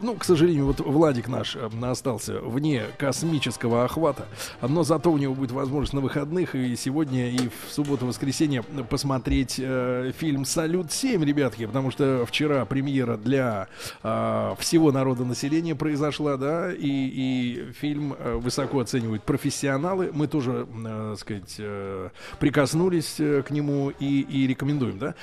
[0.03, 4.27] Ну, к сожалению, вот Владик наш э, остался вне космического охвата,
[4.61, 10.11] но зато у него будет возможность на выходных и сегодня, и в субботу-воскресенье посмотреть э,
[10.19, 13.69] фильм «Салют-7», ребятки, потому что вчера премьера для
[14.03, 20.11] э, всего народа населения произошла, да, и, и фильм э, высоко оценивают профессионалы.
[20.13, 25.15] Мы тоже, э, так сказать, э, прикоснулись э, к нему и, и рекомендуем, да.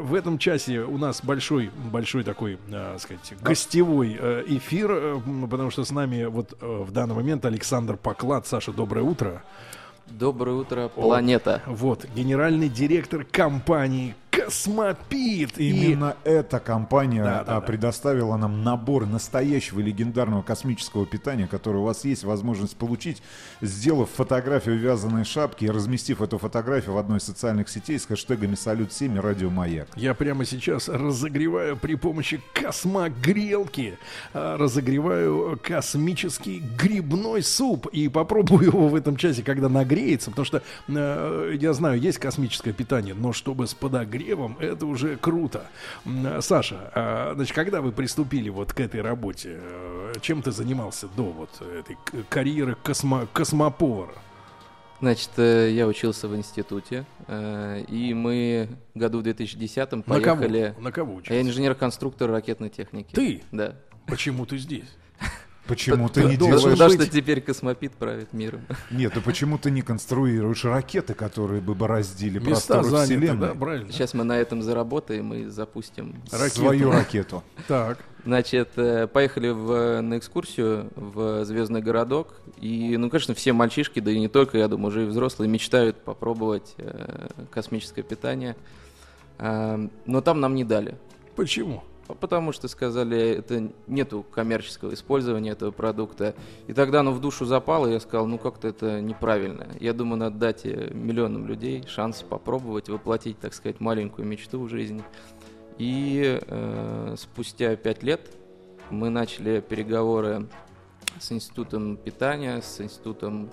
[0.00, 5.20] В этом часе у нас большой, большой такой, так сказать, гостевой эфир,
[5.50, 8.46] потому что с нами вот в данный момент Александр Поклад.
[8.46, 9.42] Саша, доброе утро.
[10.06, 11.62] Доброе утро, планета.
[11.66, 15.58] Вот, генеральный директор компании Космопит.
[15.58, 17.60] И Именно эта компания Да, да, а, да.
[17.60, 23.22] предоставила нам набор настоящего легендарного космического питания, которое у вас есть возможность получить,
[23.60, 28.54] сделав фотографию вязаной шапки и разместив эту фотографию в одной из социальных сетей с хэштегами
[28.54, 29.88] «Салют-7» и «Радио Маяк».
[29.96, 33.98] Я прямо сейчас разогреваю при помощи космогрелки,
[34.32, 40.62] а, разогреваю космический грибной суп и попробую его в этом часе, когда нагреется, потому что
[40.88, 44.21] э, я знаю, есть космическое питание, но чтобы с подогревом,
[44.60, 45.66] это уже круто.
[46.40, 51.24] Саша, а, значит, когда вы приступили вот к этой работе, э, чем ты занимался до
[51.24, 51.96] вот этой
[52.28, 54.12] карьеры космо- космоповара?
[55.00, 60.36] Значит, э, я учился в институте, э, и мы году в 2010 На кого?
[60.36, 60.74] поехали...
[60.78, 61.40] На кого Я учился?
[61.42, 63.12] инженер-конструктор ракетной техники.
[63.14, 63.42] Ты?
[63.50, 63.74] Да.
[64.06, 64.86] Почему ты здесь?
[65.66, 66.62] Почему ты не делаешь...
[66.62, 68.62] Потому что теперь космопит правит миром.
[68.90, 73.48] Нет, ну почему ты не конструируешь ракеты, которые бы бороздили Места просторы заняты, Вселенной?
[73.48, 73.92] да, правильно?
[73.92, 76.20] Сейчас мы на этом заработаем и запустим.
[76.30, 76.60] Ракету.
[76.60, 77.44] Свою ракету.
[77.68, 77.98] Так.
[78.24, 82.40] Значит, э, поехали в, на экскурсию в Звездный городок.
[82.60, 86.02] И, ну, конечно, все мальчишки, да и не только, я думаю, уже и взрослые, мечтают
[86.02, 88.56] попробовать э, космическое питание.
[89.38, 90.96] А, но там нам не дали.
[91.34, 91.82] Почему?
[92.20, 96.34] Потому что сказали, это нету коммерческого использования этого продукта.
[96.66, 99.68] И тогда оно в душу запало, и я сказал, ну как-то это неправильно.
[99.80, 104.68] Я думаю, надо дать э, миллионам людей шанс попробовать воплотить, так сказать, маленькую мечту в
[104.68, 105.02] жизни.
[105.78, 108.30] И э, спустя пять лет
[108.90, 110.48] мы начали переговоры
[111.18, 113.50] с институтом питания, с институтом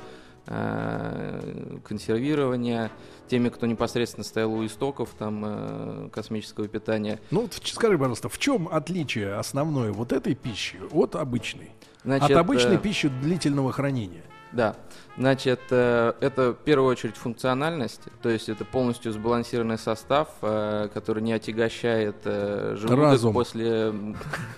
[1.88, 2.92] консервирования,
[3.28, 7.20] теми, кто непосредственно стоял у истоков там э, космического питания.
[7.30, 11.72] Ну, вот скажи, пожалуйста, в чем отличие основное вот этой пищи от обычной?
[12.04, 14.24] Значит, от обычной э, пищи длительного хранения.
[14.52, 14.76] Да,
[15.18, 21.22] значит, э, это в первую очередь функциональность, то есть это полностью сбалансированный состав, э, который
[21.24, 23.34] не отягощает э, желудок Разум.
[23.34, 23.94] после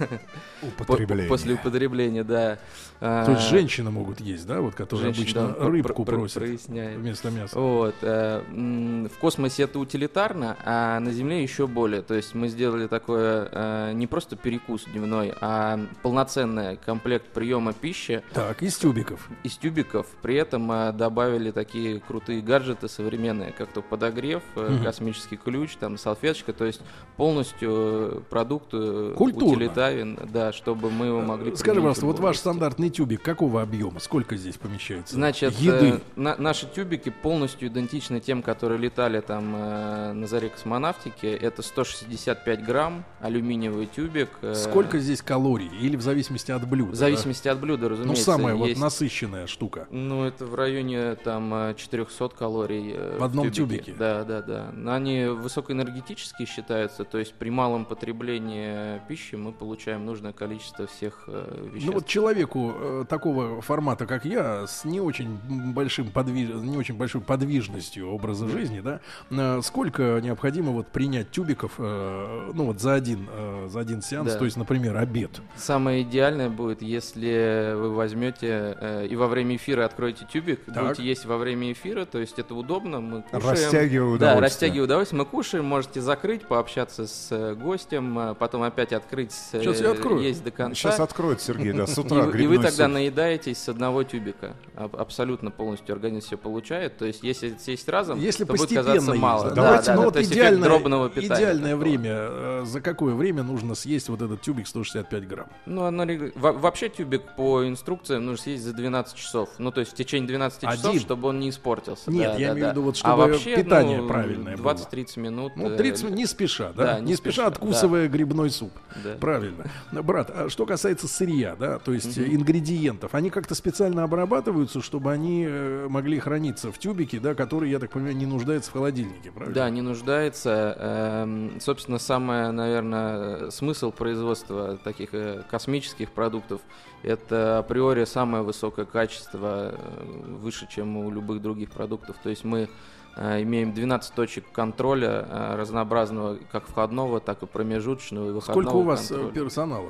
[0.61, 1.27] Употребление.
[1.27, 2.59] по- после употребления, да.
[2.99, 6.97] То есть женщины могут есть, да, вот которые женщин, обычно рыбку про- просят проясняет.
[6.99, 7.59] вместо мяса.
[7.59, 7.95] Вот.
[8.01, 12.03] В космосе это утилитарно, а на Земле еще более.
[12.03, 18.61] То есть мы сделали такое не просто перекус дневной, а полноценный комплект приема пищи Так,
[18.61, 19.27] из тюбиков.
[19.43, 20.05] из тюбиков.
[20.21, 24.83] При этом э, добавили такие крутые гаджеты современные, как то подогрев, Мгм.
[24.83, 26.53] космический ключ, там салфеточка.
[26.53, 26.81] То есть
[27.17, 29.53] полностью э, продукт э, Культурно.
[29.55, 33.99] утилитарен, да, чтобы мы его могли Скажи, пожалуйста, вот ваш стандартный тюбик какого объема?
[33.99, 35.13] Сколько здесь помещается?
[35.15, 35.99] Значит, еды.
[36.15, 41.25] на- наши тюбики полностью идентичны тем, которые летали там э, на заре космонавтики.
[41.27, 44.29] Это 165 грамм, алюминиевый тюбик.
[44.41, 45.69] э, Сколько здесь калорий?
[45.79, 46.89] Или в зависимости от блюда?
[46.89, 46.97] В да?
[46.97, 48.23] зависимости от блюда, Ну, разумеется.
[48.23, 49.87] самая вот насыщенная штука.
[49.91, 52.93] Ну, это в районе там э, 400 калорий.
[52.95, 53.93] э, В одном тюбике?
[53.97, 54.71] Да, да, да.
[54.73, 61.23] Но они высокоэнергетические считаются, то есть при малом потреблении пищи мы получаем нужное количество всех
[61.27, 61.87] э, веществ.
[61.87, 65.37] Ну вот человеку э, такого формата, как я, с не очень
[65.73, 66.49] большим подвиж...
[66.49, 68.99] не очень большой подвижностью образа жизни, да,
[69.29, 74.33] э, сколько необходимо вот принять тюбиков, э, ну вот за один, э, за один сеанс,
[74.33, 74.39] Да.
[74.39, 75.41] то есть, например, обед.
[75.55, 80.83] Самое идеальное будет, если вы возьмете э, и во время эфира откроете тюбик, Так.
[80.87, 83.49] будете есть во время эфира, то есть это удобно, мы кушаем.
[83.49, 84.41] Растягивая Да, удовольствие.
[84.41, 85.19] растягивая удовольствие.
[85.19, 89.91] Мы кушаем, можете закрыть, пообщаться с э, гостем, э, потом опять открыть, э, Сейчас я
[89.91, 90.21] открою.
[90.21, 90.75] есть до конца.
[90.75, 92.93] Сейчас откроет Сергей, да, с утра и вы тогда суп.
[92.93, 94.55] наедаетесь с одного тюбика.
[94.75, 96.97] Аб- абсолютно полностью организм все получает.
[96.97, 99.49] То есть, если съесть разом, Если то будет казаться есть, мало.
[99.49, 99.55] да.
[99.55, 101.35] Да, Давайте, да, ну да, вот идеальное, дробного питания.
[101.41, 101.81] идеальное такого.
[101.83, 105.47] время, э, за какое время нужно съесть вот этот тюбик 165 грамм?
[105.65, 109.49] Ну, оно вообще тюбик по инструкциям нужно съесть за 12 часов.
[109.57, 110.99] Ну, то есть в течение 12 часов, Один?
[110.99, 112.11] чтобы он не испортился.
[112.11, 112.69] Нет, Да, я да, имею в да.
[112.71, 114.73] виду вот, а чтобы вообще, питание ну, правильное было.
[114.73, 115.53] 20-30 минут.
[115.55, 116.83] Ну, э, 30 минут не спеша, да?
[116.85, 118.71] да, не, спеша, спеша, откусывая грибной суп.
[119.03, 119.15] Да.
[119.19, 119.65] Правильно.
[119.91, 124.81] Но, Брат, а что касается сырья, да, то есть э, ингредиентов, они как-то специально обрабатываются,
[124.81, 128.73] чтобы они э, могли храниться в тюбике, да, который, я так понимаю, не нуждается в
[128.73, 129.55] холодильнике, правильно?
[129.55, 130.75] Да, не нуждается.
[130.77, 136.61] Эм, Собственно, самое, наверное, смысл производства таких э, космических продуктов
[137.03, 142.17] это априори самое высокое качество, э, выше, чем у любых других продуктов.
[142.21, 142.69] То есть мы
[143.15, 148.75] э, имеем 12 точек контроля э, разнообразного, как входного, так и промежуточного и выходного Сколько
[148.75, 149.31] у вас контроля.
[149.31, 149.89] персонала?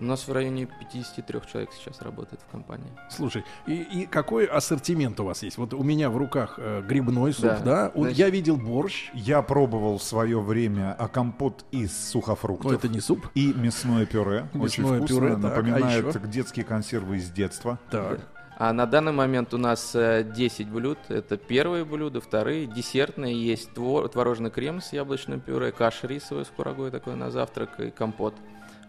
[0.00, 2.88] У нас в районе 53 человек сейчас работает в компании.
[3.10, 5.58] Слушай, и, и какой ассортимент у вас есть?
[5.58, 7.58] Вот у меня в руках э, грибной суп, да?
[7.60, 7.92] Да.
[7.94, 12.70] Вот Значит- я видел борщ, Я пробовал в свое время а компот из сухофруктов.
[12.70, 13.26] но это не суп.
[13.34, 14.48] И мясное пюре.
[14.54, 15.16] Очень Мясное вкусно.
[15.16, 16.26] пюре, так, а Напоминает еще?
[16.26, 17.78] детские консервы из детства.
[17.90, 18.20] Так.
[18.56, 20.98] А на данный момент у нас э, 10 блюд.
[21.08, 23.34] Это первые блюда, вторые, десертные.
[23.38, 27.90] Есть твор- творожный крем с яблочным пюре, каша рисовая с курагой такой на завтрак и
[27.90, 28.34] компот.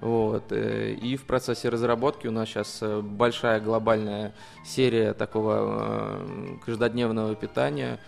[0.02, 0.52] Вот.
[0.52, 4.34] э, И в процессе разработки у нас сейчас э, большая глобальная
[4.66, 8.00] серия такого э, каждодневного питания,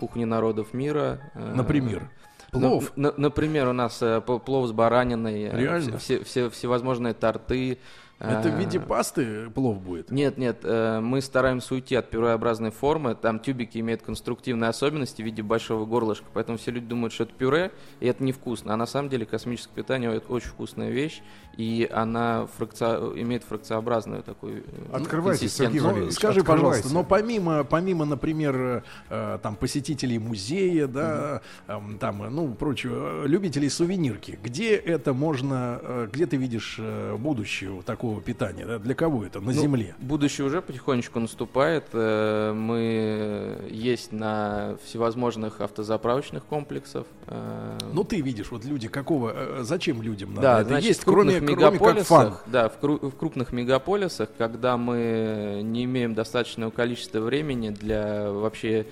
[0.00, 1.20] кухни народов мира.
[1.34, 2.10] Например,
[2.52, 2.92] ну, плов.
[2.96, 4.02] например, у нас
[4.44, 5.98] плов с бараниной, Реально?
[5.98, 7.78] все, все- всевозможные торты.
[8.20, 10.10] Это в виде пасты плов будет?
[10.10, 13.14] нет, нет, э, мы стараемся уйти от пюреобразной формы.
[13.14, 17.32] Там тюбики имеют конструктивные особенности в виде большого горлышка, поэтому все люди думают, что это
[17.32, 18.74] пюре, и это невкусно.
[18.74, 21.22] А на самом деле космическое питание это очень вкусная вещь,
[21.56, 25.48] и она фракци- имеет фракциобразную такую э, Открывайте.
[25.48, 26.66] Сергей Ну, Валерьевич, скажи, открывайте.
[26.66, 33.70] пожалуйста, но помимо, помимо, например, э, там посетителей музея, да, эм, там, ну, прочего, любителей
[33.70, 36.78] сувенирки, где это можно, где ты видишь
[37.18, 38.78] будущее вот такого питания, да?
[38.78, 39.94] для кого это на Ну, земле?
[39.98, 41.84] Будущее уже потихонечку наступает.
[41.92, 47.06] Э, Мы есть на всевозможных автозаправочных комплексах.
[47.26, 50.42] Э, Ну, ты видишь, вот люди какого, э, зачем людям надо?
[50.42, 52.34] Да, это значит, есть, в крупных кроме, кроме как фан.
[52.46, 58.86] да, в, кру- в крупных мегаполисах, когда мы не имеем достаточного количества времени для вообще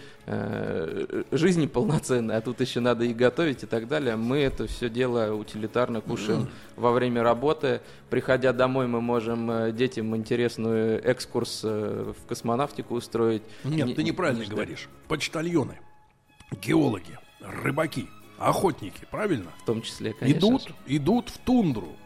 [1.31, 5.35] жизни полноценной, а тут еще надо и готовить и так далее, мы это все дело
[5.35, 7.81] утилитарно кушаем во время работы.
[8.11, 13.43] Приходя домой, мы можем э, детям интересную экскурс э, в космонавтику устроить.
[13.65, 14.89] Нет, Не- ты неправильно не говоришь.
[15.09, 15.79] Почтальоны,
[16.63, 19.51] геологи, рыбаки, охотники, правильно?
[19.63, 20.39] В том числе, конечно.
[20.39, 20.75] идут, же.
[20.87, 21.97] идут в тундру,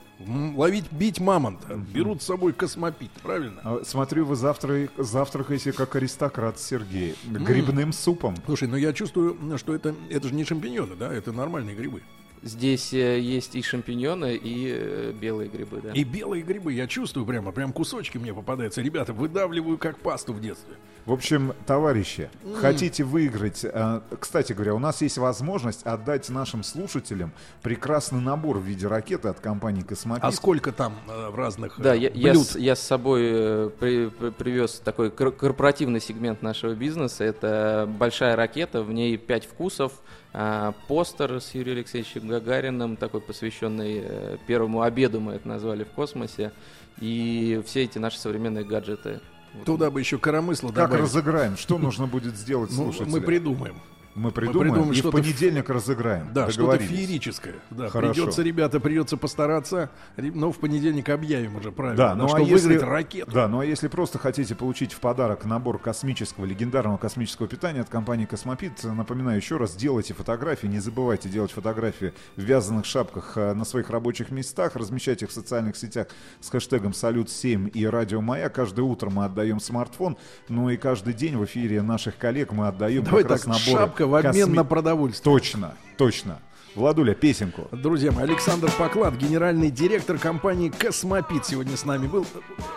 [0.56, 3.60] ловить, бить мамонта, берут с собой космопит, правильно?
[3.64, 7.14] А, Смотрю, вы завтра завтракаете как аристократ Сергей.
[7.24, 8.36] Грибным супом.
[8.46, 12.02] Слушай, ну я чувствую, что это, это же не шампиньоны, да, это нормальные грибы.
[12.42, 15.92] Здесь э, есть и шампиньоны, и э, белые грибы, да.
[15.92, 18.82] И белые грибы, я чувствую прямо, прям кусочки мне попадаются.
[18.82, 20.74] Ребята, выдавливаю как пасту в детстве.
[21.06, 23.64] В общем, товарищи, хотите выиграть...
[23.64, 27.32] э, Кстати говоря, у нас есть возможность отдать нашим слушателям
[27.62, 30.24] прекрасный набор в виде ракеты от компании «Космопит».
[30.24, 32.46] А сколько там в разных Да, я, я блюд?
[32.46, 37.22] с, я с собой при- при- привез такой кор- корпоративный сегмент нашего бизнеса.
[37.22, 39.92] Это большая ракета, в ней пять вкусов.
[40.32, 45.88] А, постер с Юрием Алексеевичем Гагариным, такой посвященный э, первому обеду, мы это назвали в
[45.90, 46.52] космосе.
[47.00, 49.20] И все эти наши современные гаджеты.
[49.66, 51.02] Туда бы еще коромысло Как добавить.
[51.02, 51.56] разыграем?
[51.56, 53.10] Что нужно будет сделать Ну, слушателям?
[53.10, 53.76] мы придумаем.
[54.14, 56.32] Мы придумаем, придумаем и в понедельник разыграем.
[56.34, 57.54] Да, что-то феерическое.
[57.70, 58.12] Да, Хорошо.
[58.12, 59.90] придется, ребята, придется постараться.
[60.16, 61.96] Но в понедельник объявим уже правильно.
[61.96, 63.30] Да, ну что а если, ракету.
[63.30, 67.88] Да, ну а если просто хотите получить в подарок набор космического, легендарного космического питания от
[67.88, 73.54] компании Космопит, напоминаю еще раз, делайте фотографии, не забывайте делать фотографии в вязаных шапках э,
[73.54, 76.08] на своих рабочих местах, размещайте их в социальных сетях
[76.40, 78.50] с хэштегом «Салют-7» и «Радио Моя».
[78.50, 80.18] Каждое утро мы отдаем смартфон,
[80.48, 84.01] ну и каждый день в эфире наших коллег мы отдаем Давай как раз так, наборы
[84.06, 85.24] шапка в обмен косми- на продовольствие.
[85.34, 86.38] Точно, точно.
[86.74, 87.68] Владуля, песенку.
[87.70, 92.26] Друзья мои, Александр Поклад, генеральный директор компании «Космопит» сегодня с нами был.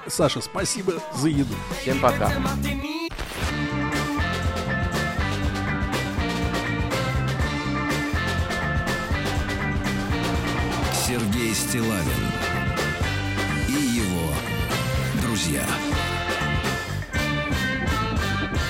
[0.07, 1.53] Саша, спасибо за еду.
[1.81, 2.30] Всем пока.
[10.93, 12.31] Сергей Стилавин
[13.68, 14.31] и его
[15.22, 15.64] друзья.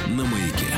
[0.07, 0.74] На маяке.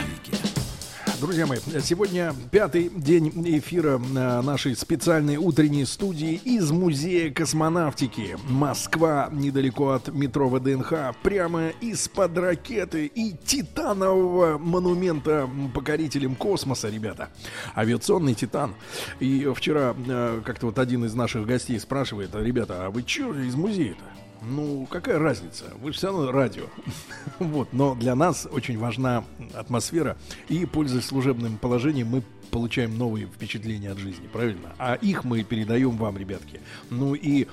[1.19, 8.37] Друзья мои, сегодня пятый день эфира э, нашей специальной утренней студии из Музея космонавтики.
[8.47, 17.29] Москва, недалеко от метро ВДНХ, прямо из-под ракеты и титанового монумента покорителям космоса, ребята.
[17.75, 18.75] Авиационный титан.
[19.19, 23.55] И вчера э, как-то вот один из наших гостей спрашивает, ребята, а вы что из
[23.55, 24.26] музея-то?
[24.41, 25.65] Ну, какая разница?
[25.81, 26.65] Вы же все равно радио.
[27.39, 29.23] вот, но для нас очень важна
[29.53, 30.17] атмосфера.
[30.49, 34.73] И, пользуясь служебным положением, мы получаем новые впечатления от жизни, правильно?
[34.77, 36.61] А их мы передаем вам, ребятки.
[36.89, 37.47] Ну и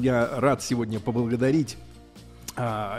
[0.00, 1.76] я рад сегодня поблагодарить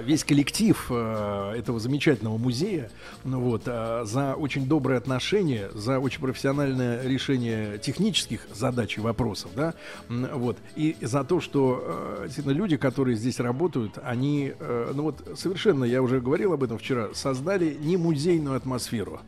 [0.03, 2.89] весь коллектив а, этого замечательного музея
[3.23, 9.51] ну вот, а, за очень доброе отношение, за очень профессиональное решение технических задач и вопросов,
[9.55, 9.73] да,
[10.07, 15.37] вот, и за то, что а, действительно люди, которые здесь работают, они, э, ну вот,
[15.37, 19.21] совершенно, я уже говорил об этом вчера, создали не музейную атмосферу,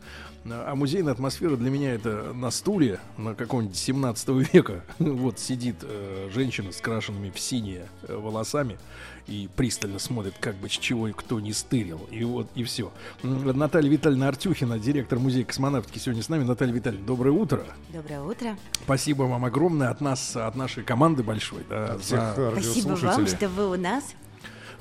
[0.45, 4.83] а музейная атмосфера для меня это на стуле на каком-нибудь 17 века.
[4.97, 8.77] Вот сидит э, женщина с крашенными в синие э, волосами
[9.27, 12.07] и пристально смотрит, как бы с чего и кто не стырил.
[12.11, 12.91] И вот, и все.
[13.23, 16.43] Наталья Витальевна Артюхина, директор музея космонавтики, сегодня с нами.
[16.43, 17.64] Наталья Витальевна, доброе утро.
[17.93, 18.57] Доброе утро.
[18.84, 21.64] Спасибо вам огромное от нас, от нашей команды большой.
[21.69, 24.03] Да, От всех за- Спасибо вам, что вы у нас.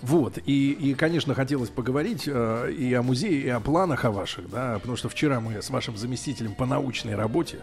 [0.02, 4.48] Вот, и, и, конечно, хотелось поговорить э, и о музее, и о планах о ваших,
[4.48, 7.58] да, потому что вчера мы с вашим заместителем по научной работе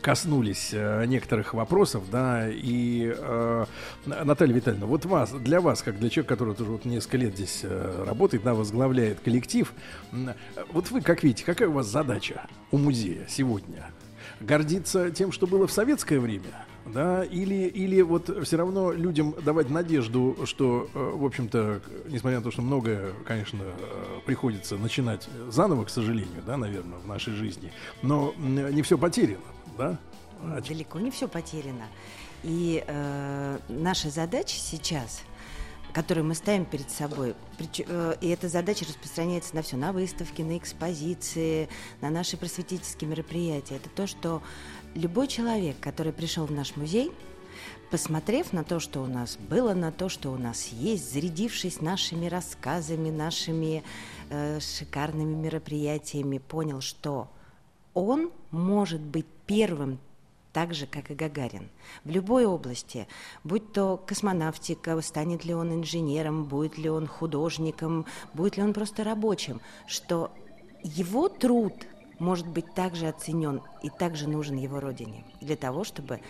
[0.00, 3.66] коснулись э, некоторых вопросов, да, и э,
[4.06, 7.60] Наталья Витальевна, вот вас, для вас, как для человека, который уже вот несколько лет здесь
[7.62, 9.72] э, работает, да, возглавляет коллектив,
[10.10, 10.30] м,
[10.72, 13.86] вот вы как видите, какая у вас задача у музея сегодня?
[14.40, 16.66] Гордиться тем, что было в советское время?
[16.92, 22.44] Да, или, или вот все равно людям давать надежду, что, э, в общем-то, несмотря на
[22.44, 27.72] то, что многое, конечно, э, приходится начинать заново, к сожалению, да, наверное, в нашей жизни,
[28.02, 29.40] но не все потеряно,
[29.76, 29.98] да?
[30.42, 31.86] А Далеко не все потеряно.
[32.42, 35.22] И э, наша задача сейчас,
[35.92, 40.56] которую мы ставим перед собой, э, и эта задача распространяется на все, на выставки, на
[40.56, 41.68] экспозиции,
[42.00, 44.42] на наши просветительские мероприятия, это то, что
[44.94, 47.12] любой человек, который пришел в наш музей,
[47.90, 52.26] посмотрев на то, что у нас было, на то, что у нас есть, зарядившись нашими
[52.26, 53.82] рассказами, нашими
[54.30, 57.28] э, шикарными мероприятиями, понял, что
[57.94, 59.98] он может быть первым
[60.52, 61.68] так же, как и Гагарин.
[62.04, 63.06] В любой области,
[63.44, 69.04] будь то космонавтика, станет ли он инженером, будет ли он художником, будет ли он просто
[69.04, 70.32] рабочим, что
[70.82, 71.74] его труд
[72.18, 76.20] может быть также оценен и также нужен его родине для того, чтобы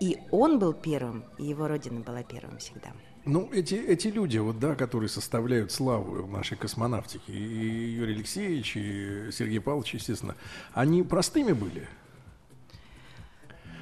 [0.00, 2.88] и он был первым, и его родина была первым всегда.
[3.26, 9.30] Ну, эти, эти люди, вот, да, которые составляют славу нашей космонавтики, и Юрий Алексеевич, и
[9.30, 10.36] Сергей Павлович, естественно,
[10.72, 11.86] они простыми были?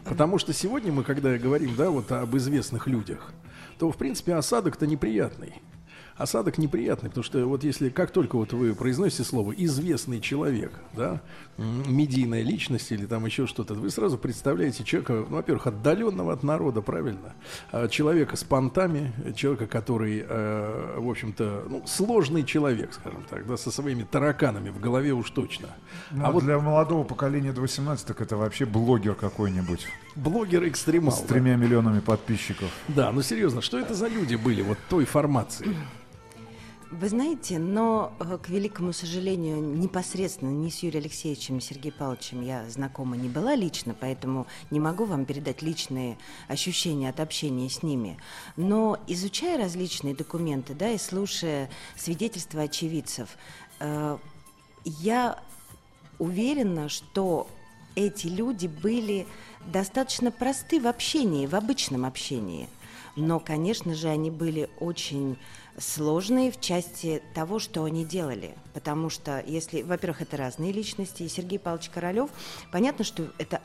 [0.04, 3.32] Потому что сегодня мы, когда говорим, да, вот об известных людях,
[3.78, 5.54] то, в принципе, осадок-то неприятный.
[6.16, 11.22] Осадок неприятный, потому что вот если как только вот вы произносите слово известный человек, да,
[11.58, 16.82] медийная личность или там еще что-то, вы сразу представляете человека, ну, во-первых, отдаленного от народа,
[16.82, 17.34] правильно,
[17.72, 23.56] А, человека с понтами, человека, который, э, в общем-то, ну, сложный человек, скажем так, да,
[23.56, 25.68] со своими тараканами в голове уж точно.
[26.12, 31.12] Ну, а вот для молодого поколения до 18 так это вообще блогер какой-нибудь блогер-экстремал.
[31.12, 31.28] с да.
[31.28, 32.68] тремя миллионами подписчиков.
[32.88, 35.76] Да, ну серьезно, что это за люди были вот той формации?
[36.90, 41.94] Вы знаете, но, э, к великому сожалению, непосредственно ни с Юрием Алексеевичем, ни с Сергеем
[41.98, 46.16] Павловичем я знакома не была лично, поэтому не могу вам передать личные
[46.48, 48.16] ощущения от общения с ними.
[48.56, 53.36] Но изучая различные документы, да, и слушая свидетельства очевидцев,
[53.80, 54.16] э,
[54.84, 55.38] я
[56.18, 57.48] уверена, что
[57.96, 59.26] эти люди были
[59.66, 62.66] достаточно просты в общении, в обычном общении.
[63.14, 65.36] Но, конечно же, они были очень
[65.78, 68.54] сложные в части того, что они делали.
[68.74, 72.30] Потому что, если, во-первых, это разные личности, и Сергей Павлович Королев,
[72.70, 73.60] понятно, что это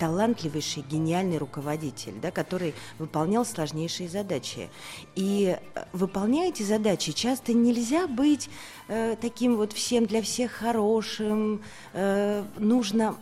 [0.00, 4.70] талантливейший, гениальный руководитель, да, который выполнял сложнейшие задачи.
[5.14, 8.48] И э, выполняя эти задачи, часто нельзя быть
[8.88, 11.60] э, таким вот всем для всех хорошим,
[11.92, 13.14] э, нужно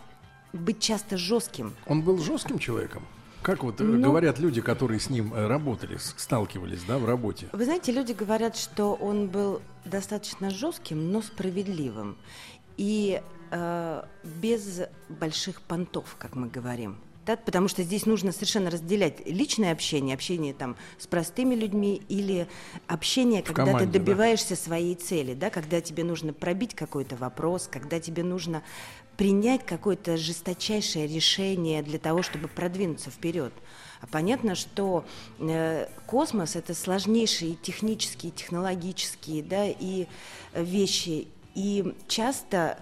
[0.53, 1.75] быть часто жестким.
[1.87, 3.03] Он был жестким человеком?
[3.43, 7.49] Как вот э, Ну- говорят люди, которые с ним э, работали, сталкивались, да, в работе?
[7.53, 12.17] Вы знаете, люди говорят, что он был достаточно жестким, но справедливым.
[12.77, 16.99] И э, без больших понтов, как мы говорим.
[17.29, 22.49] Да, потому что здесь нужно совершенно разделять личное общение, общение там с простыми людьми или
[22.87, 23.99] общение, когда команде, ты да.
[23.99, 28.63] добиваешься своей цели, да, когда тебе нужно пробить какой-то вопрос, когда тебе нужно
[29.19, 33.53] принять какое-то жесточайшее решение для того, чтобы продвинуться вперед.
[34.01, 35.05] А понятно, что
[35.41, 40.07] э, космос это сложнейшие технические, технологические, да, и
[40.53, 41.27] э, вещи,
[41.57, 42.79] и часто,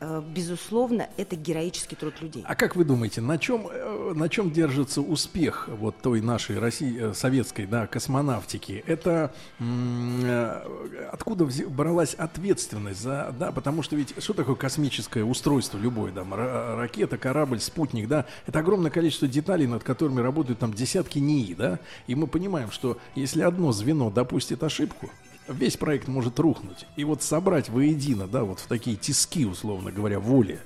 [0.00, 2.44] безусловно, это героический труд людей.
[2.46, 7.10] А как вы думаете, на чем, э, на чем держится успех вот той нашей России,
[7.10, 8.84] э, советской, да, космонавтики?
[8.86, 16.12] Это э, откуда бралась ответственность за, да, потому что ведь что такое космическое устройство любое,
[16.12, 21.18] да, ра- ракета, корабль, спутник, да, это огромное количество деталей, над которыми работают там десятки
[21.18, 25.10] НИИ, да, и мы понимаем, что если одно звено допустит ошибку,
[25.48, 26.86] весь проект может рухнуть.
[26.96, 30.60] И вот собрать воедино, да, вот в такие тиски, условно говоря, воли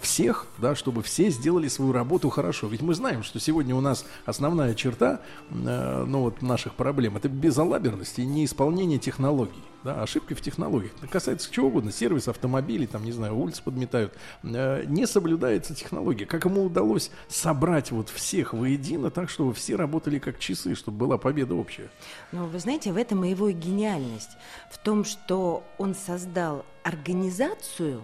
[0.00, 2.68] всех, да, чтобы все сделали свою работу хорошо.
[2.68, 5.20] Ведь мы знаем, что сегодня у нас основная черта,
[5.50, 9.62] э, ну вот наших проблем, это безалаберность и неисполнение технологий.
[9.84, 10.92] Да, ошибки в технологиях.
[10.96, 14.14] Это касается чего угодно, сервис автомобилей, там, не знаю, улицы подметают.
[14.42, 16.24] Э, не соблюдается технология.
[16.24, 21.18] Как ему удалось собрать вот всех воедино так, чтобы все работали как часы, чтобы была
[21.18, 21.90] победа общая?
[22.32, 24.30] Но вы знаете, в этом и его гениальность.
[24.72, 28.00] В том, что он создал организацию,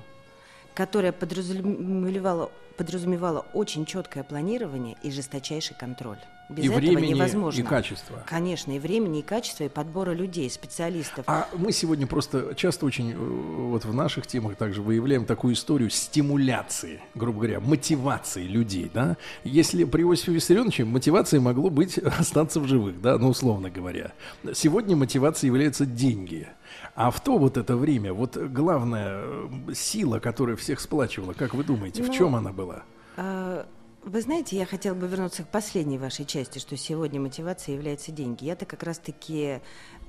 [0.80, 6.16] которая подразумевала подразумевало очень четкое планирование и жесточайший контроль.
[6.48, 7.60] Без И этого времени, невозможно.
[7.60, 8.24] и качества.
[8.26, 11.24] Конечно, и времени, и качества, и подбора людей, специалистов.
[11.26, 15.90] А мы сегодня просто часто очень э, вот в наших темах также выявляем такую историю
[15.90, 19.18] стимуляции, грубо говоря, мотивации людей, да.
[19.44, 24.12] Если при Иосифе Виссарионовиче мотивацией могло быть остаться в живых, да, ну условно говоря.
[24.54, 26.48] Сегодня мотивацией являются деньги.
[26.94, 31.64] А в то вот это время, вот главная э, сила, которая всех сплачивала, как вы
[31.64, 32.82] думаете, в Ну, чем она была?
[33.16, 33.66] А,
[34.04, 38.44] Вы знаете, я хотела бы вернуться к последней вашей части, что сегодня мотивацией являются деньги.
[38.44, 39.60] Я-то как раз-таки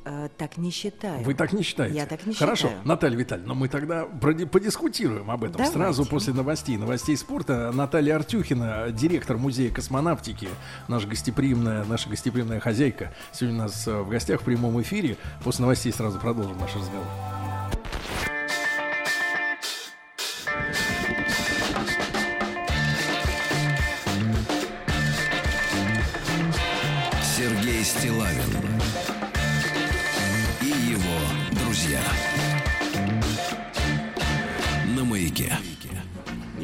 [0.06, 1.23] э, так не считаю.
[1.23, 1.95] Вы так не считаете?
[1.95, 2.82] Я так не Хорошо, считаю.
[2.88, 5.53] Наталья Витальевна, но мы тогда проди- подискутируем об этом.
[5.57, 5.73] Давайте.
[5.73, 7.72] Сразу после новостей, новостей спорта.
[7.73, 10.49] Наталья Артюхина, директор музея космонавтики,
[10.88, 15.18] наша гостеприимная, наша гостеприимная хозяйка, сегодня у нас э, в гостях в прямом эфире.
[15.44, 17.06] После новостей сразу продолжим наш разговор.
[27.38, 28.70] Сергей Стилавин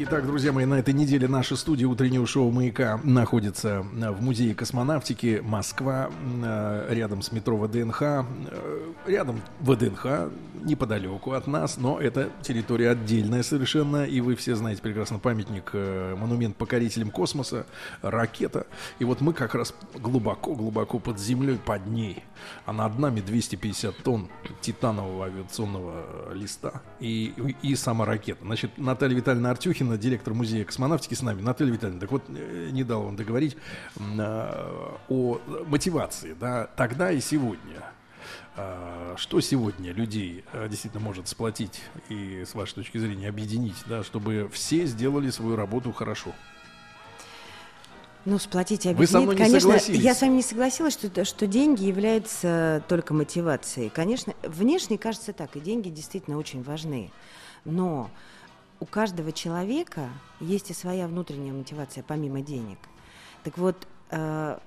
[0.00, 4.54] Итак, друзья мои, на этой неделе наша студия утреннего шоу «Маяка» находится э, в Музее
[4.54, 6.08] космонавтики Москва,
[6.44, 8.22] э, рядом с метро ВДНХ, э,
[9.08, 10.30] рядом ВДНХ,
[10.62, 16.54] неподалеку от нас, но это территория отдельная совершенно, и вы все знаете прекрасно памятник, монумент
[16.54, 17.66] покорителям космоса,
[18.00, 18.68] ракета.
[19.00, 22.22] И вот мы как раз глубоко-глубоко под землей, под ней,
[22.66, 24.28] а над нами 250 тонн
[24.60, 28.44] титанового авиационного листа и, и сама ракета.
[28.44, 31.40] Значит, Наталья Витальевна Артюхина, директор музея космонавтики с нами.
[31.40, 33.56] Наталья Витальевна, так вот, э, не дал вам договорить
[33.98, 37.82] а, о мотивации, да, тогда и сегодня.
[38.56, 44.02] А, Что сегодня людей а, действительно может сплотить и, с вашей точки зрения, объединить, да,
[44.02, 46.34] чтобы все сделали свою работу хорошо?
[48.24, 51.24] Ну, сплотить и Вы со объединить, мной не конечно, я с вами не согласилась, что,
[51.24, 53.90] что деньги являются только мотивацией.
[53.90, 57.10] Конечно, внешне кажется так, и деньги действительно очень важны.
[57.64, 58.10] Но
[58.80, 60.08] у каждого человека
[60.40, 62.78] есть и своя внутренняя мотивация, помимо денег.
[63.44, 64.58] Так вот, э,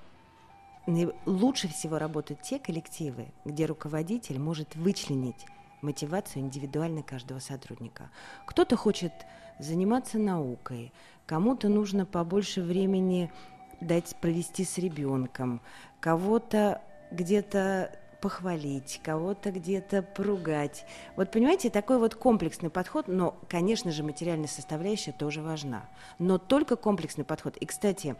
[1.26, 5.46] лучше всего работают те коллективы, где руководитель может вычленить
[5.80, 8.10] мотивацию индивидуально каждого сотрудника.
[8.46, 9.12] Кто-то хочет
[9.58, 10.92] заниматься наукой,
[11.26, 13.32] кому-то нужно побольше времени
[13.80, 15.60] дать провести с ребенком,
[16.00, 16.80] кого-то
[17.10, 20.86] где-то похвалить, кого-то где-то поругать.
[21.16, 25.90] Вот понимаете, такой вот комплексный подход, но, конечно же, материальная составляющая тоже важна.
[26.20, 27.56] Но только комплексный подход.
[27.56, 28.14] И, кстати,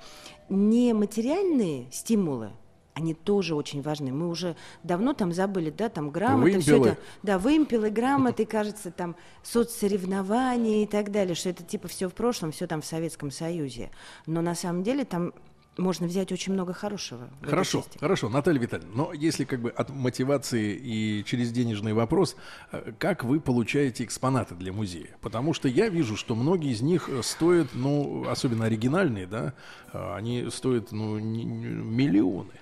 [0.48, 2.50] не материальные стимулы,
[2.94, 4.12] они тоже очень важны.
[4.12, 6.88] Мы уже давно там забыли, да, там грамоты, все Вымпелы.
[6.90, 9.14] это, да, вымпелы, грамоты, кажется, там
[9.44, 13.90] соцсоревнования и так далее, что это типа все в прошлом, все там в Советском Союзе.
[14.26, 15.32] Но на самом деле там
[15.78, 17.30] можно взять очень много хорошего.
[17.42, 22.36] Хорошо, хорошо, Наталья Витальевна, но если как бы от мотивации и через денежный вопрос,
[22.70, 25.16] э, как вы получаете экспонаты для музея?
[25.20, 29.54] Потому что я вижу, что многие из них э, стоят, ну, особенно оригинальные, да,
[29.92, 32.52] э, они стоят, ну, миллионы.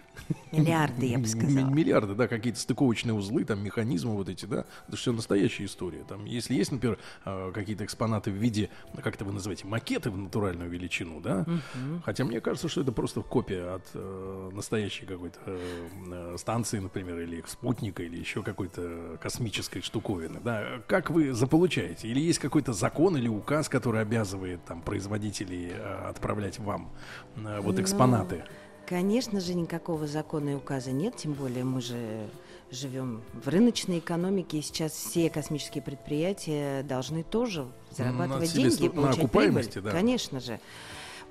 [0.52, 1.68] Миллиарды, я бы сказала.
[1.68, 4.64] Миллиарды, да, какие-то стыковочные узлы, там, механизмы вот эти, да.
[4.88, 6.04] Это все настоящая история.
[6.08, 10.10] Там, если есть, например, э, какие-то экспонаты в виде, ну, как это вы называете, макеты
[10.10, 11.46] в натуральную величину, да.
[11.46, 12.02] Мгм.
[12.04, 17.20] Хотя мне кажется, что это просто копия от э, настоящей какой-то э, э, станции, например,
[17.20, 20.82] или спутника, или еще какой-то космической штуковины, да.
[20.86, 22.08] Как вы заполучаете?
[22.08, 26.90] Или есть какой-то закон или указ, который обязывает там производителей э, отправлять вам
[27.36, 28.44] э, вот Ну, экспонаты?
[28.90, 32.28] Конечно же, никакого закона и указа нет, тем более мы же
[32.72, 38.90] живем в рыночной экономике, и сейчас все космические предприятия должны тоже зарабатывать себе деньги, на
[38.90, 39.92] получать окупаемости, прибыль.
[39.92, 39.96] да.
[39.96, 40.58] Конечно же.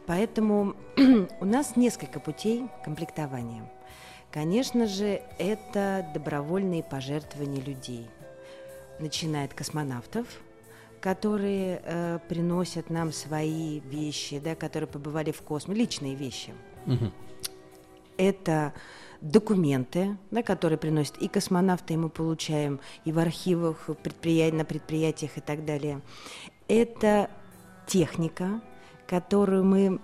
[0.05, 0.73] Поэтому
[1.41, 3.69] у нас несколько путей комплектования.
[4.31, 8.07] Конечно же, это добровольные пожертвования людей.
[8.99, 10.27] Начиная от космонавтов,
[11.01, 16.53] которые э, приносят нам свои вещи, да, которые побывали в космосе, личные вещи.
[16.85, 17.11] Мгм.
[18.19, 18.73] Это
[19.21, 24.65] документы, да, которые приносят и космонавты, и мы получаем и в архивах, в предприя- на
[24.65, 26.01] предприятиях и так далее.
[26.67, 27.29] Это
[27.87, 28.61] техника,
[29.07, 30.01] которую мы,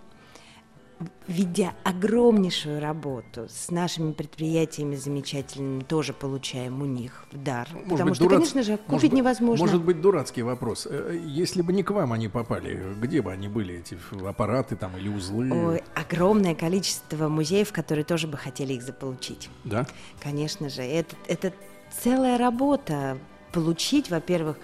[1.27, 7.67] ведя огромнейшую работу с нашими предприятиями замечательными, тоже получаем у них в дар.
[7.73, 9.65] Может Потому быть, что, дурац- конечно же, может купить быть- невозможно.
[9.65, 10.87] Может быть, дурацкий вопрос.
[10.89, 14.95] Э, Если бы не к вам они попали, где бы они были, эти аппараты там
[14.97, 15.51] или узлы?
[15.51, 19.49] Ой, огромное количество музеев, которые тоже бы хотели их заполучить.
[19.63, 19.85] Да?
[20.21, 21.53] Конечно же, это, это
[22.01, 23.17] целая работа.
[23.51, 24.57] Получить, во-первых,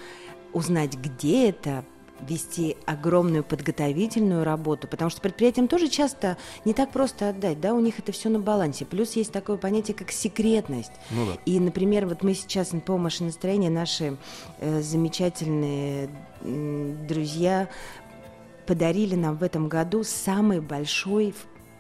[0.54, 1.84] узнать, где это,
[2.28, 7.80] вести огромную подготовительную работу, потому что предприятиям тоже часто не так просто отдать, да, у
[7.80, 8.86] них это все на балансе.
[8.86, 10.92] Плюс есть такое понятие, как секретность.
[11.10, 11.38] Ну да.
[11.46, 14.18] И, например, вот мы сейчас НПО «Машиностроение», наши
[14.60, 16.10] э, замечательные
[16.42, 17.70] м, друзья
[18.66, 21.34] подарили нам в этом году самый большой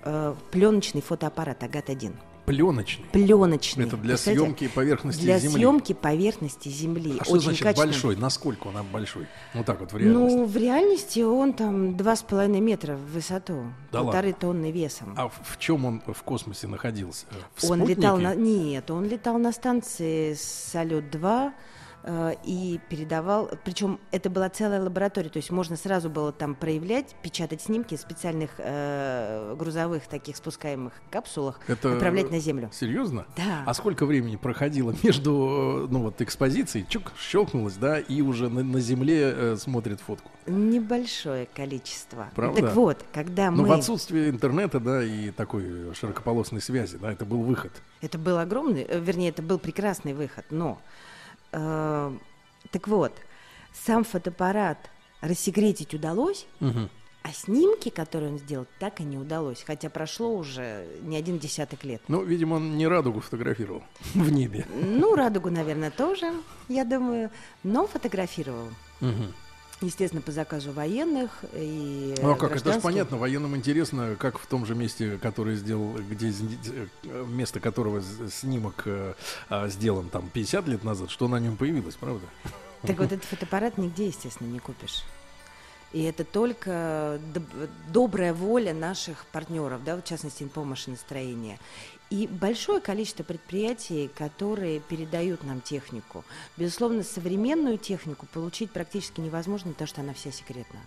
[0.04, 2.14] э, пленочный фотоаппарат «Агат-1».
[2.52, 3.06] Пленочный.
[3.14, 3.86] Пленочный.
[3.86, 4.46] Это для Представляете?
[4.46, 5.56] съемки поверхности Для Земли.
[5.56, 7.16] съемки поверхности Земли.
[7.20, 7.92] А что Очень значит качественно.
[7.92, 8.16] большой?
[8.18, 9.28] Насколько он большой?
[9.54, 10.36] Вот так вот в реальности.
[10.38, 14.40] Ну, в реальности он там два с половиной метра в высоту, Да полторы ладно?
[14.42, 15.14] тонны весом.
[15.18, 17.26] А в, чем он в космосе находился?
[17.56, 18.02] В он спутнике?
[18.02, 18.36] летал на...
[18.36, 21.52] Нет, он летал на станции Салют-2 э,
[22.44, 23.50] и передавал...
[23.64, 28.00] Причем это была целая лаборатория, то есть можно сразу было там проявлять, печатать снимки в
[28.00, 32.70] специальных э, грузовых таких спускаемых капсулах, Это отправлять на Землю.
[32.74, 33.26] Серьезно?
[33.38, 33.64] Да.
[33.66, 38.64] А сколько времени проходило между, э, ну вот, экспозицией, чук, щелкнулось, да, и уже на,
[38.64, 40.32] на Земле э, смотрит фотку?
[40.48, 42.30] Небольшое количество.
[42.36, 42.62] Правда?
[42.62, 43.68] Так вот, когда Ну, мы...
[43.68, 47.72] в отсутствие интернета, да, и такой широкополосной связи, да, это был выход.
[48.02, 50.80] Это был огромный, э, вернее, это был прекрасный выход, но...
[51.52, 52.12] э,
[52.72, 53.14] так вот,
[53.74, 54.78] сам фотоаппарат
[55.22, 56.90] рассекретить удалось, Мгм.
[57.24, 61.84] а снимки, которые он сделал, так и не удалось, хотя прошло уже не один десяток
[61.84, 62.02] лет.
[62.08, 63.84] Ну, видимо, он не радугу фотографировал
[64.16, 64.66] в небе.
[64.74, 66.34] Ну, радугу, наверное, тоже,
[66.70, 67.30] я думаю,
[67.64, 68.70] но фотографировал.
[69.00, 69.34] Мгм.
[69.82, 74.46] Естественно, по заказу военных и Ну а как, это же понятно, военным интересно, как в
[74.46, 79.16] том же месте, которое сделал, где э, место которого снимок э,
[79.50, 82.28] а, сделан там 50 лет назад, что на нем появилось, правда?
[82.84, 85.04] Так вот, этот фотоаппарат нигде, естественно, не купишь.
[85.94, 91.58] И это только доб- добрая воля наших партнеров, да, в частности, по машиностроения.
[92.12, 96.26] И большое количество предприятий, которые передают нам технику.
[96.58, 100.82] Безусловно, современную технику получить практически невозможно, потому что она вся секретна.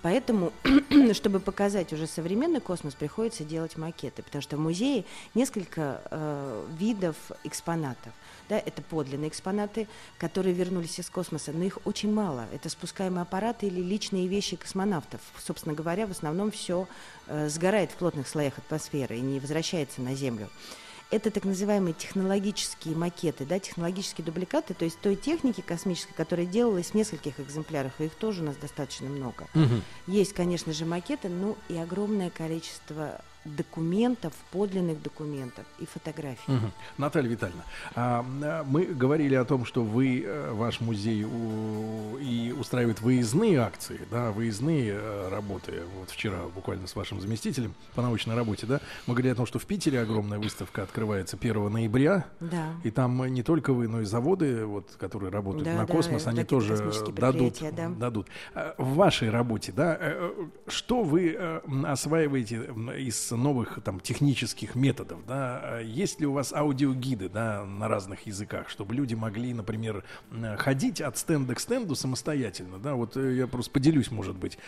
[0.00, 0.54] Поэтому,
[1.12, 5.04] чтобы показать уже современный космос, приходится делать макеты, потому что в музее
[5.34, 8.14] несколько э, видов экспонатов.
[8.48, 12.46] Да, это подлинные экспонаты, которые вернулись из космоса, но их очень мало.
[12.52, 15.20] Это спускаемые аппараты или личные вещи космонавтов.
[15.44, 16.86] Собственно говоря, в основном все
[17.48, 20.48] сгорает в плотных слоях атмосферы и не возвращается на Землю.
[21.10, 26.90] Это так называемые технологические макеты, да, технологические дубликаты, то есть той техники космической, которая делалась
[26.90, 29.46] в нескольких экземплярах, и их тоже у нас достаточно много.
[29.54, 29.82] Мгм.
[30.08, 33.20] Есть, конечно же, макеты, ну и огромное количество
[33.56, 36.50] документов, подлинных документов и фотографий.
[36.52, 36.72] Мгм.
[36.98, 37.62] Наталья Витальевна,
[37.94, 43.58] а, а, мы говорили о том, что вы, э, ваш музей у- и устраивает выездные
[43.60, 45.82] акции, да, выездные э, работы.
[45.98, 49.58] Вот вчера буквально с вашим заместителем по научной работе, да, мы говорили о том, что
[49.58, 52.74] в Питере огромная выставка открывается 1 ноября, Да.
[52.84, 56.26] и там не только вы, но и заводы, вот, которые работают Да, на да, космос,
[56.26, 56.76] они тоже
[57.14, 57.88] дадут, да.
[57.88, 58.28] дадут.
[58.54, 60.32] А В вашей работе, да, э,
[60.68, 61.36] что вы
[61.84, 62.90] осваиваете м,
[63.36, 65.60] из новых там технических методов, да?
[65.62, 70.04] А Есть ли у вас аудиогиды, да, на разных языках, чтобы люди могли, например,
[70.58, 72.94] ходить от стенда к стенду самостоятельно, да?
[72.94, 74.58] Вот э, я просто поделюсь, может быть,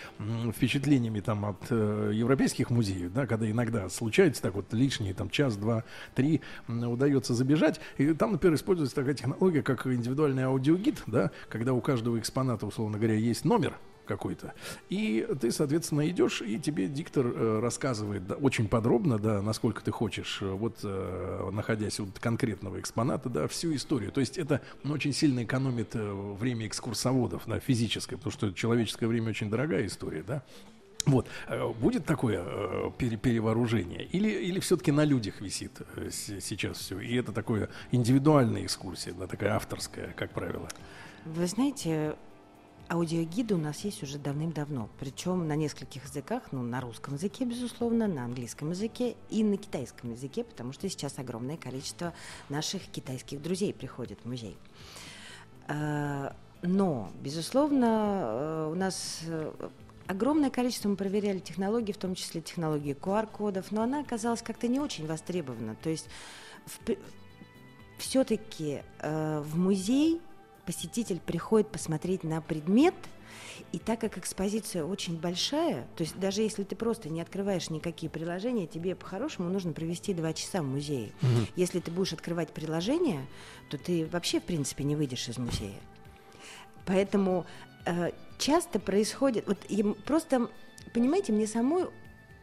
[0.55, 5.57] впечатлениями там от э, европейских музеев, да, когда иногда случается так вот лишние там час,
[5.57, 5.85] два,
[6.15, 11.81] три удается забежать, и там, например, используется такая технология, как индивидуальный аудиогид, да, когда у
[11.81, 13.79] каждого экспоната, условно говоря, есть номер,
[14.09, 14.55] какой-то.
[14.89, 19.91] И ты, соответственно, идешь, и тебе диктор э, рассказывает да, очень подробно, да, насколько ты
[19.93, 24.11] хочешь, э, вот э, находясь у конкретного экспоната, да, всю историю.
[24.11, 29.07] То есть это ну, очень сильно экономит э, время экскурсоводов, да, физическое, потому что человеческое
[29.07, 30.43] время очень дорогая история, да.
[31.07, 31.27] Вот.
[31.49, 34.05] Э, Будет такое пере- перевооружение?
[34.07, 35.73] Или, или все-таки на людях висит
[36.11, 36.99] сейчас все?
[36.99, 40.69] И это такое индивидуальная экскурсия, да, такая авторская, как правило.
[41.25, 42.17] Вы знаете,
[42.89, 48.07] аудиогиды у нас есть уже давным-давно, причем на нескольких языках, ну, на русском языке, безусловно,
[48.07, 52.15] на английском языке и на китайском языке, потому что сейчас огромное количество
[52.49, 54.57] наших китайских друзей приходит в музей.
[55.69, 59.53] А, Но, безусловно, э, у нас э,
[60.07, 64.81] огромное количество мы проверяли технологий, в том числе технологии QR-кодов, но она оказалась как-то не
[64.81, 65.77] очень востребована.
[65.77, 66.09] То есть
[67.99, 70.21] все-таки э, в музей
[70.69, 72.95] посетитель приходит посмотреть на предмет,
[73.73, 78.11] и так как экспозиция очень большая, то есть даже если ты просто не открываешь никакие
[78.11, 81.13] приложения, тебе по-хорошему нужно провести два часа в музее.
[81.23, 81.47] Мгм.
[81.57, 83.27] Если ты будешь открывать приложения,
[83.71, 85.81] то ты вообще, в принципе, не выйдешь из музея.
[86.85, 87.47] Поэтому
[87.87, 89.47] э, часто происходит...
[89.47, 89.67] Вот
[90.05, 90.51] просто,
[90.93, 91.87] понимаете, мне самой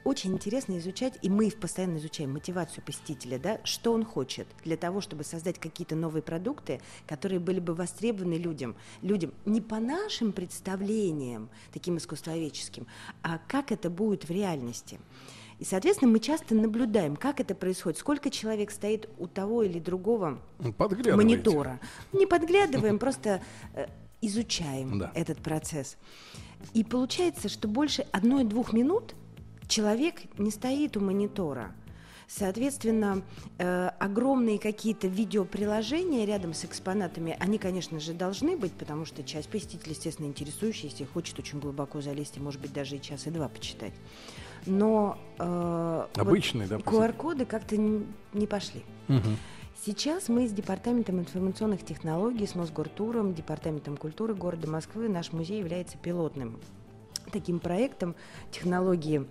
[0.06, 5.02] очень интересно изучать, и мы постоянно изучаем мотивацию посетителя, да, что он хочет для того,
[5.02, 8.76] чтобы создать какие-то новые продукты, которые были бы востребованы людям.
[9.02, 12.86] Людям не по нашим представлениям, таким искусствоведческим,
[13.24, 15.00] а как это будет в реальности.
[15.58, 20.40] И, соответственно, мы часто наблюдаем, как это происходит, сколько человек стоит у того или другого
[20.60, 21.80] монитора.
[22.14, 23.42] Не подглядываем, просто
[23.74, 23.88] э,
[24.22, 25.98] изучаем этот процесс.
[26.74, 29.16] И получается, что больше одной-двух минут
[29.68, 31.74] человек не стоит у монитора.
[32.28, 33.22] Соответственно,
[33.60, 39.48] э, огромные какие-то видеоприложения рядом с экспонатами, они, конечно же, должны быть, потому что часть
[39.50, 43.48] посетителей, естественно, интересующаяся, хочет очень глубоко залезть и, может быть, даже и час, и два
[43.48, 43.94] почитать.
[44.66, 48.84] Но э, вот Обычные, да, QR-коды как-то н- не пошли.
[49.08, 49.38] Мгм.
[49.86, 55.98] Сейчас мы с Департаментом информационных технологий, с Мосгортуром, Департаментом культуры города Москвы, наш музей является
[56.00, 56.60] пилотным
[57.32, 58.16] таким проектом
[58.52, 59.26] технологии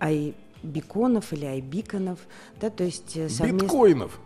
[0.00, 2.18] айбиконов или айбиконов,
[2.60, 4.20] да, то есть э, совмест- Биткоинов.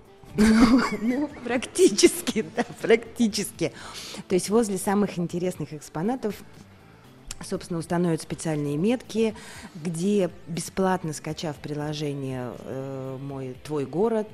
[1.03, 3.73] ну, практически, да, практически.
[4.29, 6.35] То есть возле самых интересных экспонатов
[7.41, 9.35] собственно, установят специальные метки,
[9.75, 14.27] где бесплатно скачав приложение э, «Мой твой город»,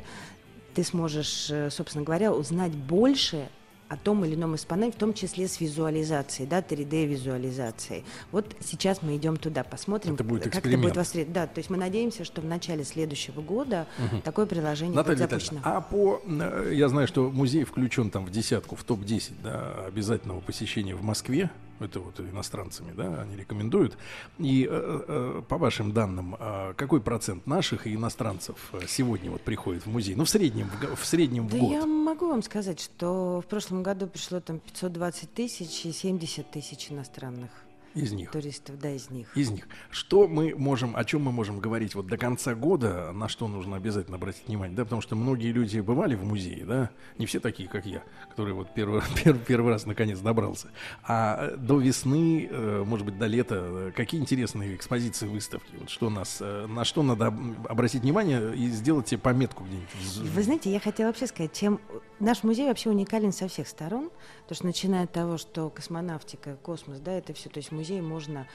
[0.74, 3.48] ты сможешь, э, собственно говоря, узнать больше
[3.88, 8.04] о том или ином экспонате, в том числе с визуализацией, да, 3D-визуализацией.
[8.32, 11.34] Вот сейчас мы идем туда, посмотрим, Это будет как это будет востребовано.
[11.34, 14.22] Да, то есть мы надеемся, что в начале следующего года Мгм.
[14.22, 15.58] такое приложение Наталья будет запущено.
[15.58, 16.22] Витальевна, а по...
[16.26, 21.02] э, Я знаю, что музей включен там в десятку, в топ-10 да, обязательного посещения в
[21.02, 21.50] Москве.
[21.80, 23.96] Это вот иностранцами, да, они рекомендуют.
[24.38, 29.40] И э, э, по вашим данным, а какой процент наших и иностранцев э, сегодня вот
[29.40, 30.14] приходит в музей?
[30.14, 31.72] Ну, в среднем, в среднем Да в год.
[31.72, 36.90] я могу вам сказать, что в прошлом году пришло там 520 тысяч и 70 тысяч
[36.90, 37.50] иностранных
[37.94, 38.30] Из них.
[38.30, 39.36] туристов, да, из них.
[39.36, 39.66] Из них.
[39.90, 43.76] Что мы можем, о чем мы можем говорить вот до конца года, на что нужно
[43.76, 47.68] обязательно обратить внимание, да, потому что многие люди бывали в музее, да, не все такие,
[47.68, 50.68] как я, который вот первый, первый, первый раз наконец добрался.
[51.04, 55.90] А э, до весны, э, может быть, до лета, э, какие интересные экспозиции, выставки, вот
[55.90, 60.32] что нас, на что надо об- обратить внимание и сделать себе пометку где-нибудь.
[60.32, 61.80] Вы знаете, я хотела вообще сказать, чем
[62.20, 64.10] наш музей вообще уникален со всех сторон,
[64.42, 68.02] потому что начиная от того, что космонавтика, космос, да, это все, то есть в музее
[68.02, 68.46] можно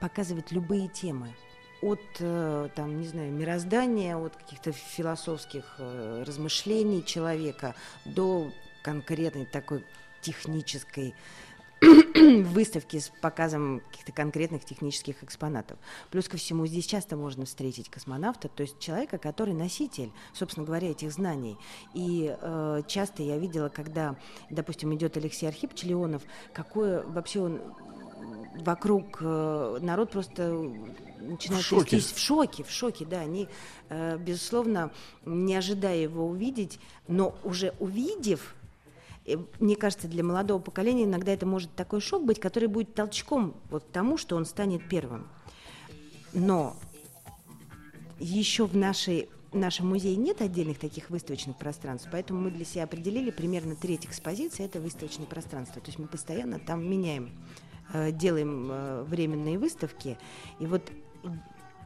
[0.00, 1.34] показывать любые темы.
[1.82, 7.74] От, э, там, не знаю, мироздания, от каких-то философских э, размышлений человека
[8.04, 8.50] до
[8.82, 9.84] конкретной такой
[10.22, 11.14] технической
[12.44, 15.78] выставки с показом каких-то конкретных технических экспонатов.
[16.10, 20.90] Плюс ко всему, здесь часто можно встретить космонавта, то есть человека, который носитель, собственно говоря,
[20.90, 21.58] этих знаний.
[21.92, 24.16] И э, часто я видела, когда,
[24.50, 27.60] допустим, идет Алексей Архипович Леонов, какое вообще он
[28.56, 30.52] вокруг э, народ просто
[31.18, 31.90] начинает В шоке.
[31.90, 33.48] трястись в шоке, в шоке, да, они,
[33.88, 34.90] э, безусловно,
[35.24, 36.78] не ожидая его увидеть,
[37.08, 38.54] но уже увидев,
[39.26, 43.54] э, мне кажется, для молодого поколения иногда это может такой шок быть, который будет толчком
[43.70, 45.28] вот к тому, что он станет первым.
[46.32, 46.76] Но
[48.18, 52.84] еще в нашей в нашем музее нет отдельных таких выставочных пространств, поэтому мы для себя
[52.84, 55.80] определили примерно треть экспозиции это выставочные пространства.
[55.80, 57.30] То есть мы постоянно там меняем,
[57.92, 60.18] э, делаем э, временные выставки.
[60.58, 60.90] И вот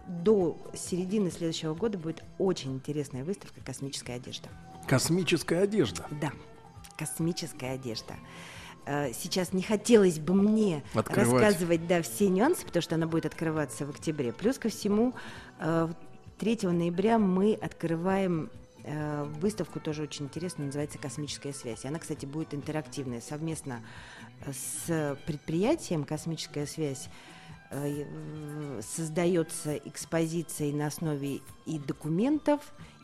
[0.06, 4.48] до середины следующего года будет очень интересная выставка «Космическая одежда».
[4.86, 6.06] Космическая одежда.
[6.22, 6.32] Да,
[6.98, 8.14] космическая одежда.
[8.84, 11.42] Э, Сейчас не хотелось бы мне Открывать.
[11.42, 14.32] рассказывать да, все нюансы, потому что она будет открываться в октябре.
[14.32, 15.14] Плюс ко всему,
[15.60, 15.88] э,
[16.38, 18.50] 3 ноября мы открываем
[18.84, 21.84] э, выставку, тоже очень интересную, называется «Космическая связь».
[21.84, 23.82] Она, кстати, будет интерактивная, совместно
[24.40, 27.08] э, с предприятием «Космическая связь»
[27.70, 32.60] э, э, создается экспозиция на основе и документов,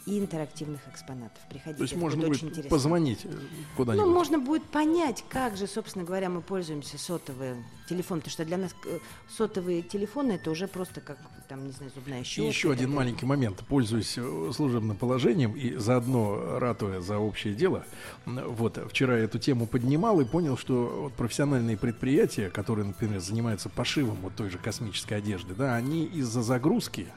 [0.06, 1.38] и интерактивных экспонатов.
[1.48, 3.28] Приходите, То есть это можно будет будет очень позвонить э,
[3.76, 4.06] куда-нибудь.
[4.06, 8.58] Ну, можно будет понять, как же, собственно говоря, мы пользуемся сотовым телефоном, потому что для
[8.58, 8.98] нас э,
[9.28, 11.16] сотовые телефоны это уже просто как,
[11.48, 12.48] там, не знаю, зубная щетка.
[12.48, 12.96] еще и так один далее.
[12.96, 13.64] маленький момент.
[13.66, 17.84] Пользуясь э, служебным положением и заодно ратуя за общее дело,
[18.26, 24.18] вот вчера эту тему поднимал и понял, что вот профессиональные предприятия, которые, например, занимаются пошивом
[24.22, 27.08] вот той же космической одежды, да, они из-за загрузки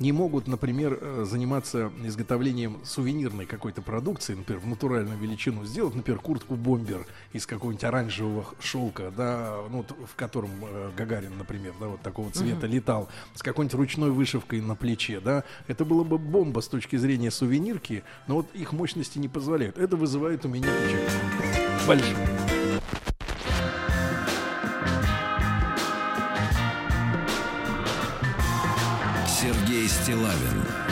[0.00, 6.20] не могут, например, э, заниматься изготовлением сувенирной какой-то продукции, например, в натуральную величину сделать, например,
[6.20, 12.00] куртку бомбер из какого-нибудь оранжевого шелка, да, ну, в котором э, Гагарин, например, да, вот
[12.02, 12.74] такого цвета Мгм.
[12.74, 17.30] летал, с какой-нибудь ручной вышивкой на плече, да, это было бы бомба с точки зрения
[17.30, 19.78] сувенирки, но вот их мощности не позволяют.
[19.78, 21.86] Это вызывает у меня печаль.
[21.86, 22.65] Большое.
[29.38, 30.85] Сергей Стилавин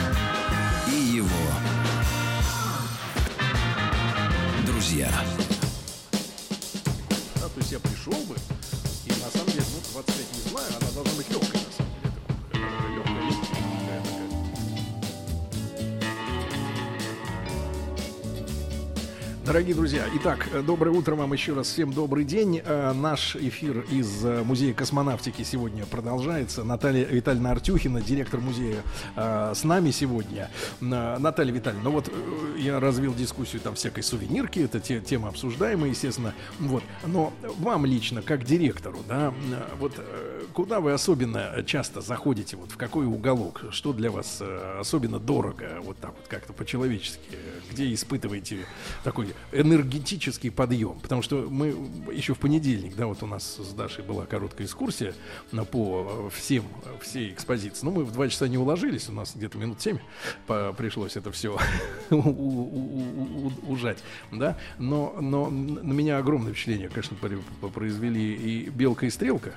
[19.55, 21.67] Дорогие друзья, итак, э, доброе утро вам еще раз.
[21.67, 22.61] Всем добрый день.
[22.65, 26.65] Э, Наш эфир из э, Музея космонавтики сегодня продолжается.
[26.65, 28.83] Наталья Витальевна Артюхина, директор музея,
[29.15, 30.49] с нами сегодня.
[30.81, 32.11] Наталья Витальевна, ну вот
[32.57, 36.33] я развил дискуссию там всякой сувенирки, это те, тема обсуждаемая, естественно.
[36.59, 36.83] Вот.
[37.05, 39.33] Но вам лично, как директору, да,
[39.79, 39.93] вот
[40.51, 44.41] куда вы особенно часто заходите, вот в какой уголок, что для вас
[44.79, 47.21] особенно дорого, вот так вот как-то по-человечески,
[47.71, 48.65] где испытываете
[49.05, 51.75] такой энергетический подъем, потому что мы
[52.11, 55.13] еще в понедельник, да, вот у нас с Дашей была короткая экскурсия
[55.71, 56.65] по всем,
[57.01, 59.97] всей экспозиции, но мы в два часа не уложились, у нас где-то минут семь
[60.47, 61.57] пришлось это все
[62.09, 67.15] ужать, да, но, но на меня огромное впечатление, конечно,
[67.73, 69.53] произвели и «Белка и стрелка»,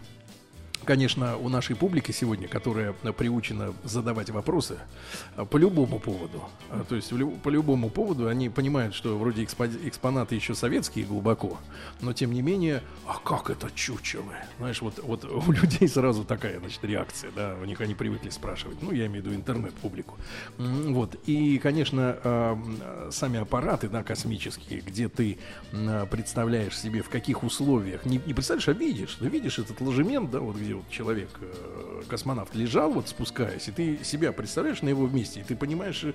[0.84, 4.78] конечно, у нашей публики сегодня, которая приучена задавать вопросы
[5.36, 6.44] э, по любому поводу.
[6.70, 11.58] А, То есть по любому поводу они понимают, что вроде экспо- экспонаты еще советские глубоко,
[12.00, 14.32] но тем не менее, а как это чучело?
[14.58, 18.82] Знаешь, вот, вот у людей сразу такая, значит, реакция, да, у них они привыкли спрашивать.
[18.82, 20.16] Ну, я имею в виду интернет-публику.
[20.58, 21.16] Вот.
[21.26, 22.78] И, конечно, м,
[23.10, 25.38] сами аппараты, да, космические, где ты
[26.10, 30.40] представляешь себе, в каких условиях, не, не представляешь, а видишь, ты видишь этот ложемент, да,
[30.40, 35.06] вот где вот человек, э, космонавт, лежал, вот спускаясь, и ты себя представляешь на его
[35.08, 36.12] месте, и ты понимаешь э,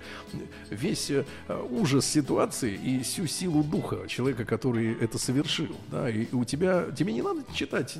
[0.70, 1.26] весь э,
[1.70, 7.14] ужас ситуации и всю силу духа человека, который это совершил, да, и у тебя, тебе
[7.14, 7.98] не надо читать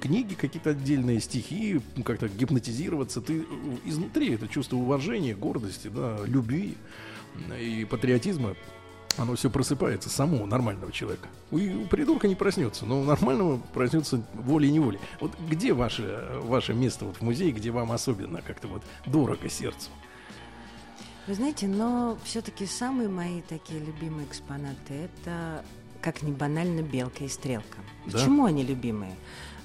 [0.00, 3.44] книги, какие-то отдельные стихи, как-то гипнотизироваться, ты
[3.84, 6.76] изнутри это чувство уважения, гордости, да, любви
[7.60, 8.56] и патриотизма
[9.16, 11.28] оно все просыпается само у нормального человека.
[11.50, 14.98] У, у придурка не проснется, но у нормального проснется волей-неволей.
[15.20, 19.90] Вот где ваше, ваше место вот в музее, где вам особенно как-то вот дорого сердцу?
[21.26, 25.64] Вы знаете, но все-таки самые мои такие любимые экспонаты это,
[26.00, 27.78] как ни банально, белка и стрелка.
[28.06, 28.12] Да?
[28.12, 29.16] Почему они любимые?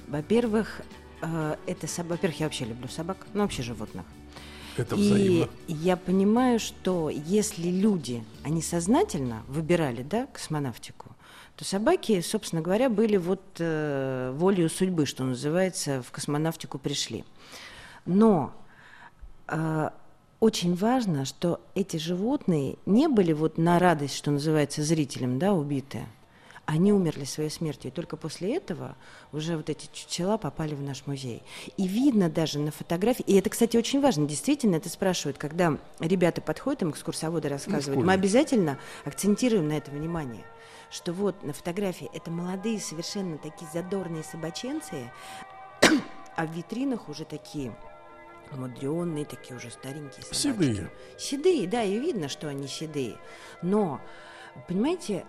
[0.07, 0.81] Во-первых,
[1.21, 4.05] э, это Во-первых, я вообще люблю собак, ну вообще животных.
[4.77, 5.49] Это И взаимно.
[5.67, 11.11] я понимаю, что если люди, они сознательно выбирали, да, космонавтику,
[11.55, 17.25] то собаки, собственно говоря, были вот э, волею судьбы, что называется, в космонавтику пришли.
[18.05, 18.53] Но
[19.47, 19.89] э,
[20.39, 26.05] очень важно, что эти животные не были вот на радость, что называется, зрителям, да, убиты.
[26.71, 27.91] Они умерли своей смертью.
[27.91, 28.95] И только после этого
[29.33, 31.43] уже вот эти чучела попали в наш музей.
[31.75, 36.39] И видно даже на фотографии, и это, кстати, очень важно, действительно, это спрашивают, когда ребята
[36.39, 40.45] подходят, им экскурсоводы рассказывают, мы обязательно акцентируем на это внимание,
[40.89, 45.11] что вот на фотографии это молодые, совершенно такие задорные собаченцы,
[46.37, 47.75] а в витринах уже такие
[48.53, 50.37] мудренные, такие уже старенькие собачки.
[50.37, 50.91] Седые.
[51.17, 53.17] Седые, да, и видно, что они седые.
[53.61, 53.99] Но,
[54.69, 55.25] понимаете,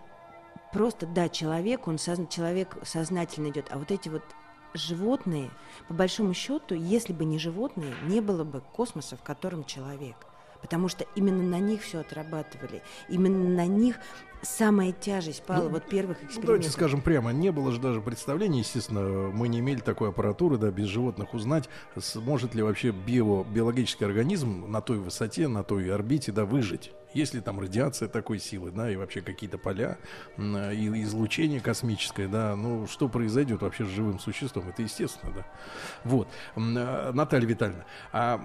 [0.73, 4.23] просто, да, человек, он созна- человек сознательно идет, а вот эти вот
[4.75, 5.51] животные,
[5.89, 10.17] по большому счету, если бы не животные, не было бы космоса, в котором человек.
[10.63, 12.83] Потому что именно на них все отрабатывали.
[13.09, 13.97] Именно на них
[14.43, 16.45] самая тяжесть пала Ну, вот первых Ну, экспериментов.
[16.47, 19.01] давайте скажем прямо, не было же даже представления, естественно,
[19.33, 21.69] мы не имели такой аппаратуры, да, без животных узнать,
[21.99, 26.93] сможет ли вообще био, биологический организм на той высоте, на той орбите, да, выжить.
[27.15, 29.99] Есть ли там радиация такой силы, да, и вообще какие-то поля,
[30.39, 35.47] и излучение космическое, да, ну, что произойдет вообще с живым существом, это естественно, да.
[36.05, 36.29] Вот.
[36.57, 38.41] Э, Наталья Витальевна, а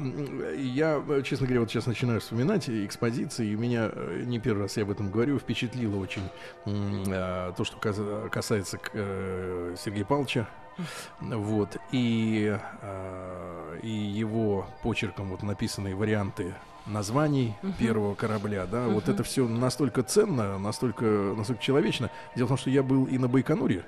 [0.57, 4.83] я, честно говоря, вот сейчас начинаю вспоминать экспозиции, и меня, э, не первый раз я
[4.83, 6.29] об этом говорю, впечатлило очень
[6.65, 10.47] э, то, что кас- касается э, Сергея Павловича,
[11.19, 16.53] вот, и, э, и его почерком вот написанные варианты
[16.87, 17.73] названий Мгм.
[17.73, 19.13] первого корабля, да, вот Мгм.
[19.13, 22.09] это все настолько ценно, настолько, настолько человечно.
[22.35, 23.85] Дело в том, что я был и на Байконуре,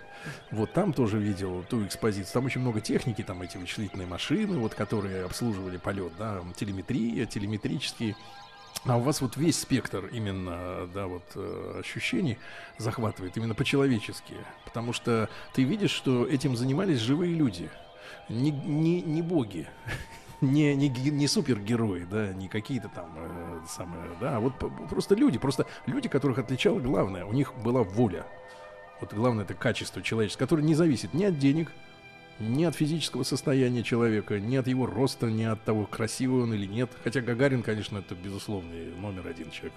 [0.52, 2.34] вот там тоже видел ту экспозицию.
[2.34, 8.16] Там очень много техники, там эти вычислительные машины, вот, которые обслуживали полет, да, телеметрия, телеметрические.
[8.86, 12.38] А у вас вот весь спектр именно, да, вот э, ощущений
[12.78, 17.70] захватывает именно по-человечески, потому что ты видишь, что этим занимались живые люди,
[18.30, 19.68] не, не, не боги,
[20.41, 24.53] не, не, не супергерои, да, не какие-то там э, самые, да, а вот
[24.90, 28.26] просто люди, просто люди, которых отличало главное, у них была воля.
[29.02, 31.72] Вот главное это качество человеческое, которое не зависит ни от денег,
[32.40, 36.66] Ни от физического состояния человека, ни от его роста, ни от того, красивый он или
[36.66, 36.90] нет.
[37.03, 39.74] Хотя Гагарин, конечно, это безусловный номер один человек.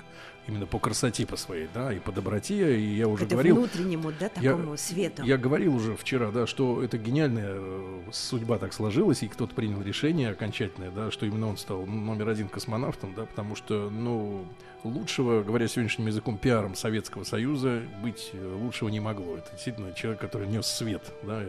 [0.46, 2.78] Именно по красоте по своей, да, и по доброте.
[2.80, 3.56] И я уже Это говорил...
[3.56, 5.24] внутреннему, да, Я- такому свету.
[5.24, 9.82] Я говорил уже вчера, да, что это гениальная э, судьба так сложилась, и кто-то принял
[9.82, 14.44] решение окончательное, да, что именно он стал номер один космонавтом, да, потому что, ну,
[14.84, 19.36] лучшего, говоря сегодняшним языком, пиаром Советского Союза быть э, лучшего не могло.
[19.36, 21.42] Это действительно человек, который нес свет, да.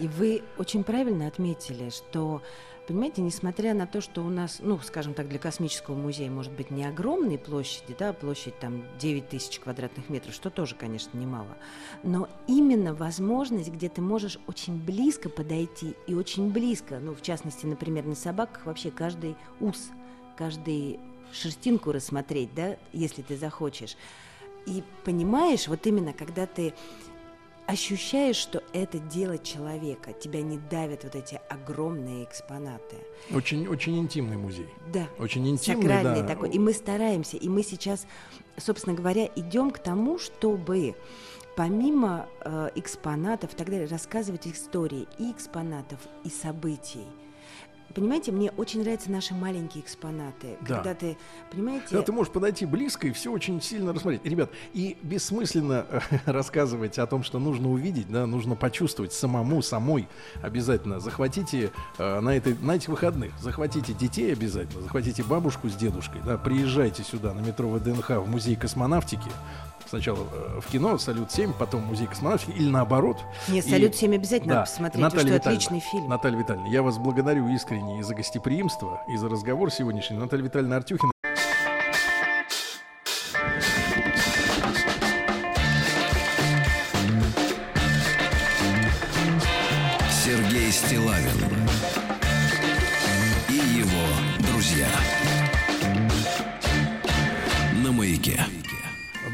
[0.00, 2.40] И вы очень правильно отметили, что,
[2.88, 6.70] понимаете, несмотря на то, что у нас, ну, скажем так, для космического музея может быть
[6.70, 11.54] не огромные площади, да, площадь там 9 тысяч квадратных метров, что тоже, конечно, немало,
[12.02, 17.66] но именно возможность, где ты можешь очень близко подойти и очень близко, ну, в частности,
[17.66, 19.90] например, на собаках вообще каждый ус,
[20.34, 20.98] каждый
[21.30, 23.96] шерстинку рассмотреть, да, если ты захочешь.
[24.66, 26.74] И понимаешь, вот именно когда ты
[27.66, 32.96] ощущаешь, что это дело человека, тебя не давят вот эти огромные экспонаты.
[33.32, 34.68] Очень, очень интимный музей.
[34.92, 35.08] Да.
[35.18, 36.28] Очень интимный, Сакральный да.
[36.28, 36.50] такой.
[36.50, 38.06] И мы стараемся, и мы сейчас,
[38.56, 40.94] собственно говоря, идем к тому, чтобы
[41.56, 47.06] помимо э, экспонатов и так далее, рассказывать истории и экспонатов, и событий.
[47.94, 50.56] Понимаете, мне очень нравятся наши маленькие экспонаты.
[50.60, 50.76] Да.
[50.76, 51.16] Когда ты,
[51.50, 51.86] понимаете...
[51.88, 54.24] Когда ты можешь подойти близко и все очень сильно рассмотреть.
[54.24, 60.08] Ребят, и бессмысленно э, рассказывать о том, что нужно увидеть, да, нужно почувствовать самому, самой
[60.42, 61.00] обязательно.
[61.00, 66.38] Захватите э, на, этой, на этих выходных, захватите детей обязательно, захватите бабушку с дедушкой, да,
[66.38, 69.30] приезжайте сюда на метро ВДНХ в музей космонавтики.
[69.90, 73.18] Сначала э, в кино «Салют-7», потом музей космонавтики или наоборот.
[73.48, 76.08] Нет, И- «Салют-7» обязательно надо посмотреть, потому что Витальевна, отличный фильм.
[76.08, 80.16] Наталья Витальевна, я вас благодарю искренне и за гостеприимство, и за разговор сегодняшний.
[80.16, 81.10] Наталья Витальевна Артюхина.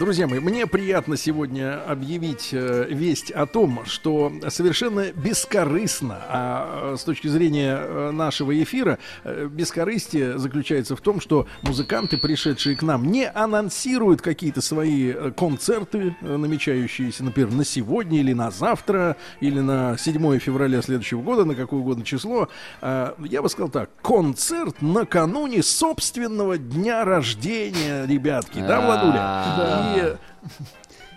[0.06, 6.96] Друзья мои, мне приятно сегодня объявить э, весть о том, что совершенно бескорыстно, а э,
[6.96, 12.84] с точки зрения э, нашего эфира, э, бескорыстие заключается в том, что музыканты, пришедшие к
[12.84, 19.16] нам, не анонсируют какие-то свои э, концерты, э, намечающиеся, например, на сегодня или на завтра,
[19.40, 22.48] или на 7 февраля следующего года, на какое угодно число.
[22.80, 28.60] А, Я бы сказал так, концерт накануне собственного дня рождения, ребятки.
[28.60, 29.95] Да, Владуля?
[29.96, 30.16] И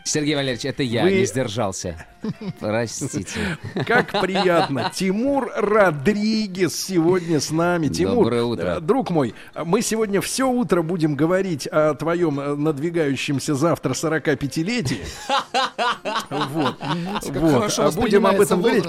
[0.06, 2.04] Сергей Валерьевич, это я Вы- не сдержался.
[2.60, 3.58] Простите.
[3.86, 4.92] Как приятно.
[4.94, 7.90] Тимур Родригес сегодня с нами.
[7.90, 8.66] Тимур, Доброе утро.
[8.78, 9.36] э, друг мой,
[9.66, 15.02] мы сегодня все утро будем говорить о твоем э, надвигающемся завтра 45-летии.
[16.30, 16.76] Вот.
[17.26, 17.74] Вот.
[17.80, 18.86] А Будем об этом говорить.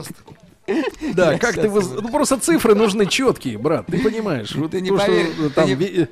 [1.14, 1.68] Да, как ты...
[1.68, 4.54] воз- Ну, просто цифры нужны четкие, брат, ты понимаешь.
[4.54, 6.08] Вот Ты не то, что, поверишь, э, ты там не-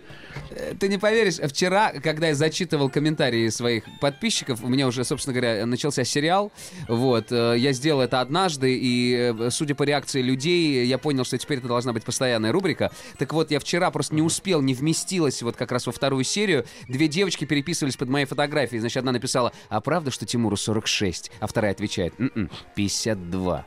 [0.79, 5.67] Ты не поверишь, вчера, когда я зачитывал комментарии своих подписчиков, у меня уже, собственно говоря,
[5.67, 6.53] начался сериал.
[6.89, 11.39] Вот, э, я сделал это однажды, и э, судя по реакции людей, я понял, что
[11.39, 12.91] теперь это должна быть постоянная рубрика.
[13.19, 16.65] Так вот, я вчера просто не успел, не вместилась вот как раз во вторую серию.
[16.89, 18.81] Две девочки переписывались под моей фотографией.
[18.81, 21.31] Значит, одна написала, а правда, что Тимуру 46?
[21.41, 23.67] А вторая отвечает, «М-м, 52.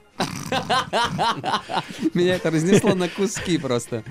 [2.14, 4.04] Меня это разнесло на куски просто.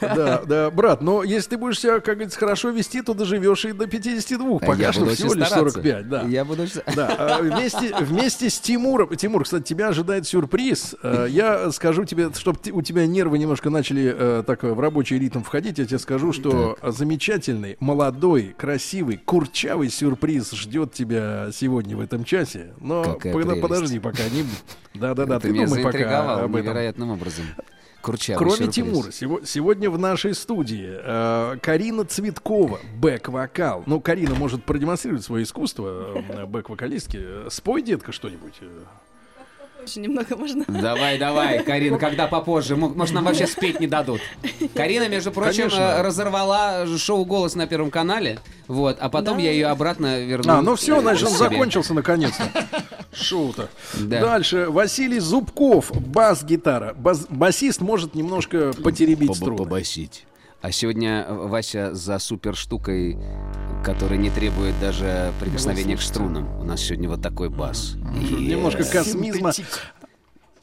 [0.00, 3.72] Да, да, брат, но если ты будешь себя, как говорится, хорошо вести, то доживешь и
[3.72, 4.58] до 52.
[4.60, 5.74] Пока что всего лишь стараться.
[5.80, 6.22] 45, да.
[6.22, 6.64] Я буду
[6.96, 9.14] Да, а вместе, вместе с Тимуром.
[9.16, 10.94] Тимур, кстати, тебя ожидает сюрприз.
[11.02, 15.42] Э, Я скажу тебе, чтобы у тебя нервы немножко начали э, так в рабочий ритм
[15.42, 22.24] входить, я тебе скажу, что замечательный, молодой, красивый, курчавый сюрприз ждет тебя сегодня в этом
[22.24, 22.72] часе.
[22.80, 23.62] Но Какая пода- прелесть.
[23.62, 24.44] подожди, пока не.
[24.94, 27.10] Да-да-да, Ты ты думай пока об этом.
[27.10, 27.44] образом.
[28.04, 28.74] Курчавый Кроме сюрприз.
[28.74, 33.82] Тимура, сего- сегодня в нашей студии э, Карина Цветкова, бэк-вокал.
[33.86, 37.18] Ну, Карина может продемонстрировать свое искусство, э, бэк-вокалистки.
[37.20, 38.54] Э, Спой, детка, что-нибудь.
[39.86, 40.64] Еще немного можно.
[40.66, 42.76] Давай, давай, Карина, когда попозже?
[42.76, 44.20] Мо- Может, нам вообще спеть не дадут?
[44.74, 45.80] Карина, между прочим, Конечно.
[45.80, 50.56] э, разорвала шоу «Голос» на Первом канале, вот, а потом я ее обратно вернул.
[50.56, 52.44] А, ну все, э, значит, он закончился наконец-то.
[53.12, 53.68] Шоу-то.
[54.00, 54.20] Да.
[54.20, 54.66] Дальше.
[54.70, 56.94] Василий Зубков, бас-гитара.
[56.94, 59.58] Бас- басист может немножко потеребить струны.
[59.58, 60.24] Побасить.
[60.64, 63.18] А сегодня э, Вася за супер штукой,
[63.84, 66.58] которая не требует даже прикосновения к струнам.
[66.58, 67.96] У нас сегодня вот такой бас.
[67.96, 68.90] Немножко Yes.
[68.90, 69.52] космизма.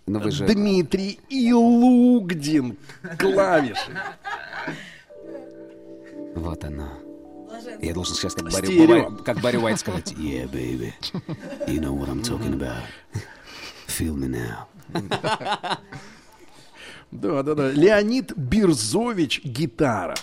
[0.08, 0.48] Ну вы же...
[0.48, 2.78] Дмитрий Илугдин.
[3.20, 3.92] Клавиши.
[6.34, 6.94] Вот оно.
[7.80, 8.88] Я должен сейчас как Барри.
[8.88, 10.14] Барри- как Барри Уайт сказать.
[10.14, 10.92] Yeah, baby.
[11.68, 12.82] You know what I'm talking about.
[13.86, 14.68] Feel me now.
[17.12, 17.72] Да, да, да.
[17.72, 20.16] Леонид Бирзович гитара.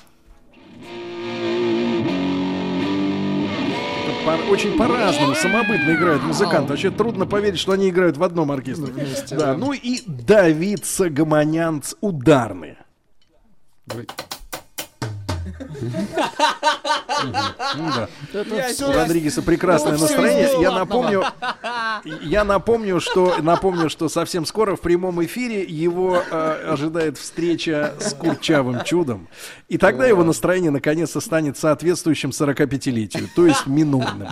[4.24, 6.70] По- очень по-разному, самобытно играют музыканты.
[6.70, 8.92] Вообще трудно поверить, что они играют в одном оркестре.
[8.92, 9.56] Вместе, да, да.
[9.56, 12.76] ну и Давид Сагаманянц ударные.
[13.86, 14.37] Ну да.
[18.32, 20.50] Это У всё- Родригеса прекрасное настроение.
[20.60, 21.24] Я напомню,
[22.22, 28.14] я напомню, что напомню, что совсем скоро в прямом эфире его э, ожидает встреча с
[28.14, 29.28] курчавым чудом,
[29.68, 34.28] и тогда его настроение наконец-то станет соответствующим 45-летию, то есть минорным.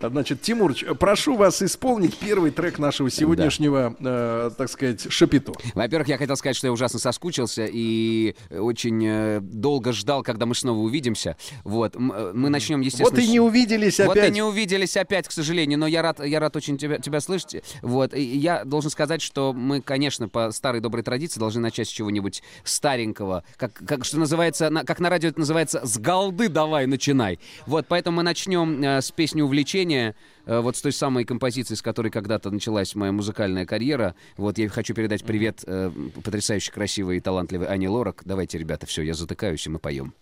[0.00, 5.52] Значит, Тимурч, прошу вас исполнить первый трек нашего сегодняшнего, э, так сказать, шапито.
[5.74, 10.54] Во-первых, я хотел сказать, что я ужасно соскучился и очень э, долго ждал, когда мы
[10.60, 11.36] снова увидимся.
[11.64, 13.10] Вот, э, мы начнем, естественно...
[13.10, 14.32] Вот и не увиделись Вот и опять.
[14.34, 17.62] не увиделись опять, к сожалению, но я рад, я рад очень тебя, тебя слышать.
[17.82, 21.90] Вот, и я должен сказать, что мы, конечно, по старой доброй традиции должны начать с
[21.90, 26.86] чего-нибудь старенького, как, как что называется, на- как на радио это называется, с голды давай,
[26.86, 27.38] начинай.
[27.66, 30.14] Вот, поэтому мы начнем э, с песни «Увлечение»,
[30.46, 34.14] э, вот с той самой композиции, с которой когда-то началась моя музыкальная карьера.
[34.36, 35.90] Вот, я хочу передать привет э,
[36.24, 38.22] потрясающе красивой и талантливой Ане Лорак.
[38.24, 40.14] Давайте, ребята, все, я затыкаюсь, и мы поем.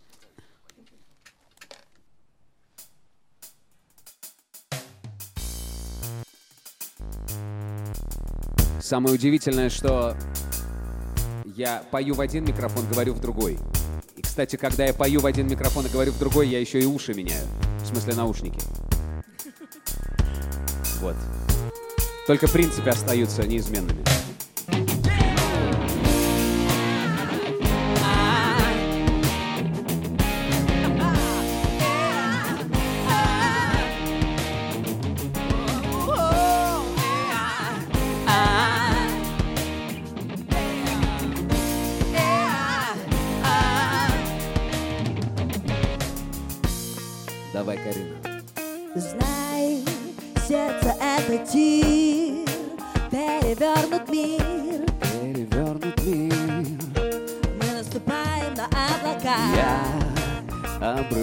[8.86, 10.16] Самое удивительное, что
[11.44, 13.58] я пою в один микрофон, говорю в другой.
[14.14, 16.86] И, кстати, когда я пою в один микрофон и говорю в другой, я еще и
[16.86, 17.44] уши меняю.
[17.82, 18.60] В смысле наушники.
[21.00, 21.16] Вот.
[22.28, 24.04] Только принципы остаются неизменными.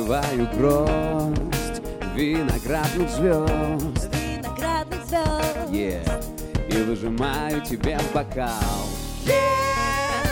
[0.03, 1.81] Я обрываю гроздь
[2.13, 4.09] виноградных звезд.
[4.13, 5.69] Виноградных звезд.
[5.69, 6.03] Yeah.
[6.69, 8.49] И выжимаю тебе в бокал.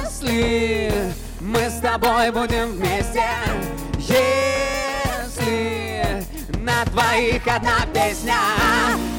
[0.04, 0.92] Если
[1.40, 3.24] мы с тобой будем вместе,
[3.98, 5.32] если
[6.60, 8.36] на двоих одна песня,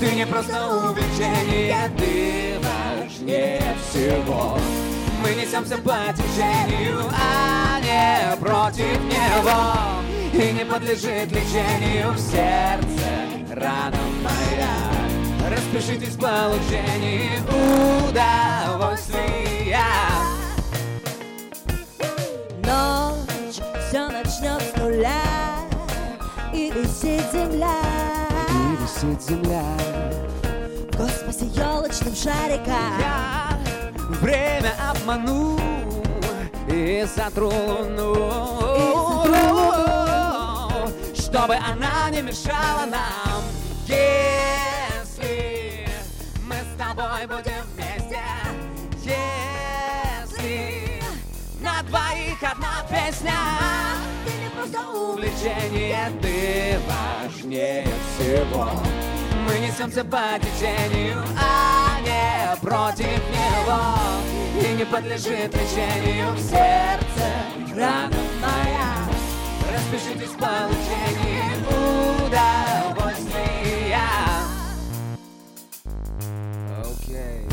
[0.01, 4.59] ты не просто увлечение, ты важнее всего.
[5.23, 10.02] Мы несемся по течению, а не против него.
[10.33, 14.75] И не подлежит лечению в сердце рана моя.
[15.51, 17.39] Распишитесь в получении
[18.09, 19.79] удовольствия.
[22.65, 25.23] Ночь, все начнет с нуля,
[26.55, 27.81] и висит земля.
[28.49, 29.77] И висит земля.
[30.91, 32.93] В космосе елочным шариком.
[34.21, 35.59] Время обману
[36.69, 38.62] и сотру луну,
[41.33, 43.43] чтобы она не мешала нам.
[43.87, 45.89] Если
[46.47, 48.21] мы с тобой будем вместе,
[49.03, 51.01] если
[51.63, 53.33] на двоих одна песня,
[54.27, 58.69] не просто увлечение, ты важнее всего.
[59.47, 63.81] Мы несемся по течению, а не против него.
[64.61, 67.25] И не подлежит лечению в сердце
[67.75, 69.12] рана моя.
[69.73, 71.43] Распишитесь в получении
[72.27, 73.99] удовольствия.
[76.81, 77.49] Окей.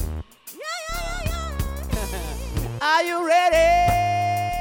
[2.82, 4.52] Are you ready?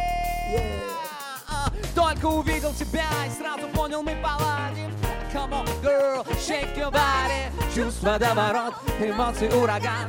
[1.49, 4.93] А, Только увидел тебя и сразу понял, мы поладим.
[5.33, 7.51] Come on, girl, shake your body.
[7.75, 10.09] Чувство водоворот, эмоции ураган.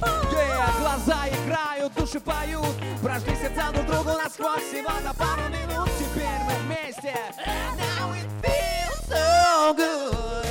[0.00, 2.76] Yeah, глаза играют, души поют.
[3.02, 5.88] Прошли сердца друг другу насквозь всего за пару минут.
[5.98, 7.14] Теперь мы вместе.
[7.46, 10.45] And now it feels so good.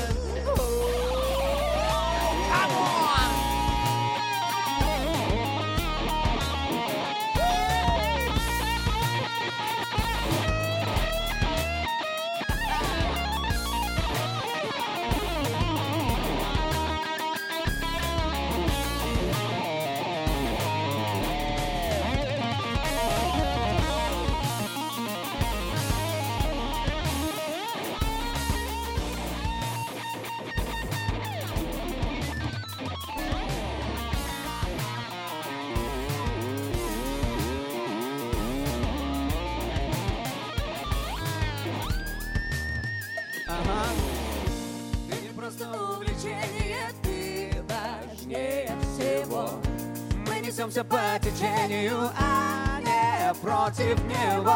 [50.65, 54.55] Несемся по течению, а не против него.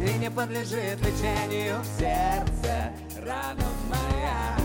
[0.00, 2.92] И не подлежит лечению в сердце
[3.26, 4.56] рана моя.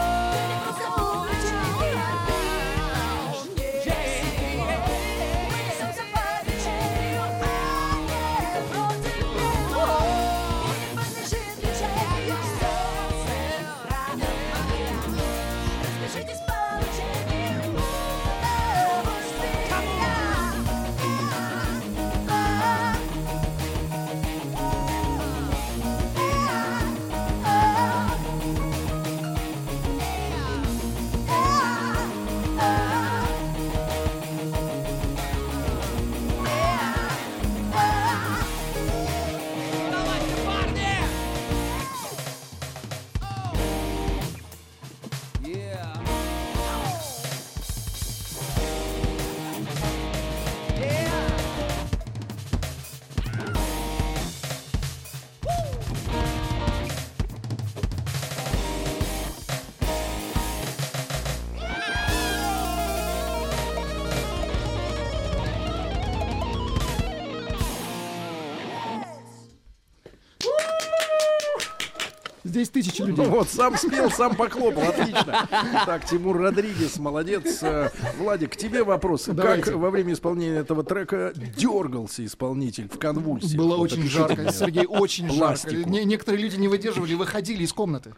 [73.14, 73.26] людей.
[73.31, 75.48] Ну вот, сам спел, сам поклопал, отлично.
[75.85, 77.60] Так, Тимур Родригес, молодец.
[77.61, 79.26] Э, Владик, к тебе вопрос.
[79.27, 79.64] Давайте.
[79.64, 83.56] Как во время исполнения этого трека дергался исполнитель в конвульсиях?
[83.56, 85.40] Было Вот очень жарко, мне Сергей, очень жарко.
[85.40, 85.90] пластику.
[85.90, 88.14] Не- некоторые люди не выдерживали, выходили из комнаты.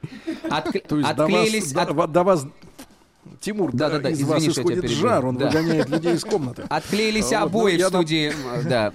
[0.87, 2.45] То есть до вас, до, во- до вас,
[3.41, 5.47] Тимур, да, Да-да-да, из извини, вас исходит жар, он Да.
[5.47, 6.63] выгоняет людей из комнаты.
[6.69, 8.33] Отклеились А, вот, ну, обои в я нап- студии,
[8.67, 8.93] да.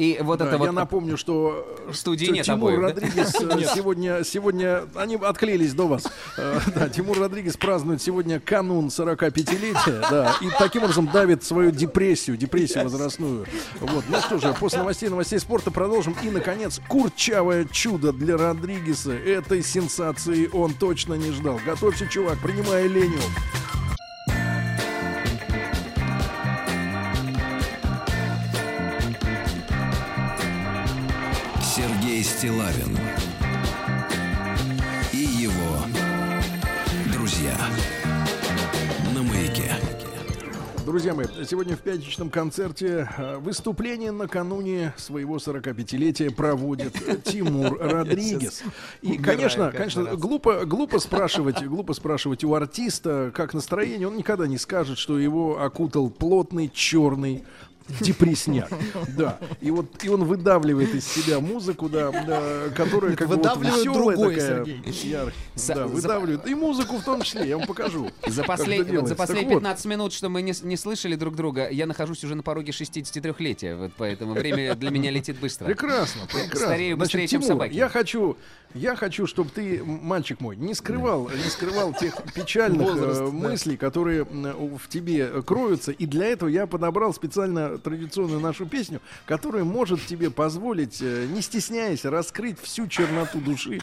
[0.00, 0.64] И вот Да, это вот...
[0.64, 2.80] Я напомню, что В студии Т- нет Тимур да?
[2.88, 3.70] Родригес э, Нет.
[3.74, 6.04] сегодня, сегодня, они отклеились до вас.
[6.38, 12.38] Э, Да, Тимур Родригес празднует сегодня канун 45-летия, да, и таким образом давит свою депрессию,
[12.38, 13.44] депрессию возрастную.
[13.80, 16.16] Вот, ну что же, после новостей, новостей спорта продолжим.
[16.22, 19.12] И, наконец, курчавое чудо для Родригеса.
[19.12, 21.60] Этой сенсации он точно не ждал.
[21.66, 23.20] Готовься, чувак, принимай Леню.
[32.30, 32.96] Стилавин
[35.12, 35.84] и его
[37.12, 37.56] друзья
[39.12, 39.72] на маяке.
[40.86, 46.94] Друзья мои, сегодня в пятничном концерте э, выступление накануне своего 45-летия проводит
[47.24, 48.62] Тимур Родригес.
[49.02, 54.06] И, конечно, конечно, глупо, глупо спрашивать, глупо спрашивать у артиста, как настроение.
[54.06, 57.44] Он никогда не скажет, что его окутал плотный черный
[58.00, 58.70] депрессняк.
[59.16, 59.38] Да.
[59.60, 64.16] И вот и он выдавливает из себя музыку, да, да, которая как бы вот веселая
[64.16, 65.10] другое, такая, Сергей.
[65.10, 66.46] яр- За- да, за- выдавливает.
[66.46, 68.10] И музыку в том числе, я вам покажу.
[68.26, 71.68] За, послед- вот за последние вот, 15 минут, что мы не, не слышали друг друга,
[71.70, 75.66] я нахожусь уже на пороге 63-летия, вот поэтому время для меня летит быстро.
[75.66, 76.56] Прекрасно, прекрасно.
[76.60, 77.74] Старею Значит, быстрее, чем Тимур, собаки.
[77.74, 78.36] Я хочу,
[78.74, 83.26] я хочу, чтобы ты, мальчик мой, не скрывал, не скрывал тех печальных э, Возраст, да.
[83.26, 85.90] мыслей, которые м, в тебе э, кроются.
[85.92, 91.42] И для этого я подобрал специально традиционную нашу песню, которая может тебе позволить, э, не
[91.42, 93.80] стесняясь, раскрыть всю черноту души.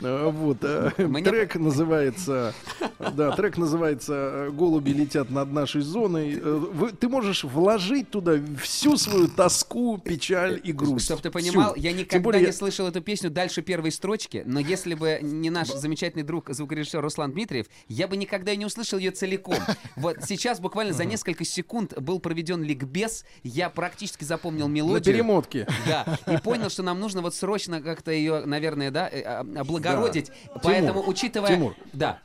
[0.00, 0.90] Э, Вот э,
[1.24, 2.54] трек называется,
[2.98, 6.36] да, трек называется э, "Голуби летят над нашей зоной".
[6.40, 11.06] Вы- Ты можешь вложить туда всю свою тоску, печаль и грусть.
[11.06, 11.82] Чтоб ты понимал, Всю.
[11.82, 15.68] я никогда более не слышал эту песню дальше первой строчки, но если бы не наш
[15.68, 19.56] замечательный друг, звукорежиссер Руслан Дмитриев, я бы никогда и не услышал ее целиком.
[19.96, 24.98] Вот сейчас буквально за несколько секунд был проведен ликбез, я практически запомнил мелодию.
[24.98, 25.66] На перемотке.
[25.86, 29.44] Да, и понял, что нам нужно вот срочно как-то ее, наверное, да, а,
[29.90, 30.30] облагородить.
[30.54, 30.60] Да.
[30.62, 31.48] Поэтому, Тимур, учитывая...
[31.54, 31.74] Тимур.
[31.92, 32.18] Да.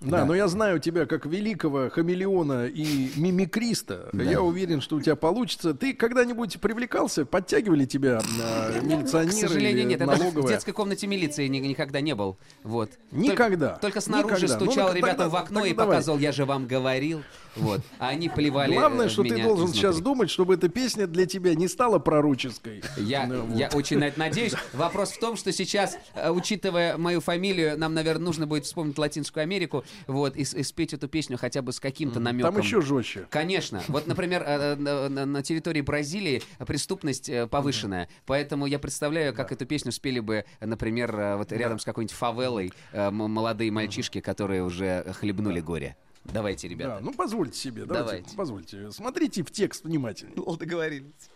[0.00, 0.24] Да, Да.
[0.24, 4.08] но я знаю тебя как великого хамелеона и мимикриста.
[4.14, 5.74] Я уверен, что у тебя получится.
[5.74, 7.26] Ты когда-нибудь привлекался?
[7.26, 10.00] Подтягивали тебя э, милиционеры К сожалению, нет.
[10.00, 10.54] Я даже в налоговая?
[10.54, 12.38] детской комнате милиции ни- никогда не был.
[12.62, 12.90] Вот.
[13.10, 13.68] Никогда.
[13.72, 14.58] Только, только снаружи Никогда.
[14.58, 15.86] Ну, стучал так- ребятам в окно тогда и давай.
[15.96, 17.22] показывал, я же вам говорил.
[17.56, 17.80] Вот.
[17.98, 19.80] А они плевали Главное, э, что ты должен изнутри.
[19.80, 22.82] сейчас думать, чтобы эта песня для тебя не стала пророческой.
[22.96, 23.58] Я, Ну, вот.
[23.58, 24.54] я очень на это надеюсь.
[24.72, 29.42] Вопрос в том, что сейчас, э, учитывая мою фамилию, нам, наверное, нужно будет вспомнить Латинскую
[29.42, 32.54] Америку, вот, и, и спеть эту песню хотя бы с каким-то намеком.
[32.54, 33.26] Там еще жестче.
[33.30, 33.82] Конечно.
[33.88, 40.20] Вот, например, э, на, территории Бразилии преступность повышенная, поэтому я представляю, как эту песню спели
[40.20, 45.96] бы, например, вот рядом с какой-нибудь фавелой молодые мальчишки, которые уже хлебнули горе.
[46.24, 46.96] Давайте, ребята.
[46.96, 48.36] Да, ну позвольте себе, давайте, давайте.
[48.36, 48.90] позвольте.
[48.92, 50.32] Смотрите в текст внимательно.
[50.36, 51.30] Лол, договорились.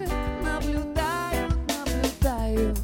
[0.00, 0.12] Свыше
[0.42, 2.78] наблюдают, наблюдают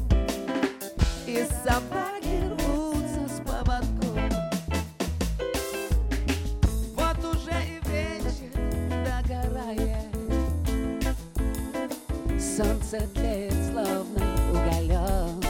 [1.25, 4.17] И собаки рвутся с поводков
[6.95, 8.51] Вот уже и вечер
[9.05, 10.07] догорает.
[12.39, 15.45] Солнце тлеет, словно уголек.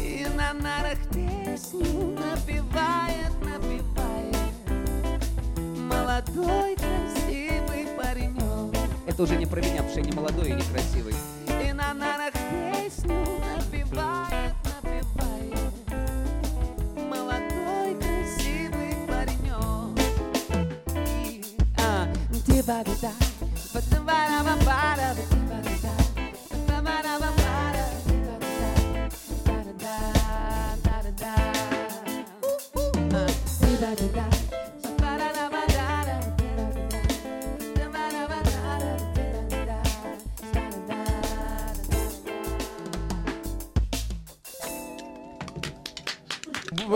[0.00, 4.54] И на нарах песню напевает, напевает
[5.76, 6.63] Молодой
[9.14, 11.14] Это уже не про меня, потому что я не молодой и не красивый.
[11.46, 13.14] И на нарах песню
[13.54, 15.54] напевает, напевает
[16.96, 19.96] Молодой красивый паренек.
[21.78, 22.08] А,
[22.44, 23.12] ти-ба-да-да,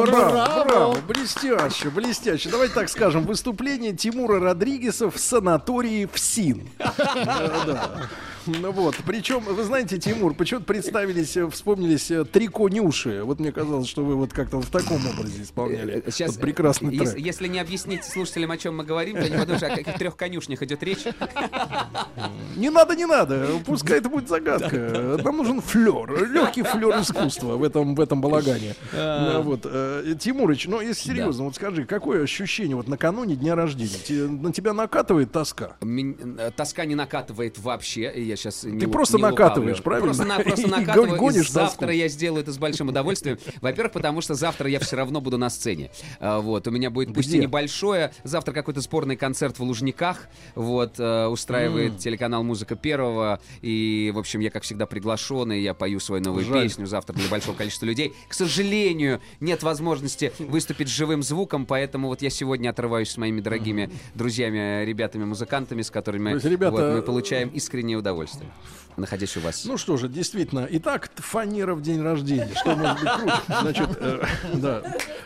[0.06, 0.64] Браво, Браво!
[0.64, 2.48] браво, блестяще, блестяще.
[2.48, 6.68] Давайте так скажем, выступление Тимура Родригеса в санатории ФСИН.
[6.78, 7.90] Да, да.
[8.48, 13.22] Ну вот, причем, вы знаете, Тимур, почему-то представились, э, вспомнились э, три конюши.
[13.22, 16.02] Вот мне казалось, что вы вот как-то в таком образе исполняли.
[16.06, 17.26] Э, Сейчас, Вот прекрасный если, трек.
[17.26, 20.62] если не объяснить слушателям, о чем мы говорим, то они подумают, о каких трех конюшнях
[20.62, 21.04] идет речь.
[22.56, 25.18] Не надо, не надо, пускай это будет загадка.
[25.22, 28.74] Нам нужен флер, легкий флер искусства в этом, в этом балагане.
[28.92, 29.34] А.
[29.34, 34.26] Ну, Вот, э, Тимурыч, ну если серьезно, вот скажи, какое ощущение вот накануне дня рождения?
[34.28, 35.76] На тебя накатывает тоска?
[35.80, 38.12] Э, Тоска не накатывает вообще.
[38.16, 40.06] Я сейчас Ты просто накатываешь, правильно?
[40.06, 41.14] Просто, на- просто накатываю.
[41.14, 43.38] и гонишь завтра я сделаю это с большим удовольствием.
[43.60, 45.90] Во-первых, потому что завтра я все равно буду на сцене.
[46.20, 48.12] А, Вот, у меня будет пусть и небольшое.
[48.24, 50.28] Завтра какой-то спорный концерт в Лужниках.
[50.54, 53.40] Вот, э, устраивает телеканал Музыка Первого.
[53.62, 55.60] И, в общем, я, как всегда, приглашенный.
[55.60, 56.62] Я пою свою новую Жаль.
[56.62, 58.14] песню завтра для большого количества людей.
[58.28, 63.40] К сожалению, нет возможности выступить с живым звуком, поэтому вот я сегодня отрываюсь с моими
[63.40, 68.17] дорогими друзьями, ребятами, музыкантами, с которыми есть, ребята, вот, мы получаем искреннее удовольствие,
[68.96, 69.64] находясь у вас.
[69.64, 72.50] Ну что же, действительно, итак, фанера в день рождения.
[72.54, 73.42] Что может быть круче?
[73.46, 74.24] Значит, э,
[74.54, 74.82] да.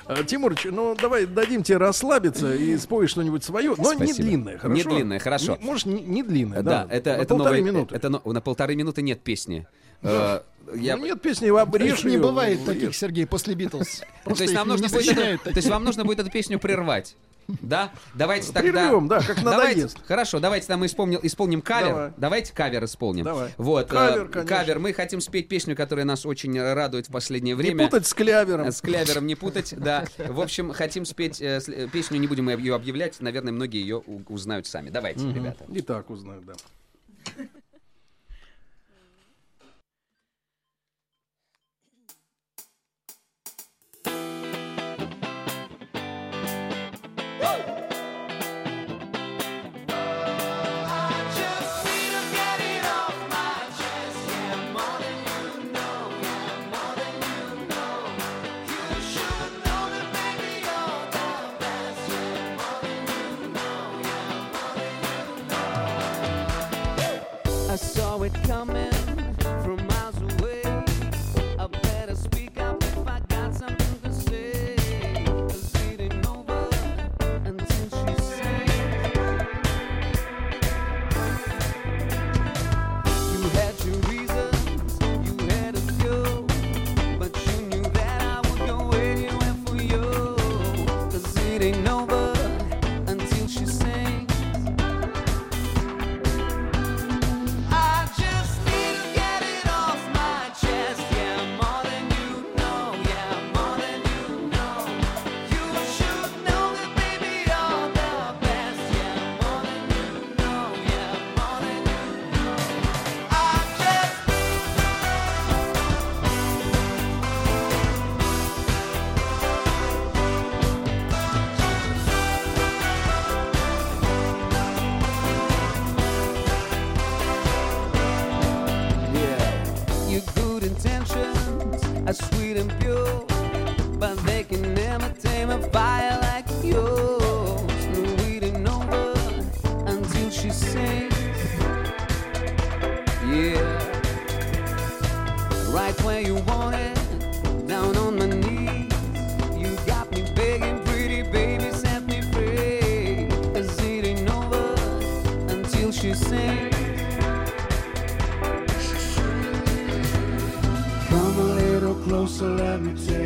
[0.09, 4.16] Э, Тимурыч, ну давай дадим тебе расслабиться и споешь что-нибудь свое, но не Спасибо.
[4.28, 4.77] длинное, хорошо?
[4.77, 5.56] Не длинное, хорошо.
[5.59, 6.94] Не- может, не, не длинное, Да, да?
[6.94, 7.94] это, На это полторы новая- минуты.
[7.94, 9.66] Это, на полторы минуты нет песни.
[10.02, 10.40] Э,
[10.74, 12.74] я- Ну, нет песни, обрежь Их не бывает обрежь.
[12.81, 14.01] таких, Сергей, после Битлз.
[14.01, 16.19] То Просто есть, их нам не нужно будет, сочиняют эту- то есть вам нужно будет
[16.19, 17.16] эту песню прервать.
[17.60, 17.93] Да?
[18.14, 18.89] Давайте тогда...
[18.89, 20.06] Прервем, да, как давайте, надоест.
[20.06, 21.89] Хорошо, давайте там исполним, исполним кавер.
[21.93, 22.12] Давай.
[22.16, 23.24] Давайте кавер исполним.
[23.24, 23.52] Давай.
[23.56, 24.56] Вот, э, Кавер, конечно.
[24.56, 24.78] кавер.
[24.78, 27.85] Мы хотим спеть песню, которая нас очень радует в последнее Не время.
[27.85, 28.70] путать с клявером.
[28.73, 30.05] С клявером не путать, да.
[30.19, 33.20] В общем, хотим спеть э, э, песню, не будем ее объявлять.
[33.20, 34.90] Наверное, многие ее узнают сами.
[34.90, 35.35] Давайте, Мгм.
[35.35, 35.64] ребята.
[35.73, 36.55] И так узнаю, да.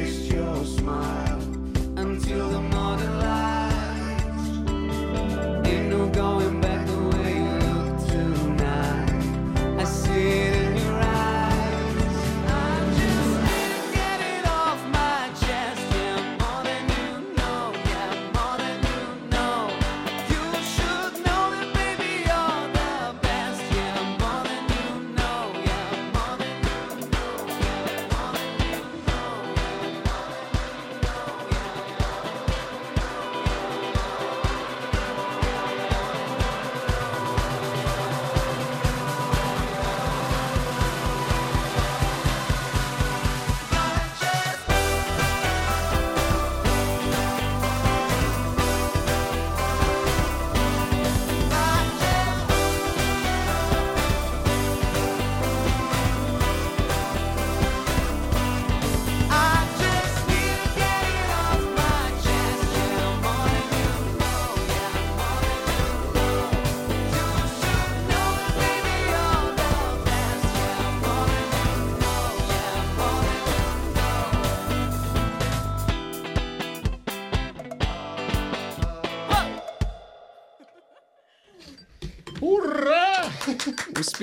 [0.06, 1.40] Taste your smile
[1.96, 2.75] until the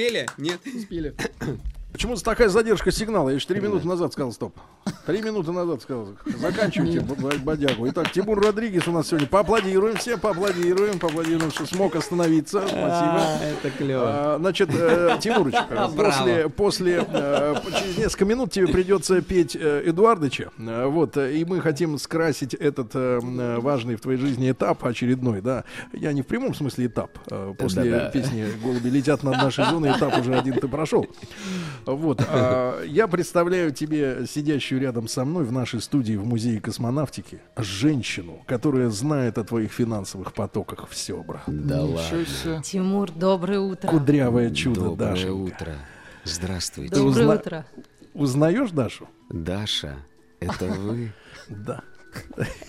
[0.03, 0.27] Успели?
[0.37, 0.59] Нет?
[0.65, 1.15] Успели.
[1.93, 3.29] Почему такая задержка сигнала?
[3.29, 4.53] Я еще три минуты назад сказал стоп.
[5.05, 6.07] Три минуты назад сказал.
[6.39, 7.89] Заканчивайте бодягу.
[7.89, 9.27] Итак, Тимур Родригес у нас сегодня.
[9.27, 12.59] Поаплодируем все, поаплодируем, поаплодируем, что смог остановиться.
[12.61, 12.79] Спасибо.
[12.85, 14.03] А, это клево.
[14.05, 15.55] А, Значит, э, Тимурыч,
[15.97, 20.51] после, после э, через несколько минут тебе придется петь э, Эдуардыча.
[20.57, 25.65] Вот, и мы хотим скрасить этот важный в твоей жизни этап очередной, да.
[25.91, 27.11] Я не в прямом смысле этап.
[27.57, 28.09] После Да-да.
[28.09, 31.05] песни «Голуби летят над нашей зоной» этап уже один ты прошел.
[31.85, 32.21] Вот.
[32.25, 38.43] а, Я представляю тебе сидящую рядом со мной в нашей студии в Музее космонавтики женщину,
[38.47, 41.43] которая знает о твоих финансовых потоках все, брат.
[41.47, 42.61] Да Ничего себе.
[42.63, 43.87] Тимур, доброе утро.
[43.89, 45.33] Кудрявое чудо, Доброе Даша.
[45.33, 45.75] утро.
[46.23, 46.93] Здравствуйте.
[46.95, 47.65] Ты Доброе узна- утро.
[48.13, 49.09] Узнаешь Дашу?
[49.29, 49.95] Даша,
[50.39, 51.11] это вы?
[51.49, 51.81] Да.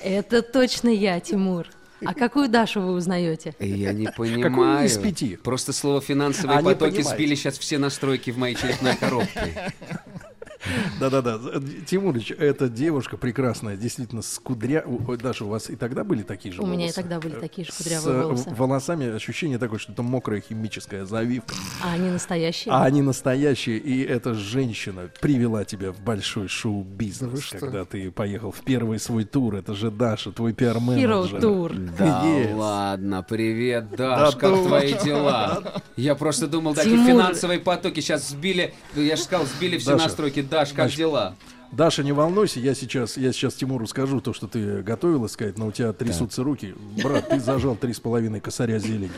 [0.03, 1.67] Это точно я, Тимур.
[2.05, 3.55] А какую Дашу вы узнаете?
[3.61, 4.87] Я не Какую понимаю.
[4.87, 5.37] из пяти?
[5.37, 9.73] Просто слово финансовые А, потоки сбили сейчас все настройки в моей черепной коробке.
[11.01, 11.39] Да-да-да.
[11.87, 14.85] Тимурыч, эта девушка прекрасная, действительно, с кудря...
[15.23, 16.95] Даша, у вас и тогда были такие же У меня и волосы?
[16.95, 18.51] тогда были такие же С кудрявые э, волосы.
[18.51, 21.55] волосами ощущение такое, что это мокрая химическая завивка.
[21.83, 22.73] А они настоящие?
[22.75, 28.63] А они настоящие, и эта женщина привела тебя в большой шоу-бизнес, когда ты поехал в
[28.63, 29.55] первый свой тур.
[29.57, 31.39] Это же Даша, твой пиар-менеджер.
[31.41, 31.75] Tour.
[31.99, 32.55] Да Yes.
[32.55, 35.83] ладно, привет, Даш, Да как твои дела?
[35.97, 37.09] Я просто думал, такие Тимур.
[37.09, 40.43] финансовые потоки сейчас сбили, я же сказал, сбили все Даша, настройки.
[40.55, 41.35] Даш, как значит, дела?
[41.77, 45.67] Даша, не волнуйся, я сейчас, я сейчас Тимуру скажу то, что ты готовилась сказать, но
[45.67, 46.75] у тебя трясутся руки.
[47.03, 49.11] Брат, ты зажал три с половиной косаря зелени.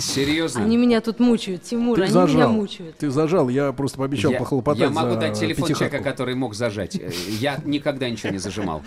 [0.00, 0.62] Серьезно?
[0.64, 2.52] Они меня тут мучают, Тимур, Ты они меня зажал.
[2.52, 2.98] мучают.
[2.98, 5.78] Ты зажал, я просто пообещал я, похлопотать я могу за дать телефон пятихатку.
[5.90, 7.00] человека, который мог зажать.
[7.40, 8.82] Я никогда ничего не зажимал.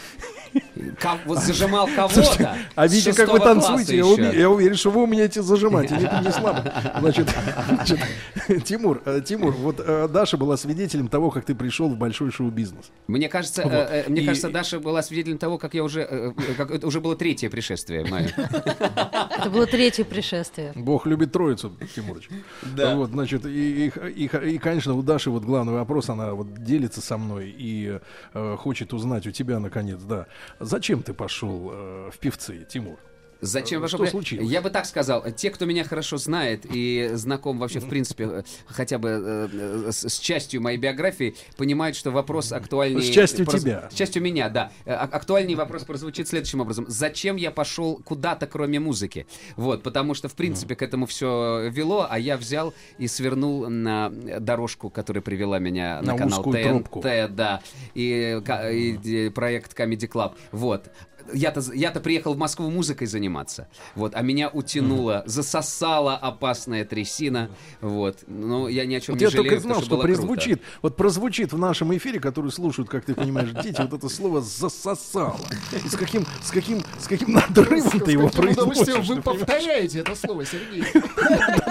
[1.00, 2.56] Ко- вот зажимал кого-то.
[2.76, 6.02] а видите, как вы танцуете, я, уме- я уверен, что вы умеете зажимать, и не,
[6.24, 6.72] не слабо.
[7.00, 7.30] Значит,
[7.68, 8.00] значит,
[8.66, 12.92] Тимур, э, Тимур, вот э, Даша была свидетелем того, как ты пришел в большой шоу-бизнес.
[13.08, 13.72] Мне кажется, Вот.
[13.72, 16.72] э, э, мне И- кажется, Даша была свидетелем того, как я уже, э, э, как
[16.72, 18.28] это уже было третье пришествие мое.
[19.38, 20.74] Это было третье пришествие.
[20.76, 22.28] Бог любит троицу, Тимурыч.
[22.64, 22.96] Да.
[22.96, 27.02] Вот, значит, и, и, и, и, конечно, у Даши вот главный вопрос, она вот делится
[27.02, 28.00] со мной и
[28.34, 30.26] э, хочет узнать у тебя, наконец, да.
[30.60, 32.98] Зачем ты пошел э, в певцы, Тимур?
[33.42, 34.00] Зачем пошел?
[34.00, 34.50] Что случилось?
[34.50, 35.24] Я бы так сказал.
[35.32, 39.10] Те, кто меня хорошо знает и знаком вообще, в принципе, э, хотя бы
[39.54, 43.02] э, с, с частью моей биографии, понимают, что вопрос актуальнее...
[43.04, 43.90] С частью прос- тебя.
[43.92, 44.72] С частью меня, да.
[44.86, 46.86] А- Актуальнее вопрос прозвучит следующим образом.
[46.88, 49.28] Зачем я пошел куда-то, кроме музыки?
[49.56, 54.10] Вот, потому что, в принципе, к этому все вело, а я взял и свернул на
[54.40, 57.02] дорожку, которая привела меня на, На канал ТНТ, тропку.
[57.02, 57.62] да,
[57.94, 58.40] и,
[58.72, 60.34] и, и проект Comedy Club.
[60.52, 60.90] Вот.
[61.34, 67.50] Я-то, я-то приехал в Москву музыкой заниматься, вот, а меня утянуло, засосала опасная трясина,
[67.82, 70.04] вот, но я ни о чем Вот не я жалею, только знал, потому что было
[70.04, 70.18] круто.
[70.18, 74.42] прозвучит, вот прозвучит в нашем эфире, который слушают, как ты понимаешь, дети, вот это слово
[74.42, 75.40] засосало.
[75.84, 79.08] И с каким, с каким, с каким надрывом ты его произносишь.
[79.08, 80.84] вы повторяете это слово, Сергей.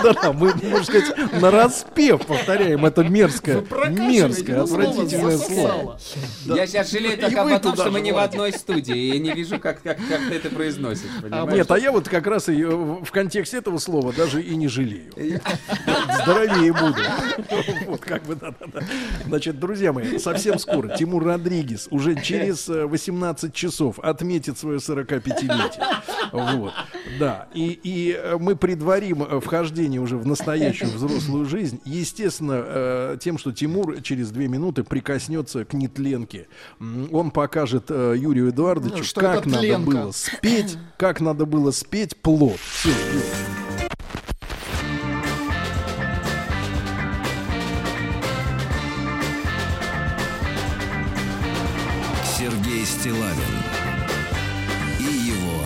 [0.02, 5.98] Да-да, мы, можно сказать, на распев повторяем это мерзкое, мерзкое, отвратительное слово.
[6.44, 9.32] Я сейчас жалею только об том, что мы не в одной студии, и я не
[9.32, 11.52] вижу, как, как, как ты это произносишь, понимаешь?
[11.52, 14.68] Нет, а я вот как раз и э, в контексте этого слова даже и не
[14.68, 15.12] жалею.
[16.22, 16.96] Здоровее буду.
[17.86, 18.80] Вот как бы, да-да-да.
[19.26, 25.52] Значит, друзья мои, совсем скоро Тимур Родригес уже через э, 18 часов отметит свое 45-летие.
[26.32, 26.72] Вот,
[27.18, 27.48] да.
[27.54, 33.38] И, и э, мы предварим э, вхождение уже в настоящую взрослую жизнь, естественно, э, тем,
[33.38, 36.48] что Тимур через две минуты прикоснется к нетленке.
[36.80, 42.16] Он покажет э, Юрию Эдуардовичу, Что как это надо было спеть, как надо было спеть
[42.16, 42.58] плод.
[42.58, 42.90] Все.
[52.38, 53.32] Сергей Стилавин
[55.00, 55.64] и его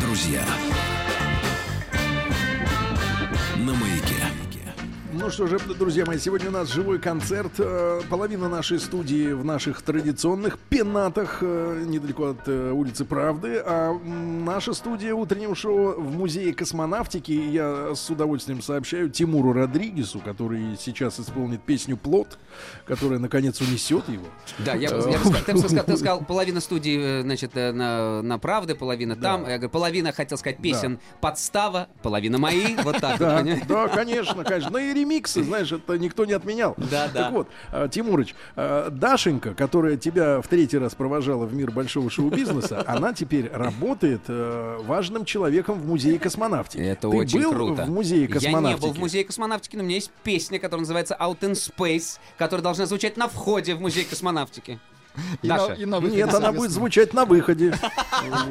[0.00, 0.44] друзья.
[5.24, 7.52] Ну что же, друзья мои, сегодня у нас живой концерт.
[7.56, 13.56] Э, Половина нашей студии в наших традиционных пенатах э, недалеко от э, улицы Правды.
[13.64, 17.32] А наша студия утреннего шоу в музее космонавтики.
[17.32, 22.36] Я с удовольствием сообщаю Тимуру Родригесу, который сейчас исполнит песню «Плод»,
[22.84, 24.26] которая наконец унесет его.
[24.58, 29.48] Да, я, я ты, сказал, ты сказал, половина студии, значит, на, на правды, половина там.
[29.48, 34.68] Я говорю, половина, хотел сказать, песен подстава, половина мои, вот так Да, да, конечно, конечно.
[34.70, 36.74] Ну и ремиксы, знаешь, это никто не отменял.
[36.76, 37.24] Да, да.
[37.24, 42.10] Так вот, э, Тимурыч, э, Дашенька, которая тебя в третий раз провожала в мир большого
[42.10, 46.82] шоу-бизнеса, она теперь работает э, важным человеком в музее космонавтики.
[46.82, 47.84] Это Ты очень был круто.
[47.84, 48.82] в музее Я не космонавтики?
[48.86, 52.62] был в музее космонавтики, но у меня есть песня, которая называется Out in Space, которая
[52.62, 54.78] должна звучать на входе в музей космонавтики.
[55.42, 57.74] И на- и на выходе, Нет, она будет звучать на выходе.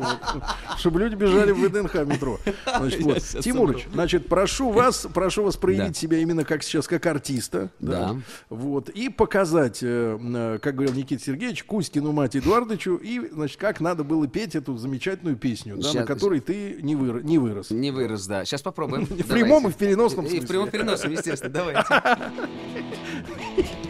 [0.77, 2.39] Чтобы люди бежали в ВДНХ метро.
[2.65, 3.17] Значит, вот.
[3.41, 5.93] Тимурыч, значит, прошу вас, прошу вас проявить Да.
[5.93, 7.69] себя именно как сейчас, как артиста.
[7.79, 8.15] Да.
[8.49, 8.89] Вот.
[8.89, 14.03] И показать, э, э, как говорил Никита Сергеевич, Кузькину мать Эдуардовичу, и, значит, как надо
[14.03, 17.71] было петь эту замечательную песню, да, на которой ты не, выр- не вырос.
[17.71, 18.45] Не вырос, да.
[18.45, 19.05] Сейчас попробуем.
[19.05, 20.47] В прямом и в переносном И в смысле.
[20.47, 21.51] прямом и переносном, естественно.
[21.53, 21.83] Давайте.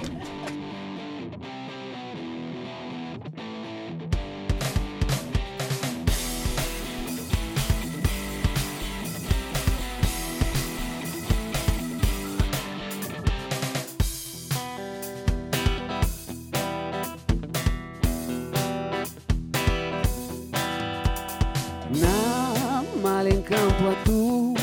[23.53, 24.57] маленьком плоту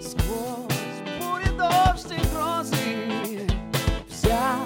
[0.00, 3.46] Сквозь бури, дождь и грозы
[4.08, 4.56] Вся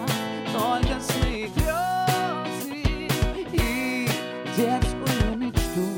[0.53, 3.09] только сны грезы
[3.53, 4.09] И
[4.57, 5.89] детскую мечту.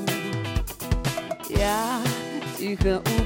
[1.48, 2.00] Я
[2.58, 3.19] тихо уплыву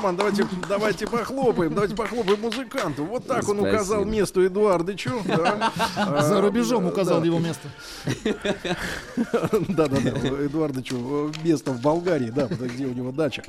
[0.00, 3.04] mandou de давайте, похлопаем, давайте похлопаем музыканту.
[3.04, 5.10] Вот так он указал место Эдуардычу.
[5.24, 5.72] да.
[6.20, 7.26] За А, рубежом указал да.
[7.26, 7.68] его место.
[9.68, 10.10] Да-да-да,
[10.46, 13.42] Эдуардовичу место в Болгарии, да, где у него дача.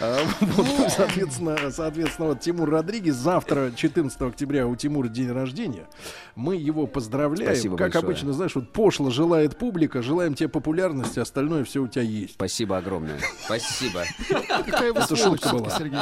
[0.00, 3.14] А, вот, Соответственно, соответственно, вот Тимур Родригес.
[3.14, 5.86] Завтра, 14 октября, у Тимура день рождения.
[6.34, 7.52] Мы его поздравляем.
[7.54, 8.04] Спасибо как большое.
[8.04, 12.34] обычно, знаешь, вот пошло желает публика, желаем тебе популярности, остальное все у тебя есть.
[12.34, 13.18] Спасибо огромное.
[13.44, 14.02] Спасибо.
[14.66, 15.70] Какая шутка была.
[15.70, 16.00] Сергей.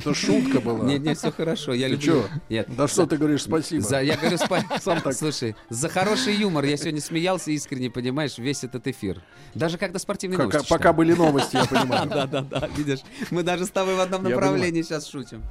[0.00, 0.84] Это шутка была.
[0.84, 1.72] Нет, нет, все хорошо.
[1.72, 2.24] Я люблю.
[2.48, 2.66] Нет.
[2.76, 3.82] Да что ты говоришь спасибо?
[3.82, 5.14] За, я говорю спа- Сам так.
[5.14, 9.22] Слушай, за хороший юмор я сегодня смеялся искренне, понимаешь, весь этот эфир.
[9.54, 10.94] Даже когда спортивные Как- новости пока читал.
[10.94, 12.08] были новости, я понимаю.
[12.10, 15.42] Да, да, да, видишь, мы даже с тобой в одном направлении сейчас шутим.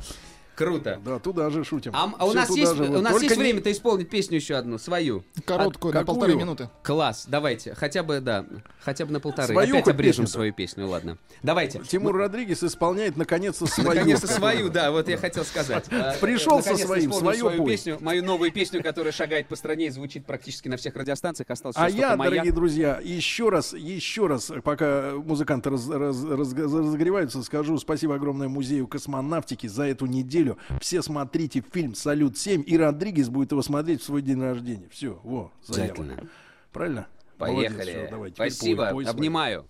[0.60, 1.00] Круто.
[1.06, 1.94] Да, туда же шутим.
[1.96, 2.84] А, а у нас есть, же.
[2.84, 5.24] у нас только есть не- время-то исполнить песню еще одну, свою.
[5.46, 6.70] Короткую, А на полторы минуты.
[6.84, 8.46] Класс, давайте, хотя бы, да,
[8.82, 9.54] хотя бы на полторы.
[9.54, 10.32] Свою Опять обрежем песню-то?
[10.34, 11.18] свою песню, ладно.
[11.44, 11.80] Давайте.
[11.88, 13.88] Тимур Родригес исполняет наконец-то свою.
[13.90, 15.86] Наконец-то свою, да, вот я хотел сказать.
[16.20, 20.26] Пришел со своим, свою свою песню, мою новую песню, которая шагает по стране и звучит
[20.26, 21.50] практически на всех радиостанциях.
[21.50, 27.42] Осталось А я, дорогие друзья, еще раз, еще раз, пока музыканты раз- раз- раз- разогреваются,
[27.44, 30.49] скажу спасибо огромное музею космонавтики за эту неделю.
[30.80, 34.88] Все смотрите фильм «Салют-7», и Родригес будет его смотреть в свой день рождения.
[34.90, 36.28] Все, во, заявлено.
[36.72, 37.08] Правильно?
[37.38, 37.92] Молодец, Поехали.
[37.92, 39.18] всё, давай, теперь Спасибо, пой, пой свою.
[39.18, 39.66] обнимаю.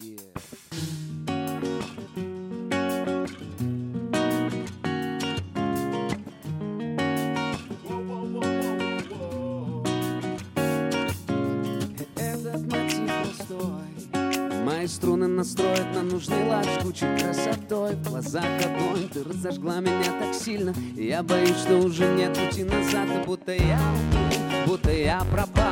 [0.00, 0.49] Этот
[13.50, 20.12] пустой Мои струны настроят на нужный лад Жгучей красотой В глазах огонь Ты разожгла меня
[20.20, 23.80] так сильно я боюсь, что уже нет пути назад И будто я
[24.66, 25.64] будто я пропал.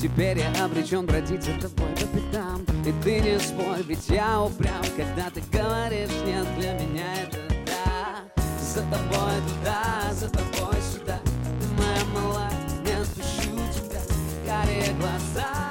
[0.00, 4.72] Теперь я обречен бродить за тобой по пятам И ты не спорь, ведь я упрям.
[4.96, 7.36] Когда ты говоришь нет, для меня это
[7.66, 11.18] да За тобой туда, за тобой сюда.
[11.24, 12.52] Ты моя малая,
[12.84, 14.00] не отпущу тебя
[14.46, 15.67] Карие глаза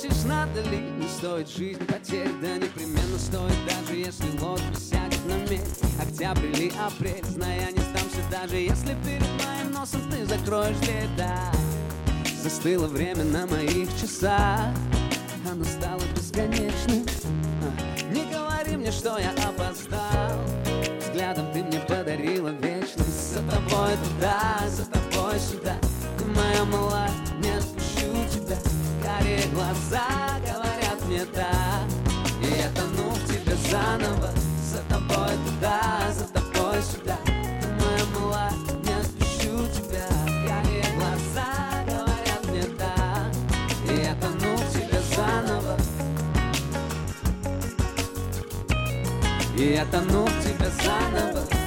[0.00, 5.36] спросишь, надо ли не стоит жизнь потерь Да непременно стоит, даже если ложь присядет на
[5.50, 5.62] медь.
[6.00, 11.52] Октябрь или апрель, зная, не сдамся Даже если перед моим носом ты закроешь дверь Да,
[12.42, 14.74] застыло время на моих часах
[15.50, 17.04] Оно стало бесконечным.
[17.62, 20.38] А, Не говори мне, что я опоздал.
[21.00, 23.34] Взглядом ты мне подарила вечность.
[23.34, 25.76] За тобой туда, за тобой сюда.
[26.18, 27.10] Ты моя малая,
[27.42, 28.56] не отпущу тебя
[29.18, 30.06] Карие глаза
[30.46, 31.50] говорят мне да
[32.42, 34.30] И я тону в тебе заново.
[34.62, 37.18] За тобой туда, за тобой сюда.
[37.26, 38.52] Ты моя малая,
[38.84, 40.06] не отпущу тебя.
[40.46, 41.50] Карие глаза
[41.86, 45.76] говорят мне да И я тону в тебе заново.
[49.56, 51.59] И я тону в тебе заново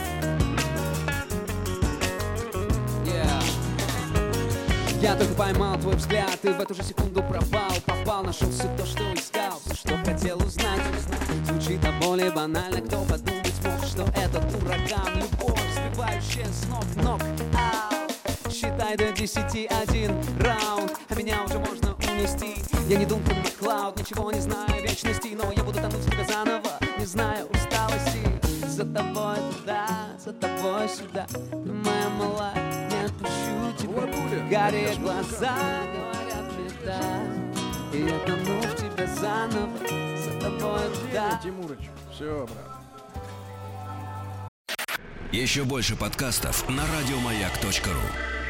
[5.03, 7.73] Я только поймал твой взгляд И в эту же секунду пропал.
[7.85, 10.79] Попал, нашел все то, что искал Все, что хотел узнать.
[11.45, 17.21] Звучит а более банально Кто подумать мог, что этот ураган Любовь, сбивающая с ног ног.
[18.49, 22.55] Считай до десяти один раунд А меня уже можно унести.
[22.87, 27.05] Я не Дункан Маклауд, ничего не знаю вечности Но я буду тонуть тебя заново Не
[27.05, 28.21] знаю усталости.
[28.69, 29.85] За тобой туда,
[30.23, 32.72] за тобой сюда Моя малая,
[33.21, 35.55] отпущу тебя Горят глаза,
[35.93, 39.77] говорят мне да И я тону в тебя заново
[40.17, 41.79] За тобой туда Тимурыч,
[42.11, 42.73] все, брат.
[45.31, 48.42] Еще больше подкастов на радиомаяк.ру.